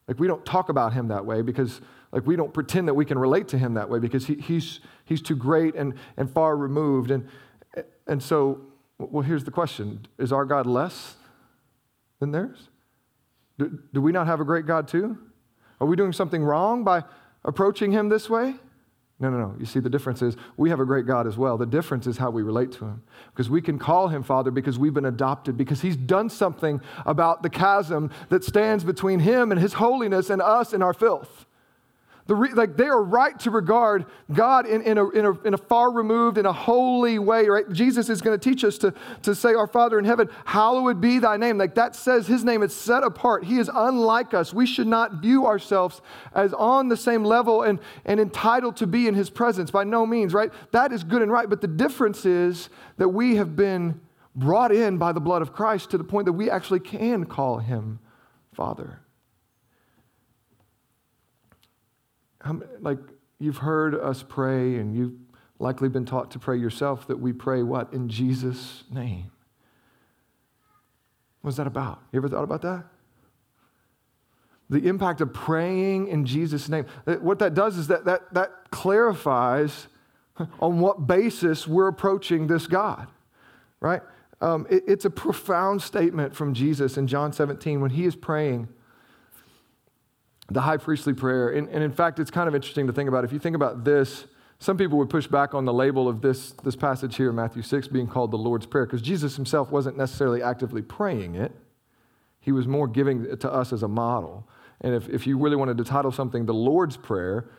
Like, 0.08 0.18
we 0.18 0.26
don't 0.26 0.44
talk 0.44 0.68
about 0.68 0.92
him 0.92 1.08
that 1.08 1.24
way 1.24 1.42
because, 1.42 1.80
like, 2.12 2.26
we 2.26 2.36
don't 2.36 2.52
pretend 2.54 2.88
that 2.88 2.94
we 2.94 3.04
can 3.04 3.18
relate 3.18 3.48
to 3.48 3.58
him 3.58 3.74
that 3.74 3.88
way 3.88 3.98
because 3.98 4.26
he, 4.26 4.34
he's, 4.34 4.80
he's 5.04 5.20
too 5.20 5.36
great 5.36 5.74
and, 5.74 5.94
and 6.16 6.30
far 6.30 6.56
removed. 6.56 7.10
And, 7.10 7.28
and 8.06 8.22
so, 8.22 8.60
well, 8.98 9.22
here's 9.22 9.44
the 9.44 9.50
question 9.50 10.06
Is 10.18 10.32
our 10.32 10.44
God 10.44 10.66
less 10.66 11.16
than 12.20 12.32
theirs? 12.32 12.68
Do, 13.58 13.78
do 13.92 14.00
we 14.00 14.12
not 14.12 14.26
have 14.26 14.40
a 14.40 14.44
great 14.44 14.66
God 14.66 14.88
too? 14.88 15.18
Are 15.80 15.86
we 15.86 15.96
doing 15.96 16.12
something 16.12 16.42
wrong 16.42 16.84
by 16.84 17.04
approaching 17.44 17.92
him 17.92 18.08
this 18.08 18.28
way? 18.28 18.54
No, 19.20 19.30
no, 19.30 19.38
no. 19.38 19.54
You 19.58 19.64
see, 19.64 19.78
the 19.78 19.88
difference 19.88 20.22
is 20.22 20.36
we 20.56 20.70
have 20.70 20.80
a 20.80 20.84
great 20.84 21.06
God 21.06 21.26
as 21.26 21.36
well. 21.36 21.56
The 21.56 21.66
difference 21.66 22.06
is 22.06 22.18
how 22.18 22.30
we 22.30 22.42
relate 22.42 22.72
to 22.72 22.84
him. 22.84 23.02
Because 23.32 23.48
we 23.48 23.62
can 23.62 23.78
call 23.78 24.08
him 24.08 24.24
Father 24.24 24.50
because 24.50 24.76
we've 24.76 24.92
been 24.92 25.04
adopted, 25.04 25.56
because 25.56 25.80
he's 25.80 25.96
done 25.96 26.28
something 26.28 26.80
about 27.06 27.42
the 27.42 27.50
chasm 27.50 28.10
that 28.28 28.42
stands 28.42 28.82
between 28.82 29.20
him 29.20 29.52
and 29.52 29.60
his 29.60 29.74
holiness 29.74 30.30
and 30.30 30.42
us 30.42 30.72
and 30.72 30.82
our 30.82 30.92
filth. 30.92 31.43
The 32.26 32.34
re, 32.34 32.52
like 32.54 32.78
they 32.78 32.86
are 32.86 33.02
right 33.02 33.38
to 33.40 33.50
regard 33.50 34.06
God 34.32 34.66
in, 34.66 34.80
in, 34.80 34.96
a, 34.96 35.08
in, 35.10 35.26
a, 35.26 35.32
in 35.42 35.52
a 35.52 35.58
far 35.58 35.92
removed, 35.92 36.38
in 36.38 36.46
a 36.46 36.52
holy 36.52 37.18
way, 37.18 37.46
right? 37.48 37.70
Jesus 37.70 38.08
is 38.08 38.22
going 38.22 38.38
to 38.38 38.50
teach 38.50 38.64
us 38.64 38.78
to, 38.78 38.94
to 39.22 39.34
say, 39.34 39.52
Our 39.52 39.66
Father 39.66 39.98
in 39.98 40.06
heaven, 40.06 40.30
hallowed 40.46 41.02
be 41.02 41.18
thy 41.18 41.36
name. 41.36 41.58
Like 41.58 41.74
that 41.74 41.94
says 41.94 42.26
his 42.26 42.42
name 42.42 42.62
is 42.62 42.74
set 42.74 43.02
apart. 43.02 43.44
He 43.44 43.58
is 43.58 43.70
unlike 43.72 44.32
us. 44.32 44.54
We 44.54 44.64
should 44.64 44.86
not 44.86 45.20
view 45.20 45.46
ourselves 45.46 46.00
as 46.34 46.54
on 46.54 46.88
the 46.88 46.96
same 46.96 47.24
level 47.24 47.62
and, 47.62 47.78
and 48.06 48.18
entitled 48.18 48.76
to 48.76 48.86
be 48.86 49.06
in 49.06 49.14
his 49.14 49.28
presence 49.28 49.70
by 49.70 49.84
no 49.84 50.06
means, 50.06 50.32
right? 50.32 50.50
That 50.72 50.92
is 50.92 51.04
good 51.04 51.20
and 51.20 51.30
right. 51.30 51.50
But 51.50 51.60
the 51.60 51.68
difference 51.68 52.24
is 52.24 52.70
that 52.96 53.10
we 53.10 53.36
have 53.36 53.54
been 53.54 54.00
brought 54.34 54.72
in 54.72 54.96
by 54.96 55.12
the 55.12 55.20
blood 55.20 55.42
of 55.42 55.52
Christ 55.52 55.90
to 55.90 55.98
the 55.98 56.04
point 56.04 56.24
that 56.24 56.32
we 56.32 56.50
actually 56.50 56.80
can 56.80 57.26
call 57.26 57.58
him 57.58 57.98
Father. 58.54 59.03
Like 62.80 62.98
you've 63.38 63.58
heard 63.58 63.94
us 63.94 64.24
pray 64.26 64.76
and 64.76 64.94
you've 64.94 65.14
likely 65.58 65.88
been 65.88 66.04
taught 66.04 66.30
to 66.32 66.38
pray 66.38 66.56
yourself 66.56 67.06
that 67.06 67.18
we 67.18 67.32
pray 67.32 67.62
what? 67.62 67.92
In 67.92 68.08
Jesus' 68.08 68.84
name. 68.90 69.30
What's 71.42 71.56
that 71.58 71.66
about? 71.66 72.00
You 72.12 72.18
ever 72.18 72.28
thought 72.28 72.44
about 72.44 72.62
that? 72.62 72.84
The 74.70 74.88
impact 74.88 75.20
of 75.20 75.32
praying 75.32 76.08
in 76.08 76.24
Jesus' 76.24 76.68
name. 76.68 76.86
What 77.04 77.38
that 77.40 77.54
does 77.54 77.76
is 77.76 77.88
that, 77.88 78.06
that, 78.06 78.32
that 78.32 78.70
clarifies 78.70 79.88
on 80.58 80.80
what 80.80 81.06
basis 81.06 81.68
we're 81.68 81.88
approaching 81.88 82.46
this 82.46 82.66
God, 82.66 83.08
right? 83.80 84.02
Um, 84.40 84.66
it, 84.70 84.84
it's 84.86 85.04
a 85.04 85.10
profound 85.10 85.82
statement 85.82 86.34
from 86.34 86.54
Jesus 86.54 86.96
in 86.96 87.06
John 87.06 87.32
17 87.32 87.80
when 87.80 87.90
he 87.90 88.04
is 88.04 88.16
praying 88.16 88.68
the 90.50 90.60
high 90.60 90.76
priestly 90.76 91.14
prayer. 91.14 91.50
And, 91.50 91.68
and 91.68 91.82
in 91.82 91.92
fact, 91.92 92.18
it's 92.18 92.30
kind 92.30 92.48
of 92.48 92.54
interesting 92.54 92.86
to 92.86 92.92
think 92.92 93.08
about. 93.08 93.24
If 93.24 93.32
you 93.32 93.38
think 93.38 93.56
about 93.56 93.84
this, 93.84 94.26
some 94.58 94.76
people 94.76 94.98
would 94.98 95.10
push 95.10 95.26
back 95.26 95.54
on 95.54 95.64
the 95.64 95.72
label 95.72 96.08
of 96.08 96.20
this, 96.20 96.52
this 96.62 96.76
passage 96.76 97.16
here 97.16 97.32
Matthew 97.32 97.62
6 97.62 97.88
being 97.88 98.06
called 98.06 98.30
the 98.30 98.38
Lord's 98.38 98.66
Prayer 98.66 98.86
because 98.86 99.02
Jesus 99.02 99.36
himself 99.36 99.70
wasn't 99.70 99.96
necessarily 99.96 100.42
actively 100.42 100.82
praying 100.82 101.34
it. 101.34 101.52
He 102.40 102.52
was 102.52 102.66
more 102.66 102.86
giving 102.86 103.24
it 103.24 103.40
to 103.40 103.52
us 103.52 103.72
as 103.72 103.82
a 103.82 103.88
model. 103.88 104.48
And 104.80 104.94
if, 104.94 105.08
if 105.08 105.26
you 105.26 105.38
really 105.38 105.56
wanted 105.56 105.78
to 105.78 105.84
title 105.84 106.12
something 106.12 106.46
the 106.46 106.54
Lord's 106.54 106.96
Prayer, 106.96 107.50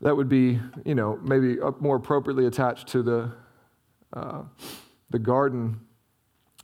that 0.00 0.16
would 0.16 0.28
be, 0.28 0.60
you 0.84 0.94
know, 0.94 1.18
maybe 1.22 1.56
more 1.80 1.96
appropriately 1.96 2.46
attached 2.46 2.88
to 2.88 3.02
the, 3.02 3.32
uh, 4.12 4.42
the 5.10 5.18
garden 5.18 5.80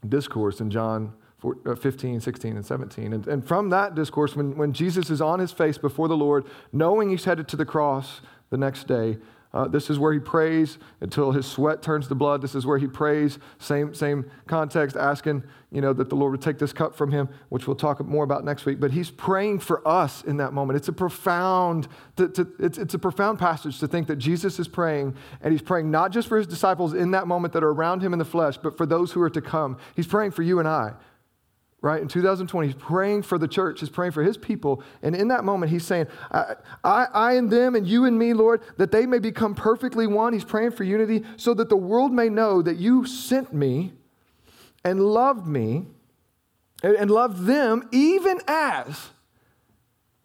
discourse 0.09 0.61
in 0.61 0.71
John 0.71 1.13
15, 1.41 2.21
16, 2.21 2.57
and 2.57 2.67
17. 2.67 3.13
And, 3.13 3.27
and 3.27 3.47
from 3.47 3.71
that 3.71 3.95
discourse, 3.95 4.37
when, 4.37 4.57
when 4.57 4.73
Jesus 4.73 5.11
is 5.11 5.21
on 5.21 5.39
his 5.39 5.53
face 5.53 5.79
before 5.79 6.09
the 6.09 6.17
Lord, 6.17 6.47
knowing 6.73 7.11
he's 7.11 7.25
headed 7.25 7.49
to 7.49 7.57
the 7.57 7.65
cross 7.65 8.21
the 8.51 8.59
next 8.59 8.87
day, 8.87 9.19
uh, 9.53 9.67
this 9.67 9.91
is 9.91 9.99
where 9.99 10.13
he 10.13 10.21
prays 10.21 10.79
until 11.01 11.33
his 11.33 11.45
sweat 11.45 11.83
turns 11.83 12.07
to 12.07 12.15
blood. 12.15 12.41
This 12.41 12.55
is 12.55 12.67
where 12.67 12.79
he 12.79 12.87
prays, 12.87 13.39
same, 13.59 13.95
same 13.95 14.31
context, 14.47 14.97
asking 14.97 15.43
you 15.73 15.81
know, 15.81 15.93
that 15.93 16.09
the 16.09 16.15
Lord 16.15 16.33
would 16.33 16.43
take 16.43 16.59
this 16.59 16.73
cup 16.73 16.95
from 16.95 17.11
him, 17.11 17.29
which 17.49 17.67
we'll 17.67 17.77
talk 17.77 18.05
more 18.05 18.23
about 18.23 18.45
next 18.45 18.65
week. 18.65 18.79
But 18.79 18.93
he's 18.93 19.11
praying 19.11 19.61
for 19.61 19.87
us 19.87 20.23
in 20.23 20.37
that 20.37 20.53
moment. 20.53 20.77
It's 20.77 20.89
a 20.89 20.93
profound, 20.93 21.89
to, 22.17 22.29
to, 22.29 22.49
it's, 22.61 22.79
it's 22.79 22.95
a 22.95 22.99
profound 22.99 23.41
passage 23.41 23.81
to 23.81 23.89
think 23.89 24.07
that 24.07 24.17
Jesus 24.17 24.61
is 24.61 24.69
praying, 24.69 25.17
and 25.41 25.53
he's 25.53 25.63
praying 25.63 25.91
not 25.91 26.13
just 26.13 26.29
for 26.29 26.39
his 26.39 26.47
disciples 26.47 26.95
in 26.95 27.11
that 27.13 27.27
moment 27.27 27.53
that 27.55 27.65
are 27.65 27.71
around 27.71 28.03
him 28.03 28.13
in 28.13 28.19
the 28.21 28.25
flesh, 28.25 28.57
but 28.57 28.77
for 28.77 28.87
those 28.87 29.13
who 29.13 29.23
are 29.23 29.31
to 29.31 29.41
come. 29.41 29.79
He's 29.97 30.07
praying 30.07 30.33
for 30.33 30.43
you 30.43 30.61
and 30.61 30.69
I 30.69 30.93
right? 31.83 32.03
In 32.03 32.09
2020, 32.09 32.69
he's 32.69 32.77
praying 32.77 33.23
for 33.23 33.39
the 33.39 33.49
church, 33.49 33.81
he's 33.81 33.89
praying 33.89 34.13
for 34.13 34.23
his 34.23 34.37
people. 34.37 34.83
And 35.03 35.17
in 35.17 35.29
that 35.29 35.45
moment, 35.45 35.73
he's 35.73 35.85
saying, 35.85 36.09
I, 36.31 36.55
I, 36.85 37.07
I, 37.13 37.33
and 37.35 37.51
them 37.51 37.75
and 37.75 37.87
you 37.87 38.05
and 38.05 38.19
me, 38.19 38.35
Lord, 38.35 38.61
that 38.77 38.93
they 38.93 39.07
may 39.07 39.19
become 39.19 39.55
perfectly 39.55 40.07
one. 40.07 40.33
He's 40.33 40.45
praying 40.45 40.73
for 40.73 40.85
unity 40.85 41.25
so 41.37 41.55
that 41.55 41.69
the 41.69 41.77
world 41.77 42.13
may 42.13 42.29
know 42.29 42.61
that 42.63 42.77
you 42.77 43.07
sent 43.07 43.53
me 43.55 43.93
and 44.85 45.01
loved 45.01 45.47
me 45.47 45.87
and, 46.83 46.97
and 46.97 47.11
loved 47.11 47.47
them 47.47 47.89
even 47.93 48.41
as. 48.47 49.11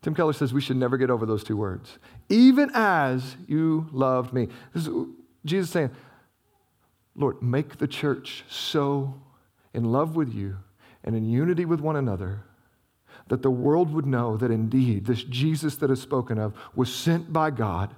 Tim 0.01 0.13
Keller 0.13 0.33
says 0.33 0.53
we 0.53 0.61
should 0.61 0.77
never 0.77 0.97
get 0.97 1.09
over 1.09 1.25
those 1.25 1.43
two 1.43 1.57
words. 1.57 1.97
Even 2.29 2.69
as 2.73 3.37
you 3.47 3.87
loved 3.91 4.33
me. 4.33 4.49
This 4.73 4.87
is 4.87 5.07
Jesus 5.45 5.71
saying, 5.71 5.91
Lord, 7.15 7.41
make 7.41 7.77
the 7.77 7.87
church 7.87 8.43
so 8.49 9.21
in 9.73 9.85
love 9.85 10.15
with 10.15 10.33
you 10.33 10.57
and 11.05 11.15
in 11.15 11.23
unity 11.23 11.63
with 11.63 11.79
one 11.79 11.95
another, 11.95 12.41
that 13.29 13.41
the 13.41 13.51
world 13.51 13.93
would 13.93 14.05
know 14.05 14.35
that 14.35 14.51
indeed 14.51 15.05
this 15.05 15.23
Jesus 15.23 15.77
that 15.77 15.89
is 15.89 16.01
spoken 16.01 16.37
of 16.37 16.53
was 16.75 16.93
sent 16.93 17.31
by 17.31 17.51
God 17.51 17.95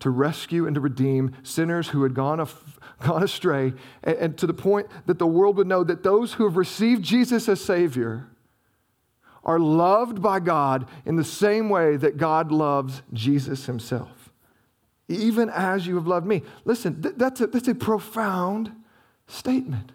to 0.00 0.10
rescue 0.10 0.66
and 0.66 0.74
to 0.74 0.80
redeem 0.80 1.34
sinners 1.42 1.88
who 1.88 2.02
had 2.02 2.12
gone, 2.12 2.40
af- 2.40 2.78
gone 3.02 3.22
astray, 3.22 3.72
and, 4.02 4.16
and 4.16 4.38
to 4.38 4.46
the 4.46 4.52
point 4.52 4.88
that 5.06 5.18
the 5.18 5.26
world 5.26 5.56
would 5.56 5.66
know 5.66 5.84
that 5.84 6.02
those 6.02 6.34
who 6.34 6.44
have 6.44 6.56
received 6.56 7.02
Jesus 7.02 7.48
as 7.48 7.60
Savior 7.60 8.28
are 9.44 9.58
loved 9.58 10.20
by 10.20 10.40
God 10.40 10.88
in 11.04 11.16
the 11.16 11.24
same 11.24 11.68
way 11.68 11.96
that 11.96 12.16
God 12.16 12.50
loves 12.50 13.02
Jesus 13.12 13.66
himself. 13.66 14.30
Even 15.08 15.50
as 15.50 15.86
you 15.86 15.96
have 15.96 16.06
loved 16.06 16.26
me. 16.26 16.42
Listen, 16.64 17.02
th- 17.02 17.14
that's, 17.16 17.40
a, 17.42 17.46
that's 17.46 17.68
a 17.68 17.74
profound 17.74 18.72
statement. 19.26 19.92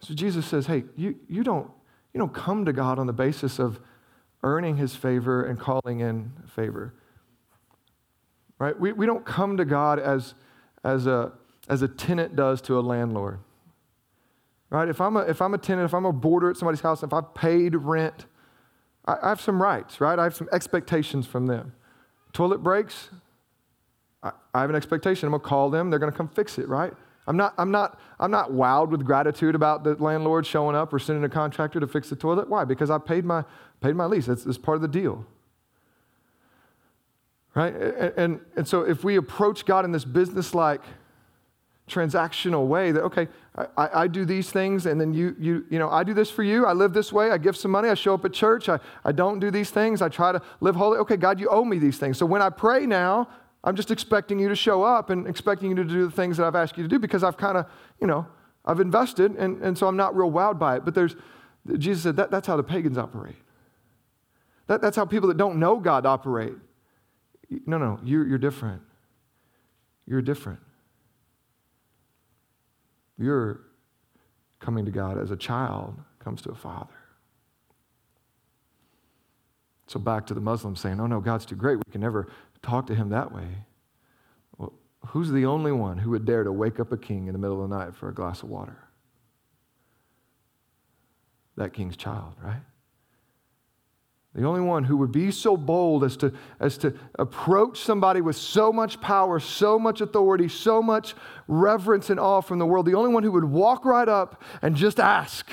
So 0.00 0.14
Jesus 0.14 0.46
says, 0.46 0.66
hey, 0.66 0.84
you, 0.96 1.16
you, 1.28 1.42
don't, 1.42 1.70
you 2.14 2.18
don't 2.18 2.32
come 2.32 2.64
to 2.64 2.72
God 2.72 2.98
on 2.98 3.06
the 3.06 3.12
basis 3.12 3.58
of 3.58 3.80
earning 4.42 4.76
his 4.76 4.94
favor 4.94 5.44
and 5.44 5.58
calling 5.58 6.00
in 6.00 6.32
favor. 6.46 6.94
Right? 8.58 8.78
We, 8.78 8.92
we 8.92 9.06
don't 9.06 9.24
come 9.24 9.56
to 9.56 9.64
God 9.64 9.98
as, 9.98 10.34
as, 10.84 11.06
a, 11.06 11.32
as 11.68 11.82
a 11.82 11.88
tenant 11.88 12.36
does 12.36 12.60
to 12.62 12.78
a 12.78 12.80
landlord. 12.80 13.40
Right? 14.70 14.88
If 14.88 15.00
I'm 15.00 15.16
a, 15.16 15.20
if 15.20 15.40
I'm 15.40 15.54
a 15.54 15.58
tenant, 15.58 15.86
if 15.86 15.94
I'm 15.94 16.04
a 16.04 16.12
boarder 16.12 16.50
at 16.50 16.56
somebody's 16.56 16.80
house, 16.80 17.02
if 17.02 17.12
I've 17.12 17.34
paid 17.34 17.74
rent, 17.74 18.26
I, 19.06 19.16
I 19.22 19.28
have 19.30 19.40
some 19.40 19.60
rights, 19.60 20.00
right? 20.00 20.18
I 20.18 20.24
have 20.24 20.36
some 20.36 20.48
expectations 20.52 21.26
from 21.26 21.46
them. 21.46 21.72
Toilet 22.32 22.58
breaks, 22.58 23.08
I, 24.22 24.32
I 24.52 24.60
have 24.60 24.70
an 24.70 24.76
expectation. 24.76 25.26
I'm 25.26 25.32
going 25.32 25.40
to 25.40 25.48
call 25.48 25.70
them, 25.70 25.90
they're 25.90 25.98
going 25.98 26.12
to 26.12 26.16
come 26.16 26.28
fix 26.28 26.58
it, 26.58 26.68
right? 26.68 26.92
I'm 27.28 27.36
not, 27.36 27.52
I'm, 27.58 27.70
not, 27.70 28.00
I'm 28.18 28.30
not 28.30 28.52
wowed 28.52 28.88
with 28.88 29.04
gratitude 29.04 29.54
about 29.54 29.84
the 29.84 29.94
landlord 30.02 30.46
showing 30.46 30.74
up 30.74 30.94
or 30.94 30.98
sending 30.98 31.22
a 31.24 31.28
contractor 31.28 31.78
to 31.78 31.86
fix 31.86 32.08
the 32.08 32.16
toilet. 32.16 32.48
Why? 32.48 32.64
Because 32.64 32.90
I 32.90 32.96
paid 32.96 33.26
my, 33.26 33.44
paid 33.82 33.94
my 33.94 34.06
lease. 34.06 34.24
That's 34.24 34.56
part 34.56 34.76
of 34.76 34.82
the 34.82 34.88
deal. 34.88 35.26
Right? 37.54 37.74
And, 37.74 38.12
and, 38.16 38.40
and 38.56 38.66
so 38.66 38.80
if 38.80 39.04
we 39.04 39.16
approach 39.16 39.66
God 39.66 39.84
in 39.84 39.92
this 39.92 40.06
business 40.06 40.54
like, 40.54 40.80
transactional 41.88 42.66
way 42.66 42.92
that 42.92 43.02
okay 43.02 43.26
I, 43.56 44.02
I, 44.02 44.08
do 44.08 44.26
these 44.26 44.50
things 44.50 44.84
and 44.84 45.00
then 45.00 45.14
you 45.14 45.34
you 45.38 45.64
you 45.70 45.78
know 45.78 45.88
i 45.88 46.04
do 46.04 46.12
this 46.12 46.30
for 46.30 46.42
you 46.42 46.66
i 46.66 46.74
live 46.74 46.92
this 46.92 47.14
way 47.14 47.30
i 47.30 47.38
give 47.38 47.56
some 47.56 47.70
money 47.70 47.88
i 47.88 47.94
show 47.94 48.12
up 48.12 48.26
at 48.26 48.34
church 48.34 48.68
i, 48.68 48.78
I 49.06 49.12
don't 49.12 49.40
do 49.40 49.50
these 49.50 49.70
things 49.70 50.02
i 50.02 50.10
try 50.10 50.32
to 50.32 50.42
live 50.60 50.76
holy 50.76 50.98
okay 50.98 51.16
god 51.16 51.40
you 51.40 51.48
owe 51.48 51.64
me 51.64 51.78
these 51.78 51.96
things 51.96 52.18
so 52.18 52.26
when 52.26 52.42
i 52.42 52.50
pray 52.50 52.84
now 52.84 53.26
I'm 53.64 53.74
just 53.74 53.90
expecting 53.90 54.38
you 54.38 54.48
to 54.48 54.56
show 54.56 54.82
up 54.82 55.10
and 55.10 55.26
expecting 55.26 55.70
you 55.70 55.76
to 55.76 55.84
do 55.84 56.04
the 56.06 56.10
things 56.10 56.36
that 56.36 56.46
I've 56.46 56.54
asked 56.54 56.76
you 56.76 56.84
to 56.84 56.88
do 56.88 56.98
because 56.98 57.24
I've 57.24 57.36
kind 57.36 57.58
of, 57.58 57.66
you 58.00 58.06
know, 58.06 58.26
I've 58.64 58.80
invested 58.80 59.34
and, 59.36 59.60
and 59.62 59.76
so 59.76 59.88
I'm 59.88 59.96
not 59.96 60.16
real 60.16 60.30
wowed 60.30 60.58
by 60.58 60.76
it. 60.76 60.84
But 60.84 60.94
there's, 60.94 61.16
Jesus 61.76 62.02
said 62.04 62.16
that, 62.16 62.30
that's 62.30 62.46
how 62.46 62.56
the 62.56 62.62
pagans 62.62 62.98
operate. 62.98 63.36
That, 64.68 64.80
that's 64.80 64.96
how 64.96 65.04
people 65.04 65.28
that 65.28 65.36
don't 65.36 65.58
know 65.58 65.78
God 65.78 66.06
operate. 66.06 66.54
No, 67.66 67.78
no, 67.78 67.98
you're, 68.04 68.26
you're 68.26 68.38
different. 68.38 68.82
You're 70.06 70.22
different. 70.22 70.60
You're 73.18 73.62
coming 74.60 74.84
to 74.84 74.90
God 74.90 75.18
as 75.18 75.30
a 75.30 75.36
child 75.36 75.98
comes 76.18 76.42
to 76.42 76.50
a 76.50 76.54
father. 76.54 76.92
So 79.86 79.98
back 79.98 80.26
to 80.26 80.34
the 80.34 80.40
Muslims 80.40 80.80
saying, 80.80 81.00
oh 81.00 81.06
no, 81.06 81.20
God's 81.20 81.46
too 81.46 81.56
great. 81.56 81.76
We 81.76 81.90
can 81.90 82.02
never 82.02 82.28
talk 82.62 82.86
to 82.88 82.94
him 82.94 83.10
that 83.10 83.32
way. 83.32 83.48
Well, 84.56 84.72
who's 85.06 85.30
the 85.30 85.46
only 85.46 85.72
one 85.72 85.98
who 85.98 86.10
would 86.10 86.24
dare 86.24 86.44
to 86.44 86.52
wake 86.52 86.80
up 86.80 86.92
a 86.92 86.96
king 86.96 87.26
in 87.26 87.32
the 87.32 87.38
middle 87.38 87.62
of 87.62 87.70
the 87.70 87.76
night 87.76 87.94
for 87.94 88.08
a 88.08 88.14
glass 88.14 88.42
of 88.42 88.48
water? 88.48 88.76
That 91.56 91.72
king's 91.72 91.96
child, 91.96 92.34
right? 92.42 92.62
The 94.34 94.44
only 94.44 94.60
one 94.60 94.84
who 94.84 94.96
would 94.98 95.10
be 95.10 95.32
so 95.32 95.56
bold 95.56 96.04
as 96.04 96.16
to, 96.18 96.32
as 96.60 96.78
to 96.78 96.94
approach 97.18 97.80
somebody 97.80 98.20
with 98.20 98.36
so 98.36 98.72
much 98.72 99.00
power, 99.00 99.40
so 99.40 99.78
much 99.78 100.00
authority, 100.00 100.48
so 100.48 100.80
much 100.80 101.14
reverence 101.48 102.10
and 102.10 102.20
awe 102.20 102.40
from 102.40 102.60
the 102.60 102.66
world. 102.66 102.86
The 102.86 102.94
only 102.94 103.12
one 103.12 103.24
who 103.24 103.32
would 103.32 103.44
walk 103.44 103.84
right 103.84 104.08
up 104.08 104.42
and 104.62 104.76
just 104.76 105.00
ask. 105.00 105.50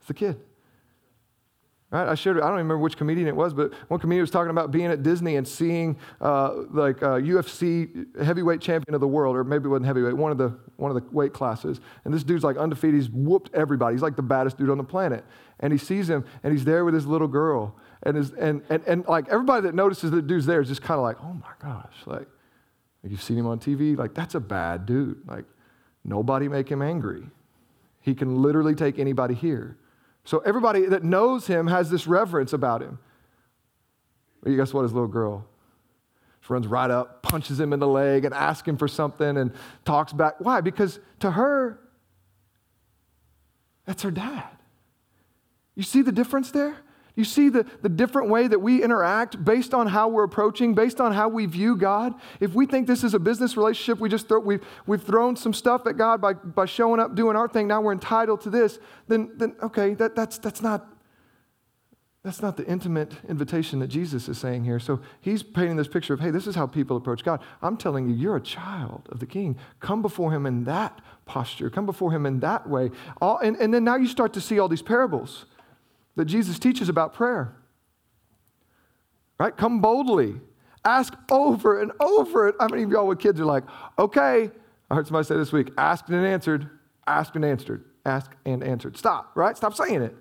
It's 0.00 0.08
the 0.08 0.14
kid. 0.14 0.38
Right? 1.94 2.08
I 2.08 2.16
shared, 2.16 2.38
I 2.38 2.40
don't 2.40 2.54
even 2.54 2.66
remember 2.66 2.78
which 2.78 2.96
comedian 2.96 3.28
it 3.28 3.36
was, 3.36 3.54
but 3.54 3.72
one 3.86 4.00
comedian 4.00 4.24
was 4.24 4.30
talking 4.32 4.50
about 4.50 4.72
being 4.72 4.86
at 4.86 5.04
Disney 5.04 5.36
and 5.36 5.46
seeing 5.46 5.96
uh, 6.20 6.52
like 6.72 7.02
a 7.02 7.22
UFC 7.22 8.20
heavyweight 8.20 8.60
champion 8.60 8.96
of 8.96 9.00
the 9.00 9.06
world, 9.06 9.36
or 9.36 9.44
maybe 9.44 9.66
it 9.66 9.68
wasn't 9.68 9.86
heavyweight, 9.86 10.16
one 10.16 10.32
of 10.32 10.36
the 10.36 10.58
one 10.74 10.90
of 10.90 10.96
the 10.96 11.08
weight 11.14 11.32
classes. 11.32 11.80
And 12.04 12.12
this 12.12 12.24
dude's 12.24 12.42
like 12.42 12.56
undefeated. 12.56 12.96
He's 12.96 13.10
whooped 13.10 13.50
everybody. 13.54 13.94
He's 13.94 14.02
like 14.02 14.16
the 14.16 14.22
baddest 14.22 14.58
dude 14.58 14.70
on 14.70 14.76
the 14.76 14.82
planet. 14.82 15.24
And 15.60 15.72
he 15.72 15.78
sees 15.78 16.10
him, 16.10 16.24
and 16.42 16.52
he's 16.52 16.64
there 16.64 16.84
with 16.84 16.94
his 16.94 17.06
little 17.06 17.28
girl. 17.28 17.76
And, 18.02 18.16
his, 18.16 18.32
and, 18.32 18.62
and, 18.70 18.82
and 18.88 19.06
like 19.06 19.28
everybody 19.28 19.62
that 19.62 19.76
notices 19.76 20.10
the 20.10 20.20
dude's 20.20 20.46
there 20.46 20.60
is 20.60 20.66
just 20.66 20.82
kind 20.82 20.98
of 20.98 21.04
like, 21.04 21.18
oh 21.22 21.34
my 21.34 21.52
gosh, 21.62 21.94
like 22.06 22.26
you've 23.04 23.22
seen 23.22 23.38
him 23.38 23.46
on 23.46 23.60
TV, 23.60 23.96
like 23.96 24.14
that's 24.14 24.34
a 24.34 24.40
bad 24.40 24.84
dude. 24.84 25.22
Like 25.28 25.44
nobody 26.04 26.48
make 26.48 26.68
him 26.68 26.82
angry. 26.82 27.22
He 28.00 28.16
can 28.16 28.42
literally 28.42 28.74
take 28.74 28.98
anybody 28.98 29.34
here. 29.34 29.78
So 30.24 30.38
everybody 30.38 30.86
that 30.86 31.04
knows 31.04 31.46
him 31.46 31.66
has 31.66 31.90
this 31.90 32.06
reverence 32.06 32.52
about 32.52 32.82
him. 32.82 32.98
You 34.46 34.56
guess 34.56 34.72
what? 34.72 34.82
His 34.82 34.92
little 34.92 35.08
girl 35.08 35.46
she 36.46 36.52
runs 36.52 36.66
right 36.66 36.90
up, 36.90 37.22
punches 37.22 37.58
him 37.58 37.72
in 37.72 37.80
the 37.80 37.88
leg, 37.88 38.26
and 38.26 38.34
asks 38.34 38.68
him 38.68 38.76
for 38.76 38.86
something 38.86 39.38
and 39.38 39.52
talks 39.86 40.12
back. 40.12 40.34
Why? 40.40 40.60
Because 40.60 41.00
to 41.20 41.30
her, 41.30 41.78
that's 43.86 44.02
her 44.02 44.10
dad. 44.10 44.50
You 45.74 45.82
see 45.82 46.02
the 46.02 46.12
difference 46.12 46.50
there? 46.50 46.76
You 47.16 47.24
see 47.24 47.48
the, 47.48 47.64
the 47.82 47.88
different 47.88 48.28
way 48.28 48.48
that 48.48 48.58
we 48.58 48.82
interact 48.82 49.44
based 49.44 49.72
on 49.72 49.86
how 49.86 50.08
we're 50.08 50.24
approaching, 50.24 50.74
based 50.74 51.00
on 51.00 51.12
how 51.12 51.28
we 51.28 51.46
view 51.46 51.76
God? 51.76 52.14
If 52.40 52.54
we 52.54 52.66
think 52.66 52.88
this 52.88 53.04
is 53.04 53.14
a 53.14 53.20
business 53.20 53.56
relationship, 53.56 54.00
we 54.00 54.08
just 54.08 54.26
throw, 54.26 54.40
we've, 54.40 54.64
we've 54.86 55.02
thrown 55.02 55.36
some 55.36 55.54
stuff 55.54 55.86
at 55.86 55.96
God 55.96 56.20
by, 56.20 56.32
by 56.32 56.66
showing 56.66 56.98
up, 56.98 57.14
doing 57.14 57.36
our 57.36 57.46
thing, 57.46 57.68
now 57.68 57.80
we're 57.80 57.92
entitled 57.92 58.40
to 58.42 58.50
this, 58.50 58.80
then, 59.06 59.30
then 59.36 59.54
okay, 59.62 59.94
that, 59.94 60.16
that's, 60.16 60.38
that's, 60.38 60.60
not, 60.60 60.88
that's 62.24 62.42
not 62.42 62.56
the 62.56 62.66
intimate 62.66 63.12
invitation 63.28 63.78
that 63.78 63.88
Jesus 63.88 64.28
is 64.28 64.36
saying 64.36 64.64
here. 64.64 64.80
So 64.80 65.00
he's 65.20 65.44
painting 65.44 65.76
this 65.76 65.86
picture 65.86 66.14
of, 66.14 66.20
hey, 66.20 66.32
this 66.32 66.48
is 66.48 66.56
how 66.56 66.66
people 66.66 66.96
approach 66.96 67.22
God. 67.22 67.40
I'm 67.62 67.76
telling 67.76 68.08
you, 68.08 68.16
you're 68.16 68.36
a 68.36 68.40
child 68.40 69.08
of 69.12 69.20
the 69.20 69.26
king. 69.26 69.56
Come 69.78 70.02
before 70.02 70.32
him 70.32 70.46
in 70.46 70.64
that 70.64 71.00
posture, 71.26 71.70
come 71.70 71.86
before 71.86 72.10
him 72.10 72.26
in 72.26 72.40
that 72.40 72.68
way. 72.68 72.90
All, 73.20 73.38
and, 73.38 73.56
and 73.58 73.72
then 73.72 73.84
now 73.84 73.94
you 73.94 74.08
start 74.08 74.32
to 74.32 74.40
see 74.40 74.58
all 74.58 74.66
these 74.66 74.82
parables 74.82 75.46
that 76.16 76.26
Jesus 76.26 76.58
teaches 76.58 76.88
about 76.88 77.14
prayer. 77.14 77.54
Right? 79.38 79.56
Come 79.56 79.80
boldly. 79.80 80.40
Ask 80.84 81.14
over 81.30 81.80
and 81.80 81.92
over 82.00 82.48
it. 82.48 82.56
How 82.60 82.68
many 82.68 82.82
of 82.82 82.90
y'all 82.90 83.06
with 83.06 83.18
kids 83.18 83.40
are 83.40 83.46
like, 83.46 83.64
okay, 83.98 84.50
I 84.90 84.94
heard 84.94 85.06
somebody 85.06 85.26
say 85.26 85.36
this 85.36 85.52
week, 85.52 85.70
asked 85.78 86.08
and 86.08 86.24
answered, 86.24 86.68
asked 87.06 87.34
and 87.34 87.44
answered, 87.44 87.84
asked 88.04 88.32
and 88.44 88.62
answered. 88.62 88.96
Stop, 88.96 89.32
right? 89.34 89.56
Stop 89.56 89.74
saying 89.74 90.02
it. 90.02 90.14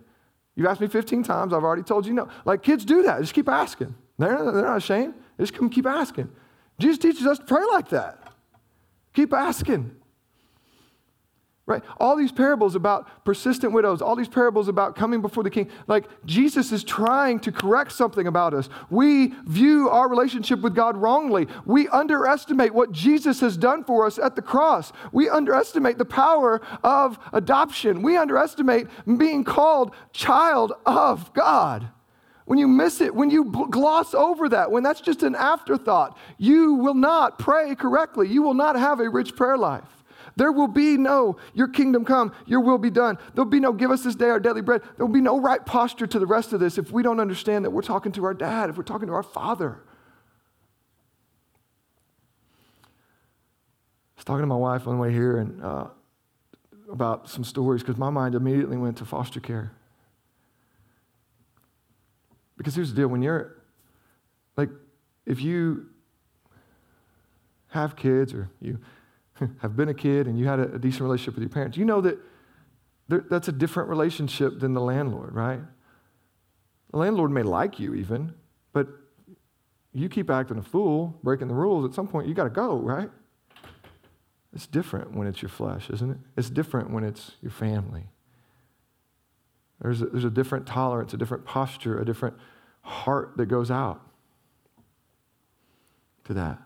You've 0.56 0.68
asked 0.68 0.82
me 0.82 0.88
15 0.88 1.24
times, 1.24 1.54
I've 1.54 1.64
already 1.64 1.84
told 1.84 2.06
you 2.06 2.14
no. 2.14 2.30
Like 2.46 2.64
kids 2.64 2.86
do 2.86 3.04
that, 3.04 3.20
just 3.22 3.34
keep 3.34 3.50
asking. 3.50 3.94
They're, 4.18 4.52
they're 4.52 4.64
not 4.64 4.78
ashamed, 4.78 5.16
just 5.40 5.54
come 5.54 5.70
keep 5.70 5.86
asking. 5.86 6.30
Jesus 6.80 7.00
teaches 7.00 7.26
us 7.26 7.40
to 7.40 7.46
pray 7.46 7.64
like 7.72 7.90
that. 7.90 8.34
Keep 9.14 9.34
asking 9.34 9.96
right? 11.66 11.82
All 11.98 12.18
these 12.18 12.32
parables 12.32 12.76
about 12.76 13.24
persistent 13.24 13.72
widows, 13.72 14.02
all 14.02 14.18
these 14.18 14.28
parables 14.28 14.68
about 14.68 14.98
coming 14.98 15.22
before 15.22 15.44
the 15.44 15.50
king. 15.50 15.70
Like 15.88 16.06
Jesus 16.26 16.74
is 16.74 16.84
trying 16.84 17.40
to 17.42 17.54
correct 17.54 17.94
something 17.94 18.28
about 18.28 18.54
us. 18.54 18.68
We 18.90 19.28
view 19.46 19.90
our 19.90 20.10
relationship 20.10 20.60
with 20.60 20.76
God 20.76 20.98
wrongly. 20.98 21.48
We 21.66 21.88
underestimate 21.88 22.74
what 22.74 22.92
Jesus 22.92 23.40
has 23.40 23.56
done 23.56 23.86
for 23.86 24.06
us 24.06 24.20
at 24.20 24.36
the 24.36 24.42
cross. 24.42 24.92
We 25.14 25.30
underestimate 25.30 25.98
the 25.98 26.06
power 26.06 26.60
of 26.84 27.18
adoption. 27.32 28.02
We 28.02 28.18
underestimate 28.18 28.88
being 29.18 29.46
called 29.46 29.96
child 30.12 30.74
of 30.86 31.34
God. 31.34 31.88
When 32.46 32.60
you 32.60 32.68
miss 32.68 33.00
it, 33.00 33.16
when 33.16 33.30
you 33.30 33.46
gloss 33.46 34.14
over 34.14 34.50
that, 34.50 34.70
when 34.70 34.84
that's 34.84 35.00
just 35.00 35.24
an 35.24 35.34
afterthought, 35.34 36.18
you 36.38 36.74
will 36.74 36.94
not 36.94 37.40
pray 37.40 37.74
correctly. 37.74 38.28
You 38.28 38.42
will 38.42 38.54
not 38.54 38.76
have 38.76 39.00
a 39.00 39.10
rich 39.10 39.34
prayer 39.38 39.58
life. 39.58 40.03
There 40.36 40.52
will 40.52 40.68
be 40.68 40.98
no, 40.98 41.38
your 41.54 41.68
kingdom 41.68 42.06
come, 42.06 42.34
your 42.46 42.60
will 42.62 42.78
be 42.78 42.90
done. 42.90 43.18
There'll 43.34 43.50
be 43.50 43.60
no, 43.60 43.72
give 43.72 43.92
us 43.92 44.04
this 44.04 44.16
day 44.16 44.30
our 44.30 44.40
daily 44.40 44.62
bread. 44.62 44.82
There 44.98 45.06
will 45.06 45.14
be 45.14 45.22
no 45.22 45.40
right 45.40 45.64
posture 45.66 46.08
to 46.08 46.20
the 46.20 46.26
rest 46.26 46.54
of 46.54 46.60
this 46.60 46.78
if 46.78 46.92
we 46.92 47.04
don't 47.04 47.20
understand 47.20 47.66
that 47.66 47.72
we're 47.72 47.82
talking 47.82 48.12
to 48.14 48.26
our 48.26 48.34
dad, 48.34 48.70
if 48.70 48.78
we're 48.78 48.84
talking 48.84 49.08
to 49.08 49.14
our 49.14 49.24
father. 49.24 49.80
I 52.84 54.18
was 54.18 54.26
talking 54.26 54.42
to 54.42 54.48
my 54.48 54.56
wife 54.56 54.88
on 54.88 54.96
the 54.96 55.02
way 55.02 55.12
here 55.12 55.38
and 55.38 55.64
uh, 55.64 55.88
about 56.92 57.30
some 57.30 57.44
stories 57.44 57.82
because 57.82 57.98
my 57.98 58.10
mind 58.10 58.36
immediately 58.36 58.78
went 58.78 58.98
to 58.98 59.06
foster 59.06 59.40
care. 59.40 59.72
Because 62.58 62.76
here's 62.76 62.90
the 62.90 62.96
deal 62.96 63.08
when 63.08 63.22
you're, 63.22 63.58
like, 64.56 64.70
if 65.26 65.42
you 65.42 65.88
have 67.70 67.96
kids 67.96 68.34
or 68.34 68.50
you 68.62 68.80
have 69.62 69.76
been 69.76 69.90
a 69.90 69.94
kid 69.94 70.28
and 70.28 70.38
you 70.38 70.46
had 70.46 70.60
a, 70.60 70.74
a 70.76 70.80
decent 70.80 71.02
relationship 71.02 71.36
with 71.36 71.44
your 71.44 71.50
parents, 71.50 71.78
you 71.78 71.86
know 71.86 72.02
that 72.02 72.18
there, 73.08 73.26
that's 73.30 73.48
a 73.48 73.52
different 73.52 73.90
relationship 73.90 74.60
than 74.60 74.74
the 74.74 74.82
landlord, 74.82 75.34
right? 75.34 75.60
The 76.92 76.98
landlord 76.98 77.32
may 77.32 77.44
like 77.44 77.80
you 77.80 77.96
even, 77.96 78.34
but 78.72 78.88
you 79.94 80.10
keep 80.10 80.30
acting 80.30 80.58
a 80.58 80.64
fool, 80.64 81.20
breaking 81.24 81.48
the 81.48 81.54
rules, 81.54 81.86
at 81.86 81.94
some 81.94 82.08
point 82.08 82.28
you 82.28 82.34
got 82.34 82.46
to 82.46 82.50
go, 82.50 82.78
right? 82.78 83.10
It's 84.54 84.68
different 84.68 85.14
when 85.14 85.28
it's 85.28 85.42
your 85.42 85.50
flesh, 85.50 85.90
isn't 85.90 86.12
it? 86.12 86.18
It's 86.38 86.50
different 86.50 86.92
when 86.92 87.04
it's 87.04 87.32
your 87.42 87.52
family. 87.52 88.04
There's 89.82 90.02
a, 90.02 90.06
there's 90.06 90.24
a 90.24 90.30
different 90.30 90.66
tolerance, 90.66 91.14
a 91.14 91.18
different 91.18 91.46
posture, 91.46 92.00
a 92.00 92.06
different 92.06 92.38
heart 92.82 93.34
that 93.38 93.48
goes 93.48 93.72
out 93.72 94.02
to 96.26 96.34
that. 96.36 96.62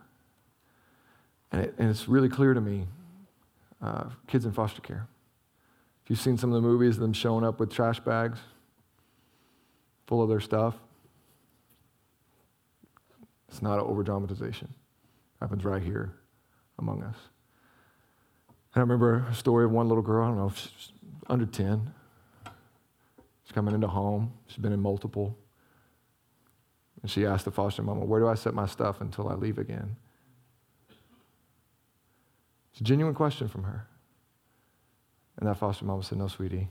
And, 1.57 1.65
it, 1.65 1.73
and 1.79 1.89
it's 1.89 2.07
really 2.07 2.29
clear 2.29 2.53
to 2.53 2.61
me 2.61 2.85
uh, 3.81 4.09
kids 4.27 4.45
in 4.45 4.51
foster 4.51 4.79
care. 4.79 5.07
If 6.03 6.11
you've 6.11 6.19
seen 6.19 6.37
some 6.37 6.53
of 6.53 6.61
the 6.61 6.67
movies 6.67 6.97
of 6.97 7.01
them 7.01 7.13
showing 7.13 7.43
up 7.43 7.59
with 7.59 7.71
trash 7.71 7.99
bags 7.99 8.37
full 10.05 10.21
of 10.21 10.29
their 10.29 10.39
stuff, 10.39 10.75
it's 13.49 13.63
not 13.63 13.79
an 13.79 13.85
over 13.85 14.03
dramatization. 14.03 14.71
happens 15.41 15.65
right 15.65 15.81
here 15.81 16.13
among 16.77 17.01
us. 17.01 17.15
And 18.75 18.75
I 18.75 18.79
remember 18.81 19.25
a 19.27 19.33
story 19.33 19.65
of 19.65 19.71
one 19.71 19.87
little 19.87 20.03
girl, 20.03 20.25
I 20.25 20.27
don't 20.27 20.37
know, 20.37 20.51
she's 20.55 20.91
under 21.27 21.47
10. 21.47 21.91
She's 23.45 23.51
coming 23.51 23.73
into 23.73 23.87
home. 23.87 24.31
She's 24.45 24.57
been 24.57 24.73
in 24.73 24.79
multiple. 24.79 25.35
And 27.01 27.09
she 27.09 27.25
asked 27.25 27.45
the 27.45 27.51
foster 27.51 27.81
mama, 27.81 28.05
Where 28.05 28.19
do 28.19 28.27
I 28.27 28.35
set 28.35 28.53
my 28.53 28.67
stuff 28.67 29.01
until 29.01 29.27
I 29.27 29.33
leave 29.33 29.57
again? 29.57 29.95
It's 32.77 32.81
a 32.81 32.83
genuine 32.83 33.15
question 33.15 33.47
from 33.47 33.63
her. 33.63 33.87
And 35.39 35.49
that 35.49 35.57
foster 35.57 35.83
mom 35.83 36.03
said, 36.03 36.19
No, 36.19 36.27
sweetie, 36.27 36.67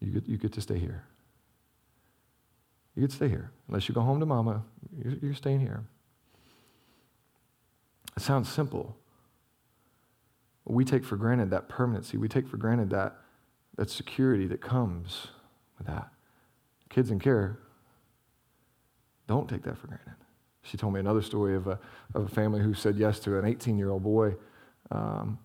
you 0.00 0.12
get, 0.12 0.28
you 0.28 0.36
get 0.36 0.52
to 0.52 0.60
stay 0.60 0.78
here. 0.78 1.02
You 2.94 3.00
get 3.00 3.08
to 3.08 3.16
stay 3.16 3.28
here. 3.28 3.52
Unless 3.68 3.88
you 3.88 3.94
go 3.94 4.02
home 4.02 4.20
to 4.20 4.26
mama, 4.26 4.64
you're, 5.02 5.14
you're 5.22 5.34
staying 5.34 5.60
here. 5.60 5.84
It 8.18 8.22
sounds 8.22 8.52
simple. 8.52 8.94
We 10.66 10.84
take 10.84 11.06
for 11.06 11.16
granted 11.16 11.48
that 11.52 11.70
permanency. 11.70 12.18
We 12.18 12.28
take 12.28 12.46
for 12.46 12.58
granted 12.58 12.90
that, 12.90 13.16
that 13.76 13.88
security 13.88 14.46
that 14.48 14.60
comes 14.60 15.28
with 15.78 15.86
that. 15.86 16.10
Kids 16.90 17.10
in 17.10 17.18
care 17.18 17.60
don't 19.26 19.48
take 19.48 19.62
that 19.62 19.78
for 19.78 19.86
granted. 19.86 20.16
She 20.64 20.76
told 20.76 20.92
me 20.92 21.00
another 21.00 21.22
story 21.22 21.56
of 21.56 21.66
a, 21.66 21.78
of 22.14 22.24
a 22.24 22.28
family 22.28 22.60
who 22.60 22.74
said 22.74 22.96
yes 22.96 23.18
to 23.20 23.38
an 23.38 23.46
18 23.46 23.78
year 23.78 23.88
old 23.88 24.02
boy 24.02 24.34
um, 24.90 25.38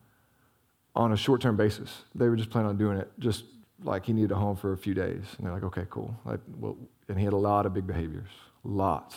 on 0.96 1.14
a 1.14 1.18
short 1.18 1.42
term 1.42 1.58
basis. 1.58 2.04
They 2.16 2.28
were 2.30 2.36
just 2.36 2.50
planning 2.50 2.70
on 2.70 2.78
doing 2.78 2.98
it 2.98 3.12
just 3.20 3.46
like 3.84 4.06
he 4.06 4.14
needed 4.14 4.32
a 4.32 4.36
home 4.36 4.56
for 4.56 4.74
a 4.74 4.78
few 4.78 4.94
days. 4.94 5.24
And 5.38 5.46
they're 5.46 5.54
like, 5.54 5.64
okay, 5.64 5.86
cool. 5.90 6.16
Like, 6.26 6.40
well, 6.60 6.78
and 7.08 7.18
he 7.18 7.26
had 7.26 7.34
a 7.34 7.38
lot 7.38 7.66
of 7.66 7.74
big 7.74 7.88
behaviors, 7.88 8.30
lots 8.64 9.16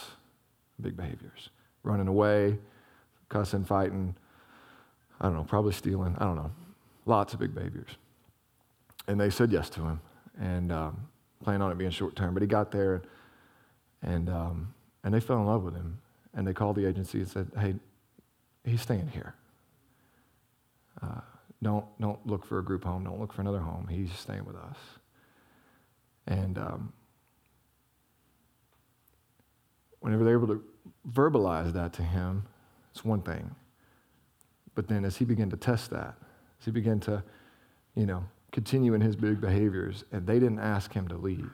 of 0.79 0.85
big 0.85 0.97
behaviors. 0.97 1.51
Running 1.83 2.09
away, 2.09 2.59
cussing, 3.29 3.65
fighting, 3.65 4.15
I 5.21 5.27
don't 5.27 5.37
know, 5.37 5.45
probably 5.45 5.73
stealing, 5.73 6.17
I 6.19 6.25
don't 6.25 6.37
know. 6.37 6.51
Lots 7.07 7.35
of 7.35 7.41
big 7.41 7.55
behaviors. 7.55 7.91
And 9.07 9.21
they 9.21 9.29
said 9.29 9.53
yes 9.53 9.69
to 9.71 9.83
him 9.83 10.01
and 10.41 10.73
um, 10.73 11.07
planned 11.43 11.63
on 11.63 11.71
it 11.71 11.77
being 11.77 11.91
short 11.91 12.17
term. 12.17 12.33
But 12.33 12.43
he 12.43 12.47
got 12.47 12.71
there 12.71 13.03
and, 14.03 14.31
um, 14.31 14.75
and 15.03 15.13
they 15.13 15.21
fell 15.21 15.39
in 15.39 15.47
love 15.47 15.63
with 15.63 15.75
him. 15.75 16.01
And 16.33 16.47
they 16.47 16.53
called 16.53 16.75
the 16.75 16.87
agency 16.87 17.19
and 17.19 17.29
said, 17.29 17.51
hey, 17.57 17.75
he's 18.65 18.81
staying 18.81 19.09
here. 19.09 19.35
Uh, 21.05 21.21
don't, 21.63 21.87
don't 22.01 22.27
look 22.27 22.45
for 22.47 22.59
a 22.59 22.65
group 22.65 22.85
home. 22.85 23.05
Don't 23.05 23.21
look 23.21 23.33
for 23.33 23.41
another 23.41 23.61
home. 23.61 23.87
He's 23.89 24.13
staying 24.13 24.45
with 24.45 24.57
us. 24.57 24.77
And 26.27 26.59
um, 26.59 26.93
whenever 30.01 30.25
they're 30.25 30.37
able 30.37 30.49
to 30.49 30.63
verbalize 31.11 31.73
that 31.73 31.93
to 31.95 32.03
him, 32.03 32.45
it's 32.91 33.05
one 33.05 33.23
thing. 33.23 33.55
But 34.75 34.89
then 34.89 35.05
as 35.05 35.17
he 35.17 35.25
began 35.25 35.51
to 35.51 35.57
test 35.57 35.91
that, 35.91 36.15
as 36.61 36.65
he 36.65 36.71
began 36.71 37.01
to, 37.01 37.23
you 37.95 38.07
know, 38.07 38.25
continue 38.53 38.95
in 38.95 39.01
his 39.01 39.17
big 39.17 39.41
behaviors, 39.41 40.05
and 40.13 40.27
they 40.27 40.39
didn't 40.39 40.61
ask 40.61 40.93
him 40.93 41.09
to 41.09 41.17
leave, 41.17 41.51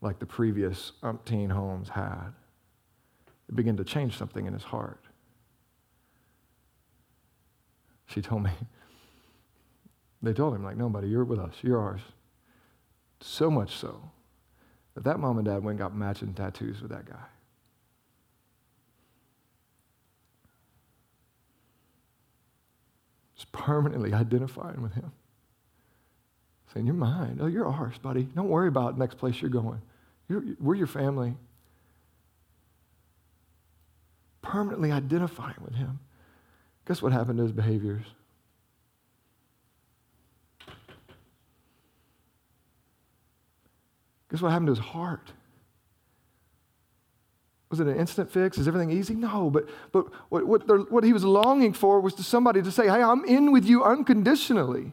like 0.00 0.18
the 0.18 0.26
previous 0.26 0.92
umpteen 1.02 1.50
homes 1.50 1.88
had. 1.88 2.28
It 3.48 3.56
began 3.56 3.76
to 3.76 3.84
change 3.84 4.16
something 4.16 4.46
in 4.46 4.52
his 4.52 4.62
heart. 4.62 5.04
She 8.06 8.22
told 8.22 8.44
me, 8.44 8.50
they 10.22 10.32
told 10.32 10.54
him, 10.54 10.64
like, 10.64 10.76
nobody, 10.76 11.08
you're 11.08 11.24
with 11.24 11.38
us, 11.38 11.54
you're 11.62 11.80
ours. 11.80 12.00
So 13.20 13.50
much 13.50 13.76
so 13.76 14.10
that 14.94 15.04
that 15.04 15.20
mom 15.20 15.38
and 15.38 15.46
dad 15.46 15.62
went 15.62 15.72
and 15.72 15.78
got 15.78 15.94
matching 15.94 16.32
tattoos 16.32 16.80
with 16.80 16.90
that 16.90 17.04
guy. 17.04 17.24
Just 23.36 23.52
permanently 23.52 24.14
identifying 24.14 24.80
with 24.80 24.94
him. 24.94 25.12
Saying, 26.72 26.86
You're 26.86 26.94
mine. 26.94 27.38
Oh, 27.40 27.46
you're 27.46 27.66
ours, 27.66 27.98
buddy. 27.98 28.22
Don't 28.22 28.48
worry 28.48 28.68
about 28.68 28.98
next 28.98 29.18
place 29.18 29.40
you're 29.40 29.50
going. 29.50 29.82
You're, 30.28 30.42
we're 30.58 30.74
your 30.74 30.86
family. 30.86 31.34
Permanently 34.40 34.92
identifying 34.92 35.56
with 35.62 35.74
him. 35.74 35.98
Guess 36.86 37.02
what 37.02 37.12
happened 37.12 37.38
to 37.38 37.42
his 37.42 37.52
behaviors? 37.52 38.04
Guess 44.30 44.42
what 44.42 44.50
happened 44.50 44.68
to 44.68 44.72
his 44.72 44.84
heart? 44.84 45.32
Was 47.70 47.80
it 47.80 47.88
an 47.88 47.96
instant 47.96 48.30
fix? 48.30 48.58
Is 48.58 48.68
everything 48.68 48.90
easy? 48.90 49.14
No, 49.14 49.50
but, 49.50 49.68
but 49.90 50.06
what, 50.28 50.46
what, 50.46 50.92
what 50.92 51.04
he 51.04 51.12
was 51.12 51.24
longing 51.24 51.72
for 51.72 52.00
was 52.00 52.14
to 52.14 52.22
somebody 52.22 52.62
to 52.62 52.70
say, 52.70 52.86
Hey, 52.86 53.02
I'm 53.02 53.24
in 53.24 53.50
with 53.50 53.64
you 53.64 53.82
unconditionally. 53.82 54.92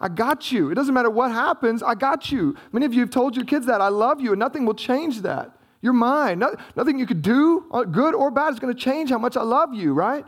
I 0.00 0.08
got 0.08 0.50
you. 0.50 0.70
It 0.70 0.76
doesn't 0.76 0.94
matter 0.94 1.10
what 1.10 1.30
happens, 1.30 1.82
I 1.82 1.94
got 1.94 2.32
you. 2.32 2.56
Many 2.72 2.86
of 2.86 2.94
you 2.94 3.00
have 3.00 3.10
told 3.10 3.36
your 3.36 3.44
kids 3.44 3.66
that. 3.66 3.82
I 3.82 3.88
love 3.88 4.18
you, 4.20 4.32
and 4.32 4.38
nothing 4.38 4.64
will 4.64 4.74
change 4.74 5.20
that. 5.22 5.50
You're 5.82 5.92
mine. 5.92 6.38
No, 6.38 6.56
nothing 6.74 6.98
you 6.98 7.06
could 7.06 7.20
do, 7.20 7.66
uh, 7.70 7.84
good 7.84 8.14
or 8.14 8.30
bad, 8.30 8.54
is 8.54 8.60
going 8.60 8.74
to 8.74 8.80
change 8.80 9.10
how 9.10 9.18
much 9.18 9.36
I 9.36 9.42
love 9.42 9.74
you, 9.74 9.92
right? 9.92 10.24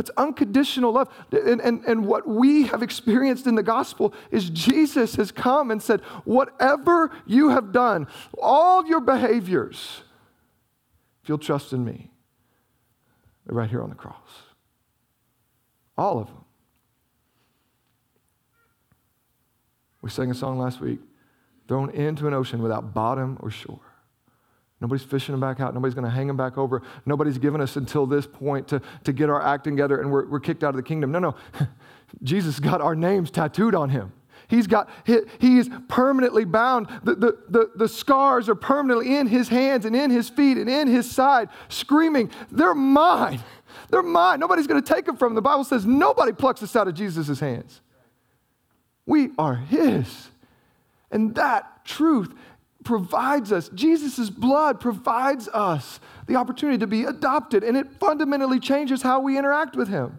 That's 0.00 0.10
unconditional 0.16 0.92
love. 0.92 1.10
And, 1.30 1.60
and, 1.60 1.84
and 1.84 2.06
what 2.06 2.26
we 2.26 2.62
have 2.68 2.82
experienced 2.82 3.46
in 3.46 3.54
the 3.54 3.62
gospel 3.62 4.14
is 4.30 4.48
Jesus 4.48 5.14
has 5.16 5.30
come 5.30 5.70
and 5.70 5.82
said, 5.82 6.00
Whatever 6.24 7.10
you 7.26 7.50
have 7.50 7.70
done, 7.70 8.06
all 8.40 8.86
your 8.86 9.00
behaviors, 9.02 10.00
if 11.22 11.28
you'll 11.28 11.36
trust 11.36 11.74
in 11.74 11.84
me, 11.84 12.10
right 13.44 13.68
here 13.68 13.82
on 13.82 13.90
the 13.90 13.94
cross. 13.94 14.16
All 15.98 16.18
of 16.18 16.28
them. 16.28 16.44
We 20.00 20.08
sang 20.08 20.30
a 20.30 20.34
song 20.34 20.58
last 20.58 20.80
week 20.80 21.00
thrown 21.68 21.90
into 21.90 22.26
an 22.26 22.32
ocean 22.32 22.62
without 22.62 22.94
bottom 22.94 23.36
or 23.40 23.50
shore. 23.50 23.89
Nobody's 24.80 25.04
fishing 25.04 25.32
them 25.32 25.40
back 25.40 25.60
out. 25.60 25.74
Nobody's 25.74 25.94
going 25.94 26.06
to 26.06 26.10
hang 26.10 26.26
them 26.26 26.36
back 26.36 26.56
over. 26.56 26.82
Nobody's 27.04 27.38
given 27.38 27.60
us 27.60 27.76
until 27.76 28.06
this 28.06 28.26
point 28.26 28.68
to, 28.68 28.80
to 29.04 29.12
get 29.12 29.28
our 29.28 29.42
act 29.42 29.64
together 29.64 30.00
and 30.00 30.10
we're, 30.10 30.26
we're 30.26 30.40
kicked 30.40 30.64
out 30.64 30.70
of 30.70 30.76
the 30.76 30.82
kingdom. 30.82 31.12
No, 31.12 31.18
no. 31.18 31.34
Jesus 32.22 32.58
got 32.58 32.80
our 32.80 32.94
names 32.94 33.30
tattooed 33.30 33.74
on 33.74 33.90
him. 33.90 34.12
He's 34.48 34.66
got, 34.66 34.88
he, 35.04 35.18
he 35.38 35.58
is 35.58 35.70
permanently 35.88 36.44
bound. 36.44 36.88
The, 37.04 37.14
the, 37.14 37.38
the, 37.48 37.70
the 37.76 37.88
scars 37.88 38.48
are 38.48 38.56
permanently 38.56 39.16
in 39.16 39.28
his 39.28 39.48
hands 39.48 39.84
and 39.84 39.94
in 39.94 40.10
his 40.10 40.28
feet 40.28 40.56
and 40.56 40.68
in 40.68 40.88
his 40.88 41.08
side, 41.08 41.50
screaming, 41.68 42.30
They're 42.50 42.74
mine. 42.74 43.40
They're 43.90 44.02
mine. 44.02 44.40
Nobody's 44.40 44.66
going 44.66 44.82
to 44.82 44.94
take 44.94 45.04
them 45.04 45.16
from 45.16 45.32
him. 45.32 45.34
The 45.36 45.42
Bible 45.42 45.64
says 45.64 45.86
nobody 45.86 46.32
plucks 46.32 46.62
us 46.62 46.74
out 46.74 46.88
of 46.88 46.94
Jesus' 46.94 47.38
hands. 47.38 47.80
We 49.06 49.30
are 49.38 49.54
his. 49.54 50.30
And 51.12 51.34
that 51.36 51.84
truth 51.84 52.34
provides 52.84 53.52
us, 53.52 53.68
Jesus' 53.74 54.30
blood 54.30 54.80
provides 54.80 55.48
us 55.48 56.00
the 56.26 56.36
opportunity 56.36 56.78
to 56.78 56.86
be 56.86 57.04
adopted, 57.04 57.62
and 57.62 57.76
it 57.76 57.92
fundamentally 57.98 58.60
changes 58.60 59.02
how 59.02 59.20
we 59.20 59.38
interact 59.38 59.76
with 59.76 59.88
Him. 59.88 60.18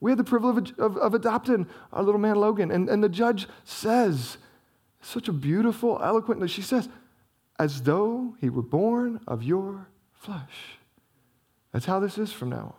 We 0.00 0.10
had 0.10 0.18
the 0.18 0.24
privilege 0.24 0.72
of, 0.78 0.96
of 0.96 1.14
adopting 1.14 1.66
our 1.92 2.02
little 2.02 2.20
man 2.20 2.36
Logan, 2.36 2.70
and, 2.70 2.88
and 2.88 3.02
the 3.02 3.08
judge 3.08 3.46
says, 3.64 4.38
such 5.00 5.28
a 5.28 5.32
beautiful, 5.32 6.00
eloquently, 6.02 6.48
she 6.48 6.62
says, 6.62 6.88
as 7.58 7.82
though 7.82 8.36
he 8.40 8.48
were 8.50 8.62
born 8.62 9.20
of 9.26 9.42
your 9.42 9.88
flesh. 10.12 10.78
That's 11.72 11.86
how 11.86 12.00
this 12.00 12.18
is 12.18 12.32
from 12.32 12.50
now 12.50 12.56
on. 12.56 12.74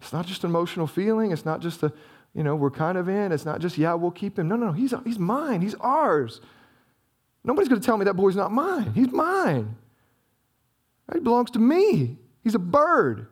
It's 0.00 0.12
not 0.12 0.26
just 0.26 0.44
an 0.44 0.50
emotional 0.50 0.86
feeling, 0.86 1.30
it's 1.30 1.44
not 1.44 1.60
just 1.60 1.82
a, 1.82 1.92
you 2.34 2.42
know, 2.42 2.54
we're 2.54 2.70
kind 2.70 2.96
of 2.96 3.08
in, 3.08 3.32
it's 3.32 3.44
not 3.44 3.60
just, 3.60 3.76
yeah, 3.76 3.94
we'll 3.94 4.10
keep 4.10 4.38
him. 4.38 4.48
No, 4.48 4.56
no, 4.56 4.66
no, 4.66 4.72
he's, 4.72 4.94
he's 5.04 5.18
mine, 5.18 5.60
he's 5.60 5.74
ours. 5.76 6.40
Nobody's 7.44 7.68
going 7.68 7.80
to 7.80 7.86
tell 7.86 7.96
me 7.96 8.04
that 8.04 8.14
boy's 8.14 8.36
not 8.36 8.52
mine. 8.52 8.92
He's 8.94 9.10
mine. 9.10 9.76
He 11.12 11.20
belongs 11.20 11.50
to 11.52 11.58
me. 11.58 12.18
He's 12.44 12.54
a 12.54 12.58
bird. 12.58 13.26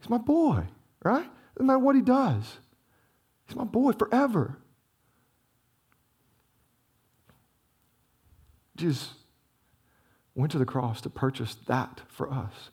He's 0.00 0.10
my 0.10 0.18
boy, 0.18 0.64
right? 1.02 1.28
Doesn't 1.54 1.66
matter 1.66 1.78
what 1.78 1.96
he 1.96 2.02
does. 2.02 2.58
He's 3.46 3.56
my 3.56 3.64
boy 3.64 3.92
forever. 3.92 4.58
Jesus 8.76 9.14
went 10.34 10.52
to 10.52 10.58
the 10.58 10.64
cross 10.64 11.00
to 11.02 11.10
purchase 11.10 11.54
that 11.66 12.00
for 12.08 12.32
us 12.32 12.70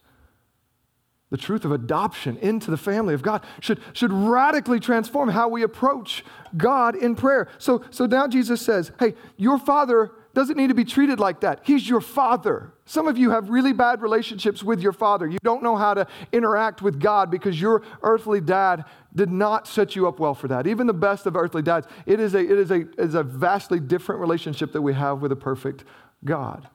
the 1.30 1.38
truth 1.38 1.64
of 1.64 1.72
adoption 1.72 2.38
into 2.38 2.72
the 2.72 2.78
family 2.78 3.14
of 3.14 3.22
God 3.22 3.44
should, 3.60 3.80
should 3.94 4.12
radically 4.12 4.80
transform 4.80 5.30
how 5.30 5.48
we 5.48 5.62
approach 5.64 6.24
God 6.58 6.96
in 6.96 7.16
prayer. 7.16 7.48
So, 7.60 7.84
so 7.92 8.06
now 8.06 8.28
Jesus 8.28 8.62
says, 8.62 8.92
hey, 9.00 9.14
your 9.38 9.60
father 9.60 10.12
doesn't 10.34 10.58
need 10.58 10.68
to 10.68 10.74
be 10.76 10.86
treated 10.86 11.20
like 11.20 11.42
that. 11.42 11.62
He's 11.64 11.88
your 11.88 12.02
father. 12.02 12.74
Some 12.86 13.08
of 13.08 13.18
you 13.18 13.32
have 13.32 13.50
really 13.50 13.74
bad 13.74 14.02
relationships 14.02 14.64
with 14.64 14.80
your 14.80 14.94
father. 14.94 15.28
You 15.28 15.38
don't 15.44 15.62
know 15.62 15.76
how 15.76 15.94
to 15.94 16.08
interact 16.32 16.82
with 16.82 17.00
God 17.00 17.30
because 17.30 17.60
your 17.60 17.84
earthly 18.02 18.42
dad 18.42 18.86
did 19.14 19.30
not 19.30 19.68
set 19.68 19.96
you 19.96 20.08
up 20.08 20.20
well 20.20 20.34
for 20.34 20.48
that. 20.48 20.66
Even 20.66 20.88
the 20.88 20.94
best 20.94 21.26
of 21.26 21.36
earthly 21.36 21.62
dads, 21.62 21.88
it 22.06 22.20
is 22.20 22.36
a, 22.36 22.40
it 22.40 22.58
is 22.58 22.72
a, 22.72 22.82
it 22.82 23.00
is 23.00 23.16
a 23.16 23.24
vastly 23.24 23.80
different 23.80 24.22
relationship 24.22 24.72
that 24.72 24.82
we 24.82 24.94
have 24.94 25.22
with 25.22 25.32
a 25.32 25.36
perfect 25.36 25.84
God. 26.24 26.68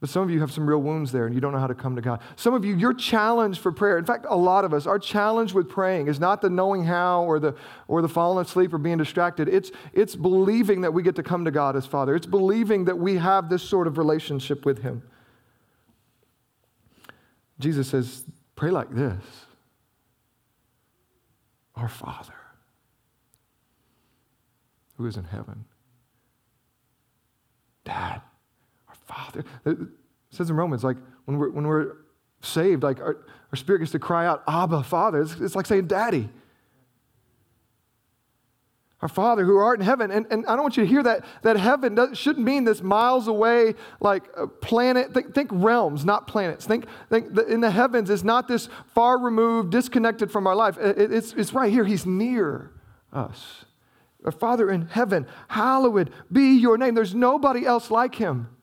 But 0.00 0.10
some 0.10 0.22
of 0.22 0.30
you 0.30 0.40
have 0.40 0.52
some 0.52 0.68
real 0.68 0.82
wounds 0.82 1.12
there 1.12 1.24
and 1.24 1.34
you 1.34 1.40
don't 1.40 1.52
know 1.52 1.58
how 1.58 1.66
to 1.66 1.74
come 1.74 1.96
to 1.96 2.02
God. 2.02 2.20
Some 2.36 2.52
of 2.52 2.64
you, 2.64 2.76
your 2.76 2.92
challenge 2.92 3.58
for 3.58 3.72
prayer, 3.72 3.96
in 3.96 4.04
fact, 4.04 4.26
a 4.28 4.36
lot 4.36 4.64
of 4.64 4.74
us, 4.74 4.86
our 4.86 4.98
challenge 4.98 5.54
with 5.54 5.68
praying 5.68 6.08
is 6.08 6.20
not 6.20 6.42
the 6.42 6.50
knowing 6.50 6.84
how 6.84 7.22
or 7.22 7.38
the, 7.38 7.54
or 7.88 8.02
the 8.02 8.08
falling 8.08 8.44
asleep 8.44 8.74
or 8.74 8.78
being 8.78 8.98
distracted. 8.98 9.48
It's, 9.48 9.70
it's 9.94 10.14
believing 10.14 10.82
that 10.82 10.92
we 10.92 11.02
get 11.02 11.14
to 11.16 11.22
come 11.22 11.44
to 11.46 11.50
God 11.50 11.74
as 11.74 11.86
Father. 11.86 12.14
It's 12.14 12.26
believing 12.26 12.84
that 12.84 12.98
we 12.98 13.16
have 13.16 13.48
this 13.48 13.62
sort 13.62 13.86
of 13.86 13.96
relationship 13.96 14.66
with 14.66 14.82
Him. 14.82 15.02
Jesus 17.58 17.88
says, 17.88 18.24
pray 18.56 18.70
like 18.70 18.90
this 18.90 19.24
Our 21.76 21.88
Father, 21.88 22.34
who 24.98 25.06
is 25.06 25.16
in 25.16 25.24
heaven. 25.24 25.64
Dad. 27.84 28.20
Father. 29.06 29.44
Uh, 29.66 29.70
it 29.70 29.78
says 30.30 30.50
in 30.50 30.56
Romans, 30.56 30.84
like 30.84 30.96
when 31.24 31.38
we're, 31.38 31.50
when 31.50 31.66
we're 31.66 31.96
saved, 32.42 32.82
like 32.82 33.00
our, 33.00 33.24
our 33.52 33.56
spirit 33.56 33.80
gets 33.80 33.92
to 33.92 33.98
cry 33.98 34.26
out, 34.26 34.42
Abba, 34.48 34.82
Father. 34.82 35.22
It's, 35.22 35.34
it's 35.40 35.54
like 35.54 35.66
saying, 35.66 35.86
Daddy. 35.86 36.28
Our 39.00 39.08
Father 39.08 39.44
who 39.44 39.58
art 39.58 39.78
in 39.80 39.84
heaven. 39.84 40.10
And, 40.10 40.26
and 40.30 40.46
I 40.46 40.54
don't 40.54 40.62
want 40.62 40.78
you 40.78 40.84
to 40.84 40.88
hear 40.88 41.02
that, 41.02 41.26
that 41.42 41.58
heaven 41.58 41.94
does, 41.94 42.16
shouldn't 42.16 42.44
mean 42.44 42.64
this 42.64 42.80
miles 42.80 43.28
away, 43.28 43.74
like 44.00 44.24
a 44.34 44.46
planet. 44.46 45.12
Think, 45.12 45.34
think 45.34 45.50
realms, 45.52 46.06
not 46.06 46.26
planets. 46.26 46.64
Think, 46.64 46.86
think 47.10 47.38
in 47.48 47.60
the 47.60 47.70
heavens 47.70 48.08
is 48.08 48.24
not 48.24 48.48
this 48.48 48.70
far 48.94 49.18
removed, 49.18 49.70
disconnected 49.70 50.32
from 50.32 50.46
our 50.46 50.56
life. 50.56 50.78
It, 50.78 51.12
it's, 51.12 51.34
it's 51.34 51.52
right 51.52 51.70
here. 51.70 51.84
He's 51.84 52.06
near 52.06 52.70
us. 53.12 53.66
Our 54.24 54.32
Father 54.32 54.70
in 54.70 54.86
heaven, 54.86 55.26
hallowed 55.48 56.10
be 56.32 56.56
your 56.56 56.78
name. 56.78 56.94
There's 56.94 57.14
nobody 57.14 57.66
else 57.66 57.90
like 57.90 58.14
him. 58.14 58.53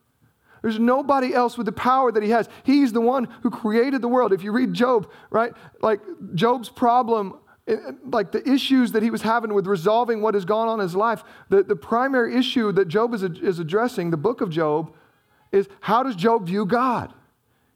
There's 0.62 0.80
nobody 0.80 1.34
else 1.34 1.58
with 1.58 1.66
the 1.66 1.72
power 1.72 2.12
that 2.12 2.22
he 2.22 2.30
has. 2.30 2.48
He's 2.64 2.94
the 2.94 3.02
one 3.02 3.28
who 3.42 3.50
created 3.50 4.02
the 4.02 4.08
world. 4.08 4.32
If 4.32 4.44
you 4.44 4.52
read 4.52 4.74
Job, 4.74 5.10
right, 5.30 5.54
like 5.82 6.02
Job's 6.36 6.70
problem, 6.70 7.40
eh, 7.68 7.74
eh, 7.74 7.92
like 8.06 8.32
the 8.32 8.48
issues 8.48 8.92
that 8.92 9.02
he 9.02 9.10
was 9.10 9.24
having 9.24 9.54
with 9.54 9.66
resolving 9.66 10.22
what 10.22 10.36
has 10.36 10.46
gone 10.46 10.68
on 10.68 10.80
in 10.80 10.84
his 10.84 10.96
life, 10.96 11.24
the, 11.50 11.64
the 11.64 11.76
primary 11.76 12.36
issue 12.36 12.72
that 12.74 12.88
Job 12.88 13.14
is, 13.14 13.24
is 13.24 13.58
addressing, 13.58 14.12
the 14.12 14.18
book 14.18 14.42
of 14.42 14.50
Job, 14.50 14.94
is 15.52 15.68
how 15.80 16.04
does 16.04 16.16
Job 16.16 16.46
view 16.46 16.66
God? 16.66 17.12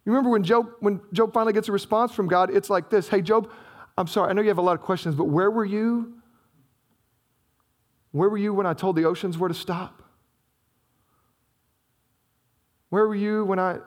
You 0.05 0.11
remember 0.11 0.29
when 0.29 0.43
Job, 0.43 0.69
when 0.79 1.01
Job 1.11 1.33
finally 1.33 1.53
gets 1.53 1.67
a 1.67 1.71
response 1.71 2.13
from 2.13 2.27
God, 2.27 2.55
it's 2.55 2.69
like 2.69 2.91
this 2.91 3.07
Hey, 3.07 3.21
Job, 3.21 3.49
I'm 3.97 4.07
sorry, 4.07 4.29
I 4.29 4.33
know 4.33 4.43
you 4.43 4.49
have 4.49 4.59
a 4.59 4.61
lot 4.61 4.75
of 4.75 4.81
questions, 4.81 5.15
but 5.15 5.25
where 5.25 5.49
were 5.49 5.65
you? 5.65 6.13
Where 8.11 8.29
were 8.29 8.37
you 8.37 8.53
when 8.53 8.67
I 8.67 8.73
told 8.73 8.95
the 8.95 9.05
oceans 9.05 9.37
where 9.39 9.47
to 9.47 9.55
stop? 9.55 9.94
Where 12.95 13.09
were 13.09 13.15
you 13.15 13.43
when 13.43 13.59
I 13.59 13.79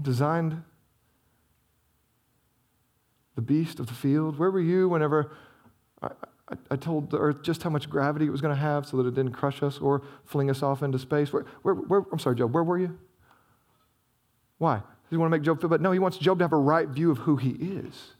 designed 0.00 0.62
the 3.34 3.42
beast 3.42 3.78
of 3.78 3.86
the 3.86 3.92
field? 3.92 4.38
Where 4.38 4.50
were 4.50 4.62
you 4.62 4.88
whenever 4.88 5.36
I, 6.00 6.08
I, 6.48 6.54
I 6.70 6.76
told 6.76 7.10
the 7.10 7.18
earth 7.18 7.42
just 7.42 7.62
how 7.62 7.68
much 7.68 7.90
gravity 7.90 8.24
it 8.24 8.30
was 8.30 8.40
going 8.40 8.54
to 8.54 8.58
have 8.58 8.86
so 8.86 8.96
that 8.96 9.06
it 9.06 9.14
didn't 9.14 9.32
crush 9.32 9.62
us 9.62 9.76
or 9.76 10.00
fling 10.24 10.48
us 10.48 10.62
off 10.62 10.82
into 10.82 10.98
space. 10.98 11.34
Where, 11.34 11.44
where, 11.60 11.74
where, 11.74 12.02
I'm 12.10 12.18
sorry, 12.18 12.36
Job, 12.36 12.54
where 12.54 12.64
were 12.64 12.78
you? 12.78 12.98
Why? 14.56 14.76
Does 14.76 15.10
he 15.10 15.18
want 15.18 15.30
to 15.30 15.36
make 15.36 15.44
Job 15.44 15.60
feel 15.60 15.68
bad? 15.68 15.82
No, 15.82 15.92
he 15.92 15.98
wants 15.98 16.16
Job 16.16 16.38
to 16.38 16.44
have 16.44 16.54
a 16.54 16.56
right 16.56 16.88
view 16.88 17.10
of 17.10 17.18
who 17.18 17.36
he 17.36 17.50
is. 17.50 18.12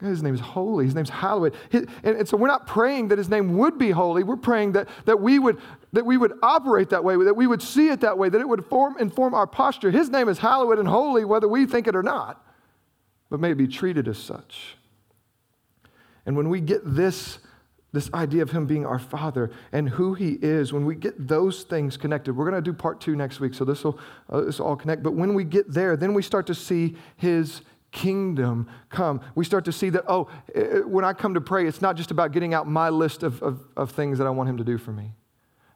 His 0.00 0.22
name 0.22 0.34
is 0.34 0.40
holy. 0.40 0.86
His 0.86 0.94
name's 0.94 1.10
hallowed. 1.10 1.54
and, 1.72 1.88
and, 2.02 2.28
so 2.28 2.36
we're 2.36 2.48
not 2.48 2.66
praying 2.66 3.08
that 3.08 3.18
his 3.18 3.28
name 3.28 3.56
would 3.58 3.78
be 3.78 3.90
holy. 3.90 4.22
We're 4.22 4.36
praying 4.36 4.72
that, 4.72 4.88
that, 5.04 5.20
we 5.20 5.38
would, 5.38 5.58
that 5.92 6.06
we 6.06 6.16
would 6.16 6.32
operate 6.42 6.88
that 6.90 7.04
way, 7.04 7.16
that 7.22 7.34
we 7.34 7.46
would 7.46 7.60
see 7.60 7.88
it 7.88 8.00
that 8.00 8.16
way, 8.16 8.30
that 8.30 8.40
it 8.40 8.48
would 8.48 8.64
form, 8.66 8.96
inform 8.98 9.34
our 9.34 9.46
posture. 9.46 9.90
His 9.90 10.08
name 10.08 10.28
is 10.28 10.38
hallowed 10.38 10.78
and 10.78 10.88
holy, 10.88 11.24
whether 11.24 11.48
we 11.48 11.66
think 11.66 11.86
it 11.86 11.94
or 11.94 12.02
not, 12.02 12.44
but 13.28 13.40
may 13.40 13.50
it 13.50 13.58
be 13.58 13.68
treated 13.68 14.08
as 14.08 14.18
such. 14.18 14.76
And 16.24 16.36
when 16.36 16.48
we 16.48 16.60
get 16.60 16.80
this, 16.84 17.38
this 17.92 18.12
idea 18.14 18.42
of 18.42 18.50
him 18.52 18.66
being 18.66 18.86
our 18.86 18.98
father 18.98 19.50
and 19.72 19.88
who 19.88 20.14
he 20.14 20.38
is, 20.40 20.72
when 20.72 20.86
we 20.86 20.94
get 20.94 21.28
those 21.28 21.64
things 21.64 21.96
connected, 21.96 22.34
we're 22.34 22.48
going 22.48 22.62
to 22.62 22.70
do 22.70 22.72
part 22.72 23.00
two 23.00 23.16
next 23.16 23.40
week, 23.40 23.52
so 23.52 23.64
this 23.64 23.84
will 23.84 23.98
uh, 24.30 24.40
this 24.42 24.60
will 24.60 24.66
all 24.66 24.76
connect. 24.76 25.02
But 25.02 25.14
when 25.14 25.34
we 25.34 25.44
get 25.44 25.70
there, 25.70 25.96
then 25.96 26.14
we 26.14 26.22
start 26.22 26.46
to 26.46 26.54
see 26.54 26.96
his 27.16 27.62
kingdom 27.90 28.68
come. 28.88 29.20
We 29.34 29.44
start 29.44 29.64
to 29.66 29.72
see 29.72 29.90
that, 29.90 30.04
oh, 30.06 30.28
eh, 30.54 30.60
eh, 30.60 30.78
when 30.80 31.04
I 31.04 31.12
come 31.12 31.34
to 31.34 31.40
pray, 31.40 31.66
it's 31.66 31.82
not 31.82 31.96
just 31.96 32.10
about 32.10 32.32
getting 32.32 32.54
out 32.54 32.66
my 32.66 32.88
list 32.88 33.22
of, 33.22 33.42
of, 33.42 33.60
of 33.76 33.90
things 33.90 34.18
that 34.18 34.26
I 34.26 34.30
want 34.30 34.48
him 34.48 34.56
to 34.58 34.64
do 34.64 34.78
for 34.78 34.92
me. 34.92 35.12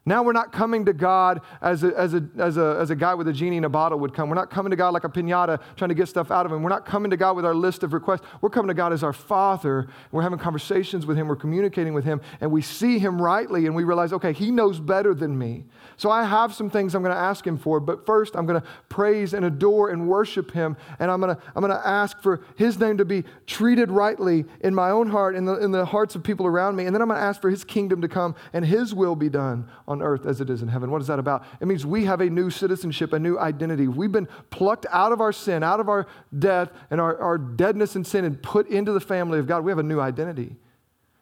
Now 0.07 0.21
we're 0.21 0.33
not 0.33 0.51
coming 0.51 0.85
to 0.85 0.93
God 0.93 1.41
as 1.63 1.83
a, 1.83 1.87
as, 1.97 2.13
a, 2.13 2.23
as, 2.37 2.57
a, 2.57 2.77
as 2.79 2.91
a 2.91 2.95
guy 2.95 3.15
with 3.15 3.27
a 3.27 3.33
genie 3.33 3.57
in 3.57 3.63
a 3.63 3.69
bottle 3.69 3.97
would 3.99 4.13
come. 4.13 4.29
We're 4.29 4.35
not 4.35 4.51
coming 4.51 4.69
to 4.69 4.75
God 4.75 4.93
like 4.93 5.03
a 5.03 5.09
pinata 5.09 5.59
trying 5.75 5.89
to 5.89 5.95
get 5.95 6.07
stuff 6.07 6.29
out 6.29 6.45
of 6.45 6.51
him. 6.51 6.61
We're 6.61 6.69
not 6.69 6.85
coming 6.85 7.09
to 7.09 7.17
God 7.17 7.35
with 7.35 7.43
our 7.43 7.55
list 7.55 7.81
of 7.81 7.91
requests. 7.91 8.21
We're 8.39 8.51
coming 8.51 8.67
to 8.67 8.75
God 8.75 8.93
as 8.93 9.03
our 9.03 9.13
Father. 9.13 9.87
We're 10.11 10.21
having 10.21 10.37
conversations 10.37 11.07
with 11.07 11.17
him. 11.17 11.27
We're 11.27 11.35
communicating 11.35 11.95
with 11.95 12.05
him. 12.05 12.21
And 12.39 12.51
we 12.51 12.61
see 12.61 12.99
him 12.99 13.19
rightly 13.19 13.65
and 13.65 13.75
we 13.75 13.83
realize, 13.83 14.13
okay, 14.13 14.31
he 14.31 14.51
knows 14.51 14.79
better 14.79 15.15
than 15.15 15.35
me. 15.35 15.65
So 15.97 16.11
I 16.11 16.23
have 16.23 16.53
some 16.53 16.69
things 16.69 16.93
I'm 16.93 17.01
going 17.01 17.15
to 17.15 17.19
ask 17.19 17.45
him 17.45 17.57
for. 17.57 17.79
But 17.79 18.05
first, 18.05 18.35
I'm 18.35 18.45
going 18.45 18.61
to 18.61 18.67
praise 18.89 19.33
and 19.33 19.43
adore 19.43 19.89
and 19.89 20.07
worship 20.07 20.51
him. 20.51 20.77
And 20.99 21.09
I'm 21.09 21.19
going 21.19 21.35
to, 21.35 21.41
I'm 21.55 21.63
going 21.63 21.75
to 21.75 21.87
ask 21.87 22.21
for 22.21 22.43
his 22.57 22.77
name 22.79 22.97
to 22.97 23.05
be 23.05 23.23
treated 23.47 23.89
rightly 23.89 24.45
in 24.61 24.75
my 24.75 24.91
own 24.91 25.09
heart, 25.09 25.35
in 25.35 25.45
the, 25.45 25.55
in 25.55 25.71
the 25.71 25.85
hearts 25.85 26.13
of 26.13 26.21
people 26.21 26.45
around 26.45 26.75
me. 26.75 26.85
And 26.85 26.93
then 26.93 27.01
I'm 27.01 27.07
going 27.07 27.19
to 27.19 27.25
ask 27.25 27.41
for 27.41 27.49
his 27.49 27.63
kingdom 27.63 28.01
to 28.01 28.07
come 28.07 28.35
and 28.53 28.63
his 28.63 28.93
will 28.93 29.15
be 29.15 29.29
done 29.29 29.67
on 29.87 29.94
on 29.95 30.01
earth 30.01 30.25
as 30.25 30.41
it 30.41 30.49
is 30.49 30.61
in 30.61 30.67
heaven. 30.67 30.91
What 30.91 31.01
is 31.01 31.07
that 31.07 31.19
about? 31.19 31.45
It 31.59 31.67
means 31.67 31.85
we 31.85 32.05
have 32.05 32.21
a 32.21 32.29
new 32.29 32.49
citizenship, 32.49 33.13
a 33.13 33.19
new 33.19 33.39
identity. 33.39 33.87
We've 33.87 34.11
been 34.11 34.27
plucked 34.49 34.85
out 34.91 35.11
of 35.11 35.21
our 35.21 35.31
sin, 35.31 35.63
out 35.63 35.79
of 35.79 35.89
our 35.89 36.07
death 36.37 36.69
and 36.91 36.99
our, 36.99 37.17
our 37.19 37.37
deadness 37.37 37.95
and 37.95 38.05
sin, 38.05 38.25
and 38.25 38.41
put 38.41 38.67
into 38.67 38.91
the 38.91 38.99
family 38.99 39.39
of 39.39 39.47
God. 39.47 39.63
We 39.63 39.71
have 39.71 39.79
a 39.79 39.83
new 39.83 39.99
identity. 39.99 40.55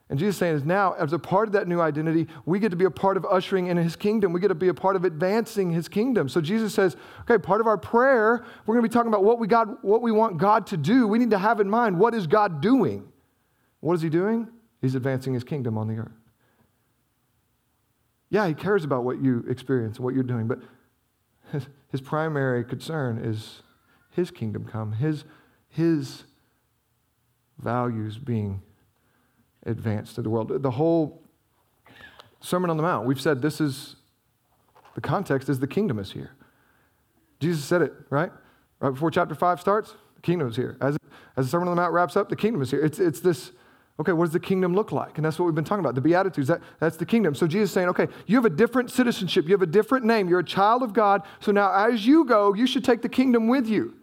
And 0.10 0.20
Jesus 0.20 0.36
is 0.36 0.40
saying 0.40 0.56
is 0.56 0.66
now, 0.66 0.94
as 0.94 1.14
a 1.14 1.20
part 1.20 1.48
of 1.48 1.54
that 1.54 1.68
new 1.68 1.80
identity, 1.80 2.28
we 2.46 2.60
get 2.60 2.70
to 2.70 2.76
be 2.76 2.86
a 2.86 2.92
part 2.92 3.18
of 3.18 3.26
ushering 3.26 3.68
in 3.68 3.78
his 3.78 3.96
kingdom. 3.96 4.34
We 4.34 4.40
get 4.40 4.50
to 4.50 4.56
be 4.56 4.68
a 4.68 4.74
part 4.74 4.96
of 4.96 5.06
advancing 5.06 5.72
his 5.72 5.88
kingdom. 5.88 6.30
So 6.30 6.42
Jesus 6.42 6.74
says, 6.74 6.98
okay, 7.22 7.38
part 7.38 7.62
of 7.62 7.68
our 7.68 7.78
prayer, 7.78 8.46
we're 8.66 8.76
going 8.76 8.84
to 8.84 8.90
be 8.90 8.94
talking 8.94 9.08
about 9.08 9.24
what 9.24 9.40
we, 9.40 9.48
God, 9.48 9.78
what 9.82 10.02
we 10.02 10.12
want 10.12 10.38
God 10.38 10.68
to 10.68 10.78
do. 10.78 11.08
We 11.08 11.20
need 11.20 11.32
to 11.32 11.38
have 11.38 11.60
in 11.60 11.70
mind 11.70 11.98
what 11.98 12.14
is 12.14 12.28
God 12.28 12.62
doing? 12.62 13.08
What 13.80 13.94
is 13.94 14.02
he 14.02 14.10
doing? 14.10 14.48
He's 14.82 14.96
advancing 14.96 15.34
his 15.34 15.44
kingdom 15.44 15.78
on 15.78 15.88
the 15.88 15.96
earth. 15.96 16.23
Yeah, 18.34 18.48
he 18.48 18.56
cares 18.56 18.84
about 18.84 19.04
what 19.04 19.22
you 19.22 19.46
experience 19.48 19.98
and 19.98 20.04
what 20.04 20.16
you're 20.16 20.24
doing, 20.24 20.48
but 20.48 20.58
his, 21.52 21.68
his 21.90 22.02
primary 22.02 22.64
concern 22.64 23.20
is 23.20 23.62
his 24.10 24.32
kingdom 24.32 24.66
come, 24.66 24.94
his, 24.94 25.24
his 25.70 26.24
values 27.60 28.18
being 28.18 28.64
advanced 29.68 30.16
to 30.16 30.24
the 30.24 30.32
world. 30.32 30.64
The 30.64 30.72
whole 30.72 31.22
Sermon 32.42 32.72
on 32.72 32.78
the 32.78 32.82
Mount, 32.82 33.06
we've 33.06 33.22
said 33.22 33.40
this 33.40 33.62
is 33.62 33.98
the 34.96 35.02
context 35.02 35.48
is 35.48 35.60
the 35.60 35.68
kingdom 35.68 36.00
is 36.00 36.12
here. 36.12 36.32
Jesus 37.40 37.64
said 37.64 37.84
it, 37.84 37.94
right? 38.10 38.32
Right 38.80 38.90
before 38.90 39.12
chapter 39.12 39.36
5 39.36 39.60
starts, 39.60 39.94
the 40.16 40.22
kingdom 40.22 40.48
is 40.48 40.56
here. 40.56 40.76
As, 40.82 40.98
as 41.38 41.46
the 41.46 41.52
Sermon 41.52 41.68
on 41.68 41.76
the 41.76 41.82
Mount 41.84 41.94
wraps 41.94 42.18
up, 42.18 42.30
the 42.30 42.36
kingdom 42.36 42.64
is 42.64 42.72
here. 42.72 42.84
It's, 42.84 42.98
it's 42.98 43.20
this 43.20 43.52
Okay, 44.00 44.12
what 44.12 44.26
does 44.26 44.34
the 44.34 44.40
kingdom 44.40 44.74
look 44.74 44.92
like? 44.92 45.18
And 45.18 45.26
that's 45.26 45.38
what 45.38 45.46
we've 45.46 45.54
been 45.54 45.64
talking 45.64 45.86
about. 45.86 45.94
The 45.94 46.02
Beatitudes, 46.02 46.48
that, 46.48 46.62
that's 46.80 46.98
the 46.98 47.06
kingdom. 47.06 47.36
So 47.36 47.46
Jesus 47.46 47.70
is 47.70 47.74
saying, 47.74 47.90
okay, 47.90 48.08
you 48.26 48.36
have 48.38 48.46
a 48.46 48.50
different 48.50 48.90
citizenship, 48.90 49.46
you 49.46 49.52
have 49.52 49.62
a 49.62 49.68
different 49.68 50.04
name, 50.04 50.28
you're 50.28 50.40
a 50.40 50.44
child 50.44 50.82
of 50.82 50.94
God. 50.94 51.22
So 51.40 51.52
now 51.52 51.72
as 51.72 52.06
you 52.06 52.26
go, 52.26 52.56
you 52.56 52.66
should 52.66 52.84
take 52.84 53.04
the 53.04 53.10
kingdom 53.10 53.48
with 53.48 53.68
you. 53.68 53.96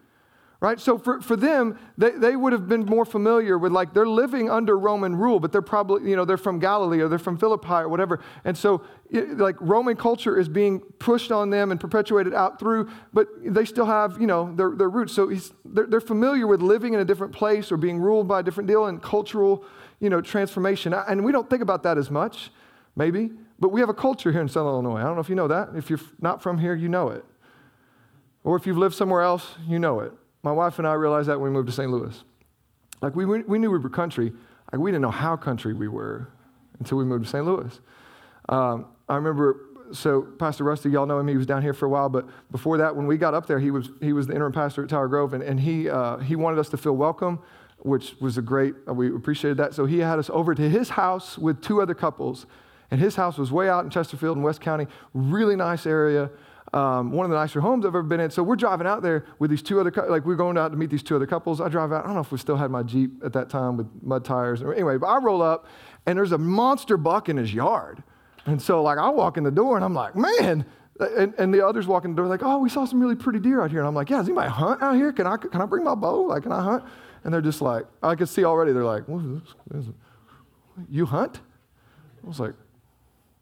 Right? 0.61 0.78
So 0.78 0.99
for, 0.99 1.22
for 1.22 1.36
them, 1.36 1.78
they, 1.97 2.11
they 2.11 2.36
would 2.36 2.53
have 2.53 2.68
been 2.68 2.84
more 2.84 3.07
familiar 3.07 3.57
with 3.57 3.72
like 3.72 3.95
they're 3.95 4.07
living 4.07 4.51
under 4.51 4.76
Roman 4.78 5.16
rule, 5.16 5.41
but 5.41 5.53
they're 5.53 5.62
probably, 5.62 6.11
you 6.11 6.16
know, 6.16 6.26
they're 6.26 6.36
from 6.36 6.59
Galilee 6.59 7.01
or 7.01 7.09
they're 7.09 7.18
from 7.18 7.38
Philippi 7.38 7.72
or 7.72 7.88
whatever. 7.88 8.20
And 8.45 8.57
so 8.59 8.82
it, 9.09 9.38
like 9.38 9.57
Roman 9.59 9.97
culture 9.97 10.38
is 10.38 10.51
being 10.51 10.80
pushed 10.99 11.32
on 11.32 11.49
them 11.49 11.70
and 11.70 11.80
perpetuated 11.80 12.34
out 12.34 12.59
through, 12.59 12.91
but 13.14 13.28
they 13.43 13.64
still 13.64 13.86
have, 13.86 14.20
you 14.20 14.26
know, 14.26 14.55
their, 14.55 14.72
their 14.72 14.91
roots. 14.91 15.14
So 15.14 15.32
they're, 15.64 15.86
they're 15.86 15.99
familiar 15.99 16.47
with 16.47 16.61
living 16.61 16.93
in 16.93 17.01
a 17.01 17.07
different 17.07 17.32
place 17.32 17.72
or 17.72 17.78
being 17.78 17.99
ruled 17.99 18.28
by 18.28 18.41
a 18.41 18.43
different 18.43 18.68
deal 18.68 18.84
and 18.84 19.03
cultural 19.03 19.64
you 20.01 20.11
know, 20.11 20.21
transformation. 20.21 20.95
And 20.95 21.25
we 21.25 21.31
don't 21.31 21.49
think 21.49 21.63
about 21.63 21.83
that 21.85 21.99
as 21.99 22.11
much, 22.11 22.51
maybe, 22.97 23.31
but 23.59 23.69
we 23.69 23.81
have 23.81 23.91
a 23.91 23.95
culture 23.95 24.33
here 24.33 24.41
in 24.41 24.49
Southern 24.49 24.73
Illinois. 24.73 25.01
I 25.01 25.05
don't 25.05 25.15
know 25.15 25.21
if 25.21 25.29
you 25.29 25.35
know 25.35 25.49
that. 25.49 25.71
If 25.77 25.91
you're 25.91 26.01
not 26.21 26.43
from 26.43 26.59
here, 26.59 26.75
you 26.75 26.89
know 26.89 27.11
it. 27.11 27.25
Or 28.43 28.57
if 28.57 28.67
you've 28.67 28.79
lived 28.79 28.95
somewhere 28.95 29.21
else, 29.21 29.55
you 29.69 29.79
know 29.79 30.01
it. 30.01 30.13
My 30.43 30.53
wife 30.53 30.79
and 30.79 30.89
I 30.89 30.95
realized 30.95 31.29
that 31.29 31.39
when 31.39 31.53
we 31.53 31.55
moved 31.55 31.69
to 31.69 31.75
St. 31.75 31.91
Louis. 31.91 32.25
Like, 33.03 33.15
we, 33.15 33.25
we 33.25 33.59
knew 33.59 33.71
we 33.71 33.79
were 33.79 33.91
country. 33.91 34.33
Like, 34.73 34.81
we 34.81 34.91
didn't 34.91 35.03
know 35.03 35.11
how 35.11 35.37
country 35.37 35.75
we 35.75 35.89
were 35.89 36.29
until 36.79 36.97
we 36.97 37.05
moved 37.05 37.25
to 37.25 37.31
St. 37.31 37.45
Louis. 37.45 37.79
Um, 38.49 38.87
I 39.09 39.17
remember, 39.17 39.61
so 39.93 40.23
Pastor 40.23 40.65
Rusty, 40.65 40.89
y'all 40.89 41.07
know 41.07 41.19
him, 41.19 41.29
he 41.29 41.37
was 41.37 41.47
down 41.47 41.61
here 41.61 41.75
for 41.75 41.85
a 41.85 41.89
while, 41.91 42.09
but 42.09 42.27
before 42.51 42.79
that, 42.79 42.97
when 42.97 43.07
we 43.07 43.19
got 43.19 43.35
up 43.35 43.47
there, 43.47 43.59
he 43.59 43.71
was, 43.71 43.91
he 44.01 44.15
was 44.15 44.27
the 44.27 44.33
interim 44.33 44.53
pastor 44.53 44.83
at 44.83 44.89
Tower 44.89 45.09
Grove, 45.09 45.35
and, 45.35 45.43
and 45.43 45.61
he, 45.61 45.91
uh, 45.91 46.17
he 46.19 46.37
wanted 46.37 46.59
us 46.59 46.71
to 46.71 46.79
feel 46.79 46.97
welcome 46.97 47.41
which 47.83 48.14
was 48.20 48.39
a 48.39 48.43
great, 48.43 48.74
uh, 48.89 48.95
we 48.95 49.14
appreciated 49.14 49.57
that. 49.59 49.74
So 49.74 49.87
he 49.87 49.99
had 49.99 50.18
us 50.18 50.31
over 50.31 50.55
to 50.55 50.68
his 50.68 50.91
house 50.91 51.39
with 51.39 51.61
two 51.62 51.81
other 51.81 51.95
couples. 51.95 52.47
And 52.91 53.01
his 53.01 53.16
house 53.16 53.39
was 53.39 53.53
way 53.53 53.68
out 53.68 53.85
in 53.85 53.91
Chesterfield 53.91 54.37
in 54.37 54.43
West 54.43 54.61
County, 54.61 54.87
really 55.14 55.55
nice 55.55 55.87
area. 55.87 56.31
Um, 56.72 57.11
one 57.12 57.24
of 57.24 57.31
the 57.31 57.37
nicer 57.37 57.61
homes 57.61 57.85
I've 57.85 57.91
ever 57.91 58.03
been 58.03 58.20
in. 58.20 58.31
So 58.31 58.43
we're 58.43 58.57
driving 58.57 58.87
out 58.87 59.03
there 59.03 59.24
with 59.39 59.51
these 59.51 59.62
two 59.62 59.81
other, 59.81 59.93
like 60.09 60.24
we're 60.24 60.37
going 60.37 60.57
out 60.57 60.70
to 60.70 60.76
meet 60.76 60.91
these 60.91 61.03
two 61.03 61.16
other 61.16 61.26
couples. 61.26 61.61
I 61.61 61.68
drive 61.68 61.93
out, 61.93 62.05
I 62.05 62.07
don't 62.07 62.14
know 62.14 62.20
if 62.20 62.31
we 62.31 62.39
still 62.39 62.57
had 62.57 62.70
my 62.70 62.83
Jeep 62.83 63.24
at 63.24 63.33
that 63.33 63.49
time 63.49 63.76
with 63.76 63.89
mud 64.03 64.24
tires. 64.24 64.62
Anyway, 64.62 64.97
but 64.97 65.07
I 65.07 65.18
roll 65.18 65.43
up 65.43 65.66
and 66.07 66.16
there's 66.16 66.33
a 66.33 66.39
monster 66.39 66.97
buck 66.97 67.28
in 67.28 67.37
his 67.37 67.53
yard. 67.53 68.03
And 68.47 68.61
so 68.61 68.83
like 68.83 68.99
I 68.99 69.09
walk 69.09 69.37
in 69.37 69.45
the 69.45 69.51
door 69.51 69.76
and 69.76 69.85
I'm 69.85 69.95
like, 69.95 70.14
man, 70.14 70.64
and, 71.01 71.35
and 71.39 71.53
the 71.53 71.66
others 71.66 71.87
walk 71.87 72.05
in 72.05 72.12
the 72.12 72.16
door 72.16 72.26
like, 72.26 72.43
oh, 72.43 72.59
we 72.59 72.68
saw 72.68 72.85
some 72.85 73.01
really 73.01 73.16
pretty 73.16 73.39
deer 73.39 73.62
out 73.62 73.70
here. 73.70 73.81
And 73.81 73.89
I'm 73.89 73.95
like, 73.95 74.11
yeah, 74.11 74.18
does 74.18 74.26
anybody 74.26 74.51
hunt 74.51 74.83
out 74.83 74.95
here? 74.95 75.12
Can 75.12 75.26
I, 75.26 75.37
can 75.37 75.61
I 75.61 75.66
bring 75.66 75.85
my 75.85 75.95
bow? 75.95 76.22
Like, 76.22 76.45
can 76.45 76.53
I 76.53 76.62
hunt? 76.62 76.85
And 77.25 77.33
they're 77.33 77.41
just 77.41 77.61
like, 77.61 77.85
I 78.03 78.14
could 78.14 78.29
see 78.29 78.45
already, 78.45 78.73
they're 78.73 78.85
like, 78.85 79.05
You 80.89 81.07
hunt? 81.07 81.41
I 82.25 82.27
was 82.27 82.41
like, 82.41 82.55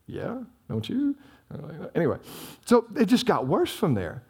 Yeah, 0.07 0.43
don't 0.68 0.89
you? 0.89 1.16
Anyway, 1.95 2.18
so 2.66 2.87
it 2.97 3.07
just 3.07 3.24
got 3.24 3.47
worse 3.47 3.74
from 3.74 3.95
there. 3.95 4.22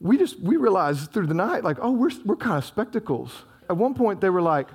We 0.00 0.18
just, 0.18 0.40
we 0.40 0.56
realized 0.56 1.12
through 1.12 1.26
the 1.26 1.34
night, 1.34 1.62
like, 1.62 1.76
oh, 1.80 1.92
we're, 1.92 2.10
we're 2.24 2.36
kind 2.36 2.56
of 2.56 2.64
spectacles. 2.64 3.44
At 3.68 3.76
one 3.76 3.94
point, 3.94 4.20
they 4.20 4.30
were 4.30 4.42
like, 4.42 4.68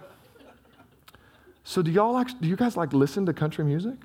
so 1.64 1.82
do 1.82 1.92
y'all 1.92 2.14
like, 2.14 2.40
do 2.40 2.48
you 2.48 2.56
guys 2.56 2.78
like 2.78 2.94
listen 2.94 3.26
to 3.26 3.34
country 3.34 3.66
music? 3.66 3.96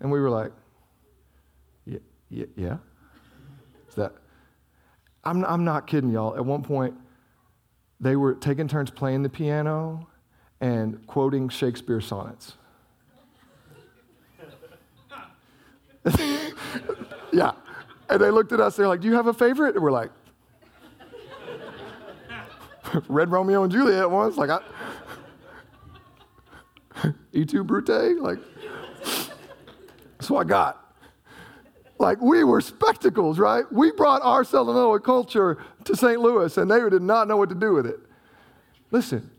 And 0.00 0.10
we 0.10 0.20
were 0.20 0.30
like, 0.30 0.52
yeah, 1.84 1.98
yeah, 2.28 2.44
yeah. 2.56 2.76
Is 3.88 3.96
that, 3.96 4.12
I'm, 5.24 5.44
I'm 5.44 5.64
not 5.64 5.86
kidding 5.86 6.10
y'all. 6.10 6.36
At 6.36 6.44
one 6.44 6.62
point, 6.62 6.94
they 8.00 8.16
were 8.16 8.34
taking 8.34 8.66
turns 8.66 8.90
playing 8.90 9.22
the 9.22 9.28
piano 9.28 10.06
and 10.60 11.06
quoting 11.06 11.48
Shakespeare 11.48 12.00
sonnets. 12.00 12.54
yeah. 17.32 17.52
And 18.08 18.20
they 18.20 18.30
looked 18.30 18.52
at 18.52 18.60
us, 18.60 18.76
they're 18.76 18.88
like, 18.88 19.00
Do 19.00 19.08
you 19.08 19.14
have 19.14 19.26
a 19.26 19.34
favorite? 19.34 19.74
And 19.74 19.84
we're 19.84 19.92
like, 19.92 20.10
Read 23.08 23.30
Romeo 23.30 23.62
and 23.62 23.72
Juliet 23.72 24.10
once. 24.10 24.36
Like, 24.36 24.50
I. 24.50 24.60
Et 27.34 27.48
tu, 27.48 27.62
Brute? 27.62 28.20
Like, 28.20 28.38
that's 30.18 30.30
what 30.30 30.40
I 30.40 30.44
got. 30.48 30.79
Like 32.00 32.20
we 32.22 32.44
were 32.44 32.62
spectacles, 32.62 33.38
right? 33.38 33.64
We 33.72 33.92
brought 33.92 34.22
our 34.22 34.44
Southern 34.44 35.00
culture 35.02 35.58
to 35.84 35.96
St. 35.96 36.20
Louis 36.20 36.56
and 36.58 36.70
they 36.70 36.80
did 36.90 37.02
not 37.02 37.28
know 37.28 37.36
what 37.38 37.50
to 37.50 37.56
do 37.56 37.74
with 37.74 37.86
it. 37.86 38.00
Listen, 38.92 39.30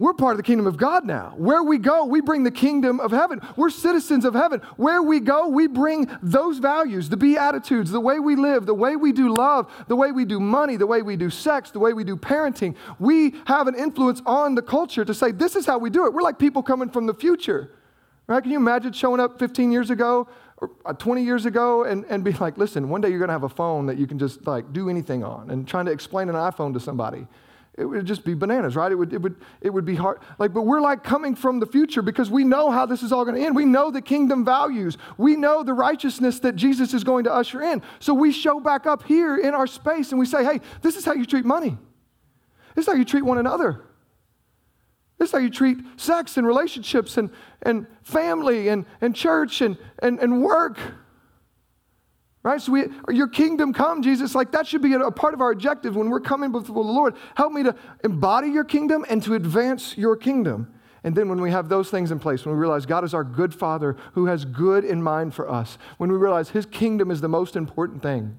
We're 0.00 0.14
part 0.14 0.32
of 0.32 0.38
the 0.38 0.44
kingdom 0.44 0.66
of 0.66 0.78
God 0.78 1.04
now. 1.04 1.34
Where 1.36 1.62
we 1.62 1.76
go, 1.76 2.06
we 2.06 2.22
bring 2.22 2.42
the 2.42 2.50
kingdom 2.50 3.00
of 3.00 3.10
heaven. 3.10 3.42
We're 3.54 3.68
citizens 3.68 4.24
of 4.24 4.32
heaven. 4.32 4.62
Where 4.78 5.02
we 5.02 5.20
go, 5.20 5.48
we 5.48 5.66
bring 5.66 6.10
those 6.22 6.58
values, 6.58 7.10
the 7.10 7.18
beatitudes, 7.18 7.90
the 7.90 8.00
way 8.00 8.18
we 8.18 8.34
live, 8.34 8.64
the 8.64 8.74
way 8.74 8.96
we 8.96 9.12
do 9.12 9.34
love, 9.34 9.70
the 9.88 9.96
way 9.96 10.10
we 10.10 10.24
do 10.24 10.40
money, 10.40 10.76
the 10.76 10.86
way 10.86 11.02
we 11.02 11.16
do 11.16 11.28
sex, 11.28 11.70
the 11.70 11.80
way 11.80 11.92
we 11.92 12.04
do 12.04 12.16
parenting. 12.16 12.76
We 12.98 13.34
have 13.46 13.68
an 13.68 13.74
influence 13.74 14.22
on 14.24 14.54
the 14.54 14.62
culture 14.62 15.04
to 15.04 15.14
say, 15.14 15.32
this 15.32 15.54
is 15.54 15.66
how 15.66 15.76
we 15.76 15.90
do 15.90 16.06
it. 16.06 16.14
We're 16.14 16.22
like 16.22 16.38
people 16.38 16.62
coming 16.62 16.90
from 16.90 17.06
the 17.06 17.14
future. 17.14 17.70
Right? 18.26 18.42
Can 18.42 18.52
you 18.52 18.58
imagine 18.58 18.94
showing 18.94 19.20
up 19.20 19.38
15 19.38 19.70
years 19.70 19.90
ago 19.90 20.28
Uh, 20.84 20.92
20 20.92 21.24
years 21.24 21.46
ago 21.46 21.84
and, 21.84 22.04
and 22.10 22.22
be 22.22 22.32
like, 22.32 22.58
listen, 22.58 22.88
one 22.90 23.00
day 23.00 23.08
you're 23.08 23.18
going 23.18 23.28
to 23.28 23.32
have 23.32 23.44
a 23.44 23.48
phone 23.48 23.86
that 23.86 23.96
you 23.96 24.06
can 24.06 24.18
just 24.18 24.46
like 24.46 24.72
do 24.74 24.90
anything 24.90 25.24
on 25.24 25.50
and 25.50 25.66
trying 25.66 25.86
to 25.86 25.92
explain 25.92 26.28
an 26.28 26.34
iPhone 26.34 26.74
to 26.74 26.80
somebody 26.80 27.26
it 27.80 27.84
would 27.84 28.04
just 28.04 28.24
be 28.24 28.34
bananas, 28.34 28.76
right? 28.76 28.92
It 28.92 28.94
would, 28.94 29.12
it 29.12 29.22
would, 29.22 29.36
it 29.60 29.70
would 29.70 29.84
be 29.84 29.94
hard. 29.94 30.20
Like, 30.38 30.52
but 30.52 30.62
we're 30.62 30.80
like 30.80 31.02
coming 31.02 31.34
from 31.34 31.60
the 31.60 31.66
future 31.66 32.02
because 32.02 32.30
we 32.30 32.44
know 32.44 32.70
how 32.70 32.84
this 32.84 33.02
is 33.02 33.10
all 33.10 33.24
going 33.24 33.36
to 33.36 33.44
end. 33.44 33.56
We 33.56 33.64
know 33.64 33.90
the 33.90 34.02
kingdom 34.02 34.44
values. 34.44 34.98
We 35.16 35.36
know 35.36 35.62
the 35.62 35.72
righteousness 35.72 36.40
that 36.40 36.56
Jesus 36.56 36.92
is 36.92 37.04
going 37.04 37.24
to 37.24 37.32
usher 37.32 37.62
in. 37.62 37.82
So 37.98 38.12
we 38.12 38.32
show 38.32 38.60
back 38.60 38.86
up 38.86 39.04
here 39.04 39.38
in 39.38 39.54
our 39.54 39.66
space 39.66 40.10
and 40.10 40.18
we 40.18 40.26
say, 40.26 40.44
hey, 40.44 40.60
this 40.82 40.96
is 40.96 41.04
how 41.04 41.14
you 41.14 41.24
treat 41.24 41.44
money. 41.44 41.78
This 42.74 42.86
is 42.86 42.92
how 42.92 42.98
you 42.98 43.04
treat 43.04 43.24
one 43.24 43.38
another. 43.38 43.82
This 45.20 45.28
is 45.28 45.32
how 45.32 45.38
you 45.38 45.50
treat 45.50 45.76
sex 45.98 46.38
and 46.38 46.46
relationships 46.46 47.18
and, 47.18 47.28
and 47.60 47.86
family 48.02 48.68
and, 48.68 48.86
and 49.02 49.14
church 49.14 49.60
and, 49.60 49.76
and, 50.02 50.18
and 50.18 50.42
work. 50.42 50.78
Right? 52.42 52.58
So 52.58 52.72
we, 52.72 52.86
your 53.10 53.28
kingdom 53.28 53.74
come, 53.74 54.02
Jesus. 54.02 54.34
Like 54.34 54.50
that 54.52 54.66
should 54.66 54.80
be 54.80 54.94
a, 54.94 55.00
a 55.00 55.12
part 55.12 55.34
of 55.34 55.42
our 55.42 55.50
objective 55.50 55.94
when 55.94 56.08
we're 56.08 56.20
coming 56.20 56.50
before 56.50 56.82
the 56.82 56.90
Lord. 56.90 57.16
Help 57.34 57.52
me 57.52 57.62
to 57.64 57.76
embody 58.02 58.48
your 58.48 58.64
kingdom 58.64 59.04
and 59.10 59.22
to 59.24 59.34
advance 59.34 59.94
your 59.98 60.16
kingdom. 60.16 60.72
And 61.04 61.14
then 61.14 61.28
when 61.28 61.42
we 61.42 61.50
have 61.50 61.68
those 61.68 61.90
things 61.90 62.10
in 62.10 62.18
place, 62.18 62.46
when 62.46 62.54
we 62.54 62.60
realize 62.60 62.86
God 62.86 63.04
is 63.04 63.12
our 63.12 63.24
good 63.24 63.54
Father 63.54 63.98
who 64.14 64.24
has 64.24 64.46
good 64.46 64.86
in 64.86 65.02
mind 65.02 65.34
for 65.34 65.50
us, 65.50 65.76
when 65.98 66.10
we 66.10 66.16
realize 66.16 66.48
His 66.48 66.64
kingdom 66.64 67.10
is 67.10 67.20
the 67.20 67.28
most 67.28 67.56
important 67.56 68.02
thing, 68.02 68.38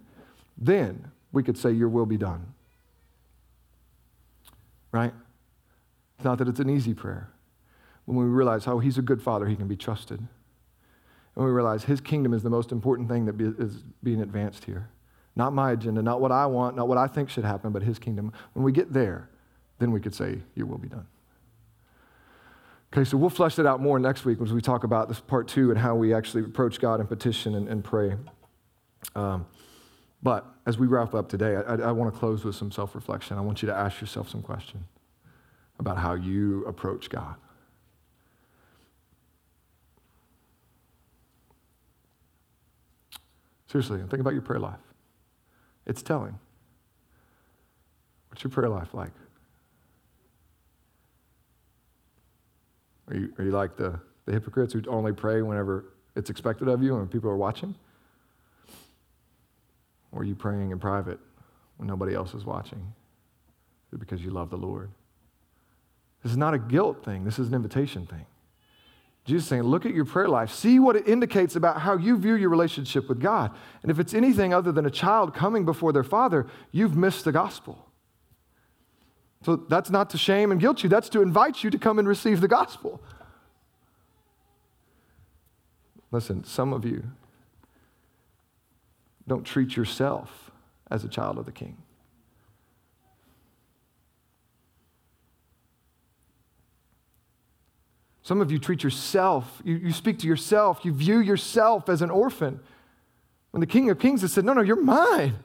then 0.57 1.11
we 1.32 1.43
could 1.43 1.59
say, 1.59 1.69
Your 1.69 1.89
will 1.89 2.07
be 2.07 2.17
done. 2.17 2.55
Right? 4.91 5.13
It's 6.22 6.26
not 6.26 6.38
that 6.38 6.47
it's 6.47 6.59
an 6.59 6.69
easy 6.69 6.93
prayer. 6.93 7.32
When 8.05 8.15
we 8.15 8.26
realize 8.26 8.65
how 8.65 8.78
He's 8.78 8.99
a 8.99 9.01
good 9.01 9.24
Father, 9.24 9.47
He 9.47 9.55
can 9.55 9.67
be 9.67 9.76
trusted. 9.76 10.19
And 10.19 11.45
we 11.45 11.49
realize 11.49 11.86
his 11.86 11.99
kingdom 11.99 12.32
is 12.36 12.43
the 12.43 12.49
most 12.51 12.72
important 12.72 13.09
thing 13.09 13.26
that 13.26 13.34
be, 13.34 13.45
is 13.45 13.78
being 14.03 14.22
advanced 14.22 14.65
here. 14.65 14.88
Not 15.36 15.51
my 15.51 15.72
agenda, 15.72 16.03
not 16.03 16.22
what 16.22 16.32
I 16.32 16.45
want, 16.45 16.76
not 16.76 16.88
what 16.88 16.99
I 16.99 17.07
think 17.07 17.32
should 17.32 17.43
happen, 17.43 17.72
but 17.72 17.82
his 17.82 17.97
kingdom. 17.97 18.34
When 18.53 18.63
we 18.63 18.72
get 18.72 18.93
there, 18.93 19.30
then 19.80 19.91
we 19.91 19.99
could 19.99 20.13
say, 20.13 20.43
Your 20.53 20.67
will 20.67 20.78
be 20.78 20.89
done. 20.89 21.07
Okay, 22.93 23.03
so 23.03 23.17
we'll 23.17 23.32
flesh 23.32 23.55
that 23.55 23.65
out 23.65 23.82
more 23.82 23.97
next 23.97 24.24
week 24.24 24.39
as 24.43 24.53
we 24.53 24.61
talk 24.61 24.84
about 24.84 25.07
this 25.07 25.22
part 25.22 25.47
two 25.47 25.72
and 25.72 25.80
how 25.80 25.95
we 25.95 26.13
actually 26.13 26.43
approach 26.43 26.80
God 26.80 26.99
and 26.99 27.09
petition 27.09 27.55
and, 27.55 27.67
and 27.67 27.84
pray. 27.84 28.15
Um, 29.15 29.47
but 30.22 30.45
as 30.67 30.78
we 30.78 30.86
wrap 30.86 31.15
up 31.15 31.30
today, 31.30 31.55
I, 31.55 31.78
I, 31.78 31.91
want 31.91 32.13
to 32.13 32.19
close 32.19 32.45
with 32.45 32.53
some 32.53 32.69
self 32.69 32.93
reflection. 32.93 33.39
I 33.39 33.41
want 33.41 33.63
you 33.63 33.67
to 33.69 33.76
ask 33.76 33.99
yourself 34.01 34.30
some 34.30 34.43
questions 34.43 34.84
about 35.82 35.97
how 35.97 36.13
you 36.13 36.63
approach 36.65 37.09
God. 37.09 37.36
Seriously, 43.65 43.97
think 43.97 44.21
about 44.21 44.34
your 44.34 44.43
prayer 44.43 44.59
life. 44.59 44.79
It's 45.88 46.03
telling. 46.03 46.38
What's 48.29 48.43
your 48.43 48.51
prayer 48.51 48.69
life 48.69 48.93
like? 48.93 49.11
Are 53.07 53.15
you, 53.15 53.34
are 53.39 53.43
you 53.43 53.51
like 53.51 53.75
the, 53.75 53.99
the 54.25 54.34
hypocrites 54.34 54.73
who 54.73 54.84
only 54.88 55.13
pray 55.13 55.41
whenever 55.41 55.86
it's 56.15 56.29
expected 56.29 56.67
of 56.67 56.84
you 56.84 56.97
and 56.97 57.09
people 57.09 57.29
are 57.29 57.38
watching? 57.38 57.73
Or 60.11 60.21
are 60.21 60.25
you 60.25 60.36
praying 60.36 60.69
in 60.69 60.79
private 60.79 61.19
when 61.77 61.88
nobody 61.88 62.13
else 62.13 62.36
is 62.36 62.45
watching? 62.45 62.93
Is 63.91 63.97
because 63.97 64.21
you 64.21 64.29
love 64.29 64.51
the 64.51 64.57
Lord? 64.57 64.91
This 66.24 66.32
is 66.32 66.38
not 66.38 66.53
a 66.53 66.59
guilt 66.59 67.03
thing, 67.03 67.24
this 67.24 67.39
is 67.39 67.47
an 67.47 67.53
invitation 67.53 68.05
thing. 68.05 68.26
Jesus 69.24 69.47
saying, 69.47 69.63
look 69.63 69.86
at 69.86 69.93
your 69.93 70.05
prayer 70.05 70.28
life. 70.28 70.51
See 70.51 70.80
what 70.80 70.95
it 70.95 71.07
indicates 71.07 71.55
about 71.55 71.82
how 71.82 71.95
you 71.95 72.17
view 72.17 72.36
your 72.36 72.49
relationship 72.49 73.07
with 73.07 73.19
God. 73.19 73.51
And 73.84 73.91
if 73.91 73.99
it's 73.99 74.15
anything 74.15 74.51
other 74.51 74.72
than 74.72 74.86
a 74.86 74.89
child 74.89 75.36
coming 75.36 75.63
before 75.63 75.93
their 75.93 76.03
father, 76.03 76.47
you've 76.72 76.97
missed 76.97 77.24
the 77.26 77.32
gospel. 77.32 77.86
So 79.43 79.55
that's 79.55 79.91
not 79.91 80.09
to 80.11 80.17
shame 80.17 80.51
and 80.51 80.59
guilt 80.59 80.82
you, 80.82 80.89
that's 80.89 81.09
to 81.09 81.22
invite 81.22 81.63
you 81.63 81.69
to 81.69 81.78
come 81.78 81.99
and 81.99 82.07
receive 82.07 82.41
the 82.41 82.47
gospel. 82.47 83.01
Listen, 86.11 86.43
some 86.43 86.74
of 86.74 86.84
you 86.84 87.03
don't 89.28 89.45
treat 89.45 89.76
yourself 89.76 90.51
as 90.89 91.03
a 91.03 91.07
child 91.07 91.38
of 91.38 91.45
the 91.45 91.51
king. 91.51 91.78
Some 98.32 98.39
of 98.39 98.49
you 98.49 98.59
treat 98.59 98.82
yourself, 98.82 99.61
you, 99.65 99.75
you 99.75 99.91
speak 99.91 100.19
to 100.19 100.25
yourself, 100.25 100.86
you 100.86 100.93
view 100.93 101.19
yourself 101.19 101.89
as 101.89 102.01
an 102.01 102.09
orphan. 102.09 102.61
When 103.49 103.59
the 103.59 103.67
King 103.67 103.89
of 103.89 103.99
Kings 103.99 104.21
has 104.21 104.32
said, 104.32 104.45
No, 104.45 104.53
no, 104.53 104.61
you're 104.61 104.82
mine. 104.82 105.36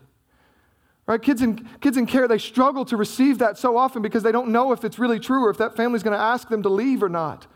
Right? 1.05 1.20
Kids 1.20 1.43
in, 1.43 1.68
kids 1.80 1.97
in 1.97 2.07
care, 2.07 2.28
they 2.28 2.39
struggle 2.39 2.84
to 2.84 2.97
receive 2.97 3.39
that 3.39 3.59
so 3.59 3.76
often 3.76 4.03
because 4.03 4.22
they 4.22 4.30
don't 4.30 4.51
know 4.51 4.70
if 4.70 4.84
it's 4.84 5.01
really 5.01 5.18
true 5.18 5.47
or 5.47 5.51
if 5.51 5.59
that 5.59 5.74
family's 5.74 6.05
going 6.05 6.16
to 6.16 6.22
ask 6.22 6.49
them 6.49 6.62
to 6.62 6.68
leave 6.68 7.03
or 7.03 7.09
not. 7.09 7.49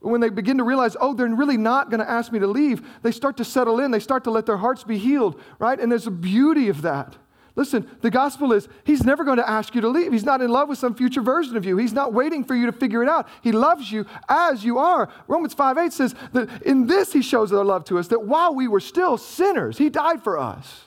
But 0.00 0.10
when 0.10 0.20
they 0.20 0.28
begin 0.28 0.58
to 0.58 0.64
realize, 0.64 0.96
oh, 1.00 1.14
they're 1.14 1.26
really 1.26 1.56
not 1.56 1.90
going 1.90 1.98
to 1.98 2.08
ask 2.08 2.30
me 2.30 2.38
to 2.38 2.46
leave, 2.46 2.86
they 3.02 3.10
start 3.10 3.38
to 3.38 3.44
settle 3.44 3.80
in. 3.80 3.90
They 3.90 3.98
start 3.98 4.22
to 4.22 4.30
let 4.30 4.46
their 4.46 4.58
hearts 4.58 4.84
be 4.84 4.98
healed, 4.98 5.40
right? 5.58 5.80
And 5.80 5.90
there's 5.90 6.06
a 6.06 6.12
beauty 6.12 6.68
of 6.68 6.82
that. 6.82 7.16
Listen, 7.58 7.90
the 8.02 8.10
gospel 8.10 8.52
is 8.52 8.68
He's 8.84 9.02
never 9.02 9.24
going 9.24 9.38
to 9.38 9.50
ask 9.50 9.74
you 9.74 9.80
to 9.80 9.88
leave. 9.88 10.12
He's 10.12 10.24
not 10.24 10.40
in 10.40 10.48
love 10.48 10.68
with 10.68 10.78
some 10.78 10.94
future 10.94 11.20
version 11.20 11.56
of 11.56 11.64
you. 11.64 11.76
He's 11.76 11.92
not 11.92 12.14
waiting 12.14 12.44
for 12.44 12.54
you 12.54 12.66
to 12.66 12.72
figure 12.72 13.02
it 13.02 13.08
out. 13.08 13.28
He 13.42 13.50
loves 13.50 13.90
you 13.90 14.06
as 14.28 14.64
you 14.64 14.78
are. 14.78 15.08
Romans 15.26 15.54
5 15.54 15.76
8 15.76 15.92
says 15.92 16.14
that 16.34 16.62
in 16.62 16.86
this 16.86 17.12
He 17.12 17.20
shows 17.20 17.50
their 17.50 17.64
love 17.64 17.84
to 17.86 17.98
us, 17.98 18.06
that 18.08 18.22
while 18.22 18.54
we 18.54 18.68
were 18.68 18.78
still 18.78 19.18
sinners, 19.18 19.76
He 19.76 19.90
died 19.90 20.22
for 20.22 20.38
us. 20.38 20.84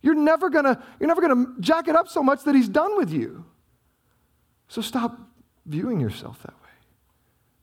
You're 0.00 0.14
never 0.14 0.48
gonna, 0.50 0.80
you're 1.00 1.08
never 1.08 1.20
gonna 1.20 1.46
jack 1.58 1.88
it 1.88 1.96
up 1.96 2.06
so 2.06 2.22
much 2.22 2.44
that 2.44 2.54
He's 2.54 2.68
done 2.68 2.96
with 2.96 3.10
you. 3.10 3.44
So 4.68 4.80
stop 4.80 5.18
viewing 5.66 5.98
yourself 5.98 6.40
that 6.42 6.54
way. 6.62 6.68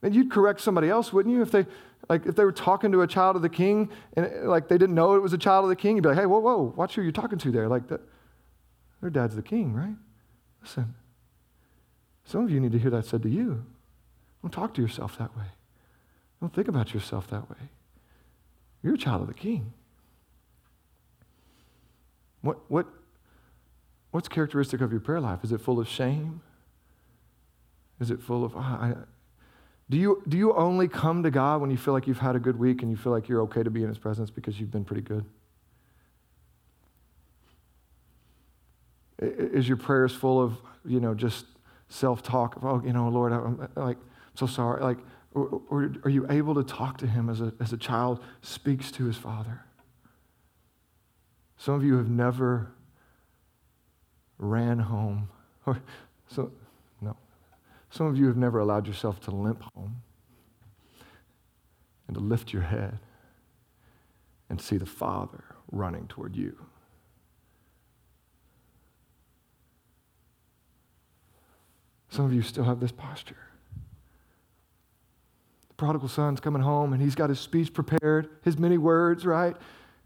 And 0.03 0.13
you'd 0.13 0.29
correct 0.29 0.59
somebody 0.59 0.89
else, 0.89 1.13
wouldn't 1.13 1.33
you? 1.33 1.41
If 1.41 1.51
they 1.51 1.65
like 2.09 2.25
if 2.25 2.36
they 2.36 2.43
were 2.43 2.51
talking 2.51 2.91
to 2.91 3.01
a 3.01 3.07
child 3.07 3.38
of 3.38 3.43
the 3.43 3.49
king 3.49 3.89
and 4.17 4.49
like 4.49 4.67
they 4.67 4.77
didn't 4.77 4.93
know 4.93 5.15
it 5.15 5.21
was 5.21 5.31
a 5.31 5.38
child 5.38 5.63
of 5.63 5.69
the 5.69 5.75
king, 5.77 5.95
you'd 5.95 6.01
be 6.01 6.09
like, 6.09 6.17
hey, 6.17 6.25
whoa, 6.25 6.39
whoa, 6.39 6.73
watch 6.75 6.95
who 6.95 7.01
you're 7.01 7.13
talking 7.13 7.39
to 7.39 7.49
there. 7.49 7.69
Like 7.69 7.88
that 7.88 8.01
their 9.02 9.10
dad's 9.10 9.36
the 9.36 9.41
king, 9.41 9.74
right? 9.74 9.96
Listen, 10.62 10.96
some 12.26 12.43
of 12.43 12.50
you 12.50 12.60
need 12.60 12.72
to 12.72 12.80
hear 12.80 12.91
that 12.91 13.06
said 13.06 13.22
to 13.24 13.30
you. 13.30 13.66
Don't 14.41 14.52
talk 14.52 14.74
to 14.76 14.82
yourself 14.82 15.18
that 15.18 15.36
way. 15.38 15.46
Don't 16.41 16.54
think 16.54 16.68
about 16.68 16.93
yourself 16.93 17.28
that 17.30 17.50
way. 17.50 17.70
You're 18.84 18.96
a 18.96 18.98
child 18.98 19.22
of 19.22 19.28
the 19.28 19.34
king. 19.34 19.74
What, 22.41 22.60
what, 22.70 22.86
what's 24.12 24.28
characteristic 24.28 24.82
of 24.82 24.91
your 24.91 25.02
prayer 25.02 25.20
life? 25.20 25.39
Is 25.43 25.52
it 25.52 25.62
full 25.62 25.80
of 25.80 25.88
shame? 25.88 26.41
Is 28.00 28.12
it 28.12 28.22
full 28.22 28.43
of, 28.43 28.56
oh, 28.56 28.60
I, 28.60 28.93
do 29.89 29.98
you, 29.98 30.22
do 30.28 30.38
you 30.38 30.54
only 30.54 30.88
come 30.88 31.24
to 31.24 31.32
God 31.32 31.62
when 31.62 31.72
you 31.72 31.78
feel 31.78 31.93
like 31.93 32.08
you've 32.08 32.20
had 32.20 32.36
a 32.36 32.39
good 32.39 32.60
week 32.60 32.82
and 32.82 32.91
you 32.91 32.98
feel 32.98 33.12
like 33.12 33.28
you're 33.28 33.41
okay 33.43 33.64
to 33.64 33.70
be 33.70 33.82
in 33.82 33.88
His 33.88 33.98
presence 33.98 34.30
because 34.30 34.60
you've 34.60 34.72
been 34.72 34.86
pretty 34.86 35.02
good? 35.02 35.26
Is 39.26 39.67
your 39.67 39.78
prayers 39.78 40.13
full 40.13 40.41
of, 40.41 40.57
you 40.86 40.99
know, 40.99 41.13
just 41.13 41.45
self 41.89 42.23
talk? 42.23 42.57
Oh, 42.61 42.82
you 42.84 42.93
know, 42.93 43.09
Lord, 43.09 43.32
I'm 43.34 43.67
like, 43.76 43.97
so 44.34 44.45
sorry. 44.45 44.82
Like, 44.82 44.99
or, 45.34 45.61
or, 45.69 45.91
are 46.03 46.09
you 46.09 46.26
able 46.30 46.55
to 46.55 46.63
talk 46.63 46.97
to 46.99 47.07
him 47.07 47.30
as 47.30 47.41
a, 47.41 47.53
as 47.59 47.73
a 47.73 47.78
child 47.78 48.23
speaks 48.41 48.91
to 48.91 49.05
his 49.05 49.17
father? 49.17 49.65
Some 51.57 51.76
of 51.76 51.84
you 51.84 51.97
have 51.97 52.09
never 52.09 52.71
ran 54.38 54.80
home. 54.80 55.30
Or, 55.67 55.82
so, 56.28 56.51
no. 57.01 57.17
Some 57.89 58.05
of 58.05 58.19
you 58.19 58.28
have 58.28 58.38
never 58.38 58.59
allowed 58.59 58.86
yourself 58.86 59.19
to 59.21 59.32
limp 59.32 59.63
home 59.73 60.03
and 62.07 62.15
to 62.15 62.21
lift 62.21 62.53
your 62.53 62.61
head 62.61 62.99
and 64.49 64.61
see 64.61 64.78
the 64.78 64.86
Father 64.86 65.43
running 65.71 66.07
toward 66.07 66.36
you. 66.36 66.55
Some 72.10 72.26
of 72.26 72.34
you 72.34 72.41
still 72.41 72.64
have 72.64 72.80
this 72.80 72.91
posture. 72.91 73.38
The 75.70 75.74
prodigal 75.76 76.08
son's 76.08 76.39
coming 76.39 76.62
home 76.62 76.93
and 76.93 77.01
he's 77.01 77.16
got 77.16 77.30
his 77.30 77.39
speech 77.39 77.74
prepared, 77.74 78.30
his 78.43 78.58
many 78.58 78.78
words, 78.78 79.26
right? 79.26 79.56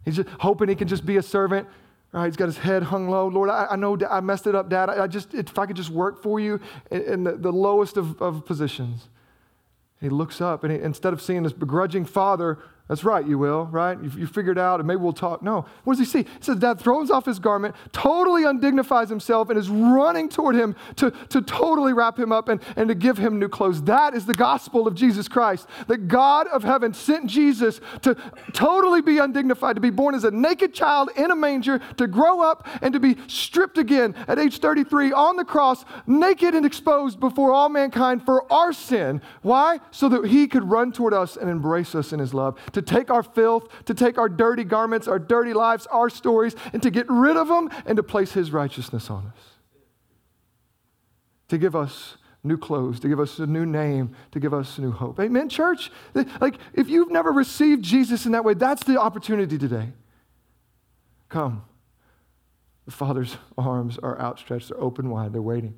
He's 0.05 0.15
just 0.15 0.29
hoping 0.39 0.69
he 0.69 0.75
can 0.75 0.87
just 0.87 1.05
be 1.05 1.17
a 1.17 1.23
servant. 1.23 1.67
Right? 2.11 2.25
He's 2.25 2.37
got 2.37 2.47
his 2.47 2.57
head 2.57 2.83
hung 2.83 3.09
low. 3.09 3.27
Lord, 3.27 3.49
I, 3.49 3.67
I 3.71 3.75
know 3.75 3.97
I 4.09 4.19
messed 4.19 4.47
it 4.47 4.55
up, 4.55 4.69
Dad. 4.69 4.89
I, 4.89 5.05
just, 5.05 5.33
if 5.35 5.59
I 5.59 5.67
could 5.67 5.75
just 5.75 5.91
work 5.91 6.23
for 6.23 6.39
you 6.39 6.59
in, 6.89 7.01
in 7.01 7.23
the, 7.23 7.33
the, 7.33 7.51
lowest 7.51 7.97
of, 7.97 8.19
of 8.21 8.45
positions. 8.45 9.09
He 10.01 10.09
looks 10.09 10.41
up 10.41 10.63
and 10.63 10.73
he, 10.73 10.79
instead 10.79 11.13
of 11.13 11.21
seeing 11.21 11.43
this 11.43 11.53
begrudging 11.53 12.05
father 12.05 12.57
that's 12.89 13.03
right, 13.03 13.25
you 13.25 13.37
will, 13.37 13.67
right? 13.67 14.01
You, 14.01 14.09
you 14.17 14.25
figured 14.25 14.57
out, 14.57 14.79
and 14.79 14.87
maybe 14.87 14.97
we'll 14.97 15.13
talk. 15.13 15.43
No. 15.43 15.67
What 15.83 15.95
does 15.95 15.99
he 15.99 16.05
see? 16.05 16.23
He 16.27 16.41
says, 16.43 16.57
Dad 16.57 16.79
throws 16.79 17.11
off 17.11 17.23
his 17.23 17.37
garment, 17.37 17.75
totally 17.91 18.45
undignifies 18.45 19.09
himself, 19.09 19.51
and 19.51 19.59
is 19.59 19.69
running 19.69 20.27
toward 20.27 20.55
him 20.55 20.75
to, 20.95 21.11
to 21.29 21.43
totally 21.43 21.93
wrap 21.93 22.17
him 22.17 22.31
up 22.31 22.49
and, 22.49 22.59
and 22.75 22.89
to 22.89 22.95
give 22.95 23.19
him 23.19 23.37
new 23.37 23.47
clothes. 23.47 23.83
That 23.83 24.15
is 24.15 24.25
the 24.25 24.33
gospel 24.33 24.87
of 24.87 24.95
Jesus 24.95 25.27
Christ. 25.27 25.67
That 25.85 26.07
God 26.07 26.47
of 26.47 26.63
heaven 26.63 26.95
sent 26.95 27.27
Jesus 27.27 27.79
to 28.01 28.15
totally 28.53 29.03
be 29.03 29.19
undignified, 29.19 29.75
to 29.75 29.81
be 29.81 29.91
born 29.91 30.15
as 30.15 30.23
a 30.23 30.31
naked 30.31 30.73
child 30.73 31.11
in 31.15 31.29
a 31.29 31.35
manger, 31.35 31.79
to 31.97 32.07
grow 32.07 32.41
up 32.41 32.67
and 32.81 32.91
to 32.93 32.99
be 32.99 33.17
stripped 33.27 33.77
again 33.77 34.15
at 34.27 34.39
age 34.39 34.57
33 34.57 35.11
on 35.11 35.35
the 35.35 35.45
cross, 35.45 35.85
naked 36.07 36.55
and 36.55 36.65
exposed 36.65 37.19
before 37.19 37.51
all 37.51 37.69
mankind 37.69 38.25
for 38.25 38.51
our 38.51 38.73
sin. 38.73 39.21
Why? 39.43 39.79
So 39.91 40.09
that 40.09 40.25
he 40.25 40.47
could 40.47 40.63
run 40.63 40.91
toward 40.91 41.13
us 41.13 41.37
and 41.37 41.51
embrace 41.51 41.93
us 41.93 42.11
in 42.11 42.19
his 42.19 42.33
love. 42.33 42.57
To 42.71 42.78
to 42.79 42.93
take 42.95 43.09
our 43.09 43.23
filth, 43.23 43.67
to 43.85 43.93
take 43.93 44.17
our 44.17 44.29
dirty 44.29 44.63
garments, 44.63 45.07
our 45.07 45.19
dirty 45.19 45.53
lives, 45.53 45.85
our 45.87 46.09
stories, 46.09 46.55
and 46.71 46.81
to 46.81 46.89
get 46.89 47.05
rid 47.09 47.35
of 47.35 47.47
them 47.47 47.69
and 47.85 47.97
to 47.97 48.03
place 48.03 48.31
His 48.31 48.51
righteousness 48.51 49.09
on 49.09 49.25
us. 49.25 49.43
To 51.49 51.57
give 51.57 51.75
us 51.75 52.17
new 52.43 52.57
clothes, 52.57 52.99
to 53.01 53.09
give 53.09 53.19
us 53.19 53.39
a 53.39 53.47
new 53.47 53.65
name, 53.65 54.15
to 54.31 54.39
give 54.39 54.53
us 54.53 54.79
new 54.79 54.91
hope. 54.91 55.19
Amen, 55.19 55.49
church? 55.49 55.91
Like, 56.39 56.55
if 56.73 56.87
you've 56.89 57.11
never 57.11 57.31
received 57.31 57.83
Jesus 57.83 58.25
in 58.25 58.31
that 58.31 58.45
way, 58.45 58.53
that's 58.53 58.83
the 58.85 58.99
opportunity 58.99 59.57
today. 59.57 59.89
Come. 61.27 61.63
The 62.85 62.91
Father's 62.91 63.35
arms 63.57 63.97
are 63.97 64.19
outstretched, 64.19 64.69
they're 64.69 64.81
open 64.81 65.09
wide, 65.09 65.33
they're 65.33 65.41
waiting. 65.41 65.77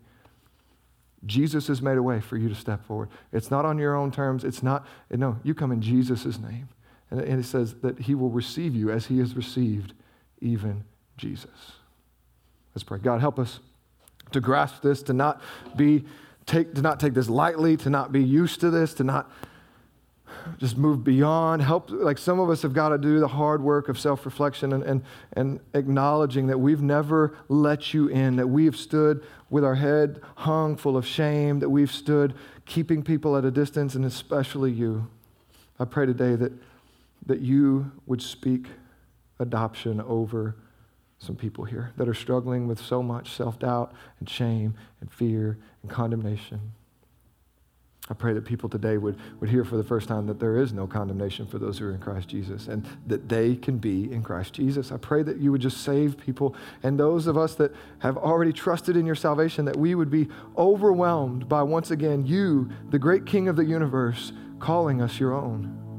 Jesus 1.25 1.67
has 1.67 1.81
made 1.81 1.97
a 1.97 2.03
way 2.03 2.19
for 2.19 2.37
you 2.37 2.49
to 2.49 2.55
step 2.55 2.85
forward. 2.85 3.09
It's 3.31 3.51
not 3.51 3.63
on 3.63 3.77
your 3.77 3.95
own 3.95 4.11
terms. 4.11 4.43
It's 4.43 4.63
not, 4.63 4.87
no, 5.11 5.37
you 5.43 5.53
come 5.53 5.71
in 5.71 5.81
Jesus' 5.81 6.39
name. 6.39 6.69
And 7.11 7.21
it 7.21 7.43
says 7.43 7.75
that 7.81 7.99
he 7.99 8.15
will 8.15 8.29
receive 8.29 8.73
you 8.73 8.89
as 8.89 9.07
he 9.07 9.19
has 9.19 9.35
received 9.35 9.93
even 10.39 10.85
Jesus. 11.17 11.73
Let's 12.73 12.83
pray. 12.83 12.99
God, 12.99 13.19
help 13.19 13.37
us 13.37 13.59
to 14.31 14.39
grasp 14.39 14.81
this, 14.81 15.03
to 15.03 15.13
not 15.13 15.41
be 15.75 16.05
take 16.45 16.73
to 16.73 16.81
not 16.81 16.99
take 16.99 17.13
this 17.13 17.29
lightly, 17.29 17.77
to 17.77 17.89
not 17.89 18.11
be 18.11 18.23
used 18.23 18.61
to 18.61 18.69
this, 18.69 18.93
to 18.95 19.03
not 19.03 19.29
just 20.57 20.77
move 20.77 21.03
beyond. 21.03 21.61
Help 21.61 21.89
like 21.91 22.17
some 22.17 22.39
of 22.39 22.49
us 22.49 22.61
have 22.61 22.73
got 22.73 22.89
to 22.89 22.97
do 22.97 23.19
the 23.19 23.27
hard 23.27 23.61
work 23.61 23.89
of 23.89 23.99
self-reflection 23.99 24.73
and, 24.73 24.83
and, 24.83 25.03
and 25.33 25.59
acknowledging 25.73 26.47
that 26.47 26.57
we've 26.57 26.81
never 26.81 27.37
let 27.49 27.93
you 27.93 28.07
in, 28.07 28.37
that 28.37 28.47
we 28.47 28.65
have 28.65 28.75
stood 28.75 29.23
with 29.49 29.63
our 29.63 29.75
head 29.75 30.21
hung 30.37 30.77
full 30.77 30.95
of 30.95 31.05
shame, 31.05 31.59
that 31.59 31.69
we've 31.69 31.91
stood 31.91 32.33
keeping 32.65 33.03
people 33.03 33.35
at 33.35 33.43
a 33.43 33.51
distance, 33.51 33.95
and 33.95 34.05
especially 34.05 34.71
you. 34.71 35.07
I 35.77 35.85
pray 35.85 36.05
today 36.05 36.35
that 36.35 36.53
that 37.25 37.39
you 37.39 37.91
would 38.05 38.21
speak 38.21 38.67
adoption 39.39 40.01
over 40.01 40.55
some 41.19 41.35
people 41.35 41.65
here 41.65 41.91
that 41.97 42.07
are 42.07 42.13
struggling 42.13 42.67
with 42.67 42.79
so 42.79 43.03
much 43.03 43.31
self 43.31 43.59
doubt 43.59 43.93
and 44.19 44.29
shame 44.29 44.73
and 45.01 45.11
fear 45.11 45.59
and 45.83 45.91
condemnation. 45.91 46.73
I 48.09 48.13
pray 48.13 48.33
that 48.33 48.43
people 48.43 48.67
today 48.67 48.97
would, 48.97 49.17
would 49.39 49.49
hear 49.49 49.63
for 49.63 49.77
the 49.77 49.83
first 49.83 50.07
time 50.07 50.25
that 50.25 50.39
there 50.39 50.57
is 50.57 50.73
no 50.73 50.87
condemnation 50.87 51.45
for 51.45 51.59
those 51.59 51.77
who 51.77 51.85
are 51.85 51.93
in 51.93 51.99
Christ 51.99 52.27
Jesus 52.27 52.67
and 52.67 52.85
that 53.07 53.29
they 53.29 53.55
can 53.55 53.77
be 53.77 54.11
in 54.11 54.23
Christ 54.23 54.53
Jesus. 54.53 54.91
I 54.91 54.97
pray 54.97 55.23
that 55.23 55.37
you 55.37 55.51
would 55.51 55.61
just 55.61 55.81
save 55.81 56.17
people 56.17 56.55
and 56.83 56.99
those 56.99 57.27
of 57.27 57.37
us 57.37 57.55
that 57.55 57.71
have 57.99 58.17
already 58.17 58.51
trusted 58.51 58.97
in 58.97 59.05
your 59.05 59.15
salvation, 59.15 59.63
that 59.65 59.77
we 59.77 59.95
would 59.95 60.09
be 60.09 60.27
overwhelmed 60.57 61.47
by 61.47 61.61
once 61.61 61.91
again 61.91 62.25
you, 62.25 62.69
the 62.89 62.99
great 62.99 63.25
King 63.25 63.47
of 63.47 63.55
the 63.55 63.65
universe, 63.65 64.33
calling 64.59 65.01
us 65.01 65.19
your 65.19 65.33
own. 65.33 65.90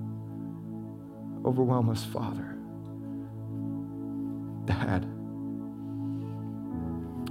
Overwhelm 1.44 1.90
us, 1.90 2.04
Father. 2.04 2.56
Dad. 4.64 5.06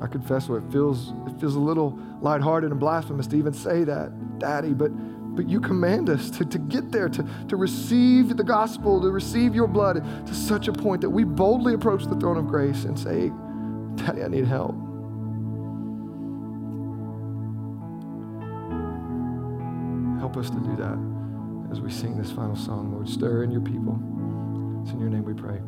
I 0.01 0.07
confess 0.07 0.49
what 0.49 0.64
it 0.64 0.72
feels, 0.72 1.14
it 1.28 1.39
feels 1.39 1.55
a 1.55 1.59
little 1.59 1.97
lighthearted 2.22 2.72
and 2.72 2.80
blasphemous 2.80 3.28
to 3.28 3.38
even 3.38 3.53
say 3.53 3.84
that, 3.84 4.39
Daddy, 4.39 4.74
but, 4.74 4.89
but 5.36 5.47
you 5.47 5.62
command 5.62 6.09
us 6.09 6.30
to, 6.32 6.45
to 6.45 6.57
get 6.57 6.91
there, 6.91 7.07
to, 7.07 7.26
to 7.47 7.55
receive 7.55 8.36
the 8.36 8.43
gospel, 8.43 8.99
to 9.01 9.12
receive 9.12 9.53
your 9.53 9.68
blood 9.68 10.03
to 10.26 10.34
such 10.34 10.68
a 10.68 10.74
point 10.74 11.01
that 11.01 11.09
we 11.09 11.24
boldly 11.24 11.74
approach 11.74 12.05
the 12.05 12.16
throne 12.16 12.38
of 12.38 12.47
grace 12.47 12.84
and 12.84 12.97
say, 12.97 13.32
Daddy, 14.03 14.24
I 14.24 14.28
need 14.28 14.45
help. 14.45 14.76
Help 20.20 20.38
us 20.38 20.49
to 20.49 20.59
do 20.59 20.76
that 20.78 21.20
as 21.72 21.80
we 21.80 21.89
sing 21.89 22.17
this 22.17 22.32
final 22.32 22.55
song, 22.55 22.91
Lord. 22.91 23.07
Stir 23.07 23.43
in 23.43 23.51
your 23.51 23.61
people. 23.61 23.97
It's 24.84 24.91
in 24.91 24.99
your 24.99 25.09
name 25.09 25.24
we 25.24 25.34
pray. 25.34 25.61